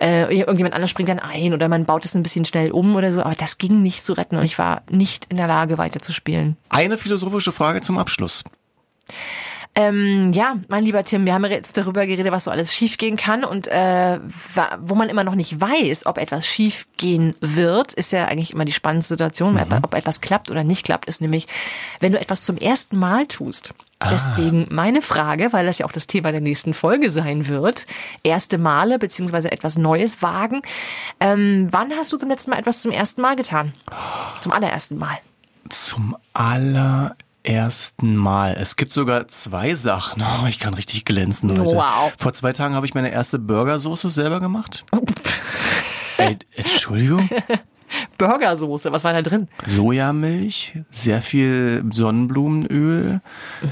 äh, 0.00 0.32
irgendjemand 0.32 0.74
anders 0.74 0.90
springt 0.90 1.08
dann 1.08 1.18
ein 1.18 1.54
oder 1.54 1.68
man 1.68 1.84
baut 1.86 2.04
es 2.04 2.14
ein 2.14 2.22
bisschen 2.22 2.44
schnell 2.44 2.70
um 2.70 2.94
oder 2.94 3.10
so, 3.10 3.22
aber 3.22 3.34
das 3.34 3.58
ging 3.58 3.82
nicht 3.82 4.04
zu 4.04 4.12
retten 4.12 4.36
und 4.36 4.44
ich 4.44 4.58
war 4.58 4.82
nicht 4.88 5.26
in 5.30 5.36
der 5.36 5.46
Lage, 5.48 5.78
weiter 5.78 6.00
zu 6.00 6.12
spielen. 6.12 6.56
Eine 6.68 6.98
philosophische 6.98 7.52
Frage 7.52 7.80
zum 7.80 7.98
Abschluss. 7.98 8.44
Ähm, 9.76 10.30
ja, 10.32 10.54
mein 10.68 10.84
lieber 10.84 11.02
Tim, 11.02 11.26
wir 11.26 11.34
haben 11.34 11.44
jetzt 11.46 11.76
darüber 11.76 12.06
geredet, 12.06 12.30
was 12.30 12.44
so 12.44 12.52
alles 12.52 12.72
schiefgehen 12.72 13.16
kann 13.16 13.42
und 13.42 13.66
äh, 13.66 14.20
wo 14.78 14.94
man 14.94 15.08
immer 15.08 15.24
noch 15.24 15.34
nicht 15.34 15.60
weiß, 15.60 16.06
ob 16.06 16.18
etwas 16.18 16.46
schiefgehen 16.46 17.34
wird, 17.40 17.92
ist 17.92 18.12
ja 18.12 18.26
eigentlich 18.26 18.52
immer 18.52 18.64
die 18.64 18.72
spannende 18.72 19.04
Situation, 19.04 19.54
mhm. 19.54 19.66
ob 19.82 19.94
etwas 19.94 20.20
klappt 20.20 20.48
oder 20.48 20.62
nicht 20.62 20.84
klappt, 20.84 21.08
ist 21.08 21.20
nämlich, 21.20 21.48
wenn 21.98 22.12
du 22.12 22.20
etwas 22.20 22.44
zum 22.44 22.56
ersten 22.56 22.96
Mal 22.96 23.26
tust. 23.26 23.74
Ah. 23.98 24.10
Deswegen 24.12 24.68
meine 24.70 25.02
Frage, 25.02 25.52
weil 25.52 25.66
das 25.66 25.78
ja 25.78 25.86
auch 25.86 25.92
das 25.92 26.06
Thema 26.06 26.30
der 26.30 26.40
nächsten 26.40 26.72
Folge 26.72 27.10
sein 27.10 27.48
wird, 27.48 27.86
erste 28.22 28.58
Male 28.58 29.00
beziehungsweise 29.00 29.50
etwas 29.50 29.76
Neues 29.76 30.22
wagen. 30.22 30.62
Ähm, 31.18 31.66
wann 31.72 31.92
hast 31.92 32.12
du 32.12 32.16
zum 32.16 32.28
letzten 32.28 32.52
Mal 32.52 32.60
etwas 32.60 32.80
zum 32.80 32.92
ersten 32.92 33.22
Mal 33.22 33.34
getan? 33.34 33.72
Zum 34.40 34.52
allerersten 34.52 34.98
Mal. 34.98 35.18
Zum 35.68 36.16
allerersten 36.32 37.23
ersten 37.44 38.16
Mal. 38.16 38.56
Es 38.58 38.76
gibt 38.76 38.90
sogar 38.90 39.28
zwei 39.28 39.74
Sachen. 39.74 40.22
Oh, 40.42 40.46
ich 40.46 40.58
kann 40.58 40.74
richtig 40.74 41.04
glänzen 41.04 41.50
heute. 41.52 41.76
Wow. 41.76 42.12
Vor 42.18 42.32
zwei 42.32 42.52
Tagen 42.52 42.74
habe 42.74 42.86
ich 42.86 42.94
meine 42.94 43.12
erste 43.12 43.38
Burgersoße 43.38 44.10
selber 44.10 44.40
gemacht. 44.40 44.84
Ey, 46.18 46.38
Entschuldigung. 46.54 47.28
Burgersoße. 48.18 48.92
Was 48.92 49.04
war 49.04 49.12
da 49.12 49.22
drin? 49.22 49.48
Sojamilch, 49.66 50.78
sehr 50.90 51.22
viel 51.22 51.84
Sonnenblumenöl. 51.90 53.20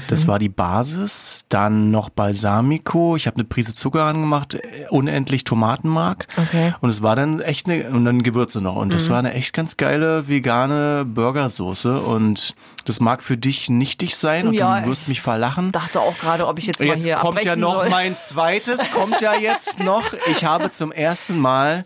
Das 0.07 0.23
mhm. 0.23 0.27
war 0.27 0.39
die 0.39 0.49
Basis. 0.49 1.45
Dann 1.49 1.91
noch 1.91 2.09
Balsamico. 2.09 3.15
Ich 3.15 3.27
habe 3.27 3.37
eine 3.37 3.45
Prise 3.45 3.73
Zucker 3.73 4.03
angemacht, 4.03 4.57
unendlich 4.89 5.43
Tomatenmark. 5.43 6.27
Okay. 6.37 6.73
Und 6.81 6.89
es 6.89 7.01
war 7.01 7.15
dann 7.15 7.39
echt 7.39 7.69
eine 7.69 7.89
und 7.89 8.05
dann 8.05 8.23
Gewürze 8.23 8.61
noch. 8.61 8.75
Und 8.75 8.93
das 8.93 9.07
mhm. 9.07 9.11
war 9.11 9.19
eine 9.19 9.33
echt 9.33 9.53
ganz 9.53 9.77
geile 9.77 10.27
vegane 10.27 11.05
Burgersoße. 11.05 12.01
Und 12.01 12.55
das 12.85 12.99
mag 12.99 13.23
für 13.23 13.37
dich 13.37 13.69
nichtig 13.69 14.15
sein 14.15 14.47
und 14.47 14.53
ja, 14.53 14.81
du 14.81 14.87
wirst 14.87 15.07
mich 15.07 15.21
verlachen. 15.21 15.71
Dachte 15.71 16.01
auch 16.01 16.17
gerade, 16.17 16.47
ob 16.47 16.59
ich 16.59 16.67
jetzt, 16.67 16.81
jetzt 16.81 16.89
mal 16.89 16.99
hier 16.99 17.15
kommt 17.15 17.43
ja 17.43 17.55
noch 17.55 17.81
soll. 17.81 17.89
mein 17.89 18.17
zweites. 18.17 18.79
Kommt 18.93 19.21
ja 19.21 19.33
jetzt 19.35 19.79
noch. 19.79 20.03
Ich 20.29 20.43
habe 20.43 20.69
zum 20.71 20.91
ersten 20.91 21.39
Mal 21.39 21.85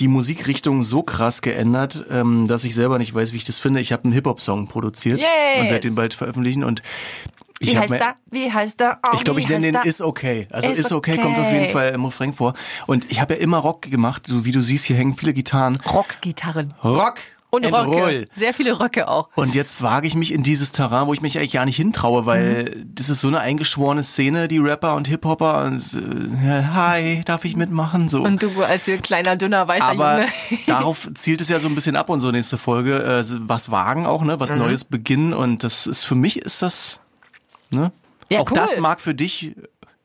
die 0.00 0.08
Musikrichtung 0.08 0.82
so 0.82 1.02
krass 1.02 1.42
geändert, 1.42 2.04
ähm, 2.10 2.48
dass 2.48 2.64
ich 2.64 2.74
selber 2.74 2.98
nicht 2.98 3.14
weiß, 3.14 3.32
wie 3.32 3.36
ich 3.36 3.44
das 3.44 3.58
finde. 3.58 3.80
Ich 3.80 3.92
habe 3.92 4.04
einen 4.04 4.12
Hip-Hop-Song 4.12 4.66
produziert 4.66 5.20
yes. 5.20 5.28
und 5.58 5.66
werde 5.66 5.80
den 5.80 5.94
bald 5.94 6.14
veröffentlichen 6.14 6.64
und 6.64 6.82
ich 7.62 7.72
wie 7.72 7.78
heißt 7.78 7.92
er? 7.92 8.14
Wie 8.30 8.50
heißt 8.50 8.80
er? 8.80 8.98
Oh, 9.04 9.16
ich 9.16 9.24
glaube, 9.24 9.38
ich 9.40 9.48
nenne 9.48 9.72
den 9.72 9.82
Is 9.82 10.00
Okay. 10.00 10.48
Also 10.50 10.70
Is, 10.70 10.90
okay. 10.90 11.12
okay 11.12 11.22
kommt 11.22 11.38
auf 11.38 11.52
jeden 11.52 11.70
Fall 11.70 11.90
im 11.90 12.06
Refrain 12.06 12.32
vor. 12.32 12.54
Und 12.86 13.10
ich 13.10 13.20
habe 13.20 13.34
ja 13.34 13.40
immer 13.40 13.58
Rock 13.58 13.82
gemacht, 13.82 14.26
so 14.26 14.46
wie 14.46 14.52
du 14.52 14.62
siehst, 14.62 14.86
hier 14.86 14.96
hängen 14.96 15.14
viele 15.14 15.34
Gitarren. 15.34 15.76
Rock-Gitarren. 15.86 16.72
Rock 16.82 17.18
und 17.50 17.64
Röcke. 17.66 17.86
Roll. 17.86 18.24
Sehr 18.34 18.54
viele 18.54 18.80
Röcke 18.80 19.08
auch. 19.08 19.28
Und 19.34 19.54
jetzt 19.54 19.82
wage 19.82 20.06
ich 20.06 20.14
mich 20.14 20.32
in 20.32 20.42
dieses 20.42 20.72
Terrain, 20.72 21.06
wo 21.06 21.12
ich 21.12 21.20
mich 21.20 21.36
eigentlich 21.36 21.52
gar 21.52 21.64
nicht 21.64 21.76
hintraue, 21.76 22.26
weil 22.26 22.64
mhm. 22.64 22.94
das 22.94 23.10
ist 23.10 23.20
so 23.20 23.28
eine 23.28 23.40
eingeschworene 23.40 24.02
Szene, 24.02 24.48
die 24.48 24.58
Rapper 24.58 24.94
und 24.94 25.08
Hip-Hopper. 25.08 25.72
Äh, 25.72 26.62
hi, 26.72 27.22
darf 27.24 27.44
ich 27.44 27.56
mitmachen? 27.56 28.08
So. 28.08 28.22
Und 28.22 28.42
du 28.42 28.62
als 28.62 28.84
hier 28.84 28.98
kleiner, 28.98 29.36
dünner, 29.36 29.66
weißer 29.66 29.84
Aber 29.84 30.20
Junge. 30.20 30.28
darauf 30.66 31.08
zielt 31.14 31.40
es 31.40 31.48
ja 31.48 31.60
so 31.60 31.68
ein 31.68 31.74
bisschen 31.74 31.96
ab, 31.96 32.08
unsere 32.08 32.32
nächste 32.32 32.58
Folge. 32.58 33.02
Äh, 33.02 33.24
was 33.40 33.70
wagen 33.70 34.06
auch, 34.06 34.22
ne? 34.22 34.40
Was 34.40 34.50
mhm. 34.50 34.58
Neues 34.58 34.84
beginnen. 34.84 35.32
Und 35.32 35.64
das 35.64 35.86
ist, 35.86 36.04
für 36.04 36.14
mich 36.14 36.38
ist 36.38 36.62
das, 36.62 37.00
ne? 37.70 37.92
Ja, 38.30 38.40
auch 38.40 38.50
cool. 38.50 38.54
das 38.54 38.78
mag 38.78 39.00
für 39.00 39.14
dich 39.14 39.56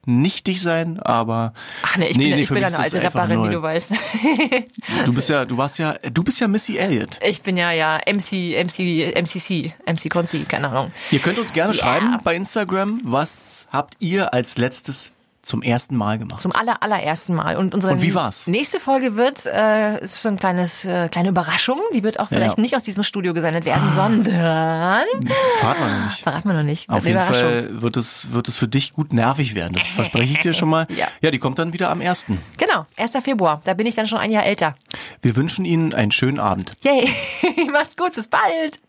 nichtig 0.06 0.62
sein, 0.62 1.00
aber 1.00 1.54
Ach 1.84 1.98
nee, 1.98 2.08
ich 2.08 2.18
nee, 2.18 2.30
bin, 2.30 2.36
nee, 2.36 2.42
ich 2.44 2.50
bin 2.50 2.64
eine 2.64 2.78
alte 2.78 3.04
Rapperin, 3.04 3.44
wie 3.44 3.50
du 3.50 3.62
weißt. 3.62 3.94
du 5.06 5.14
bist 5.14 5.30
ja, 5.30 5.46
du 5.46 5.58
warst 5.58 5.80
ja, 5.80 5.96
du 6.12 6.24
bist 6.24 6.40
ja 6.40 6.48
Missy 6.48 6.78
Elliott. 6.78 7.20
Ich 7.28 7.42
bin 7.42 7.58
ja 7.58 7.72
ja 7.72 8.00
MC 8.06 8.56
MC 8.64 9.14
MCC, 9.18 9.74
MC 9.86 10.10
Konzi, 10.10 10.46
keine 10.48 10.70
Ahnung. 10.70 10.92
Ihr 11.12 11.20
könnt 11.20 11.40
uns 11.40 11.54
gerne 11.54 11.74
yeah. 11.74 11.84
schreiben 11.84 12.18
bei 12.24 12.36
Instagram, 12.36 13.02
was 13.04 13.68
habt 13.72 13.96
ihr 14.00 14.34
als 14.34 14.58
letztes 14.58 15.12
zum 15.46 15.62
ersten 15.62 15.96
Mal 15.96 16.18
gemacht. 16.18 16.40
Zum 16.40 16.52
aller, 16.52 16.82
allerersten 16.82 17.36
Mal. 17.36 17.56
Und 17.56 17.74
unsere 17.74 17.94
Und 17.94 18.02
wie 18.02 18.14
war's? 18.14 18.48
nächste 18.48 18.80
Folge 18.80 19.16
wird 19.16 19.46
äh, 19.46 20.00
ist 20.02 20.22
so 20.22 20.30
ein 20.30 20.38
kleines 20.38 20.86
äh, 20.86 21.08
kleine 21.10 21.30
Überraschung. 21.30 21.80
Die 21.94 22.04
wird 22.04 22.20
auch 22.20 22.30
vielleicht 22.30 22.58
ja. 22.58 22.62
nicht 22.62 22.76
aus 22.76 22.84
diesem 22.84 23.04
Studio 23.04 23.34
gesendet 23.34 23.66
werden, 23.66 23.90
ah. 23.90 23.94
sondern 23.94 24.24
verraten 25.60 25.80
wir 25.80 25.98
noch 25.98 26.06
nicht. 26.06 26.20
Verraten 26.24 26.50
wir 26.50 26.54
noch 26.54 26.64
nicht. 26.64 26.90
Auf 26.90 27.06
jeden 27.06 27.20
Fall 27.20 27.82
wird 27.82 27.98
es 27.98 28.32
wird 28.32 28.48
es 28.48 28.58
für 28.58 28.68
dich 28.68 28.94
gut 28.94 29.14
nervig 29.14 29.56
werden. 29.56 29.74
Das 29.74 29.88
verspreche 29.88 30.34
ich 30.34 30.42
dir 30.42 30.54
schon 30.54 30.70
mal. 30.70 30.88
ja. 30.96 31.08
ja, 31.22 31.32
die 31.32 31.40
kommt 31.40 31.60
dann 31.60 31.74
wieder 31.74 31.90
am 31.90 32.02
1. 32.02 32.26
Genau, 32.58 32.86
1. 32.98 33.12
Februar. 33.24 33.62
Da 33.64 33.74
bin 33.74 33.86
ich 33.86 33.96
dann 33.96 34.08
schon 34.08 34.20
ein 34.20 34.32
Jahr 34.32 34.46
älter. 34.46 34.76
Wir 35.22 35.36
wünschen 35.36 35.66
Ihnen 35.66 35.94
einen 35.94 36.12
schönen 36.12 36.40
Abend. 36.40 36.74
Yay. 36.84 37.10
Macht's 37.72 37.96
gut, 37.96 38.14
bis 38.14 38.28
bald. 38.28 38.80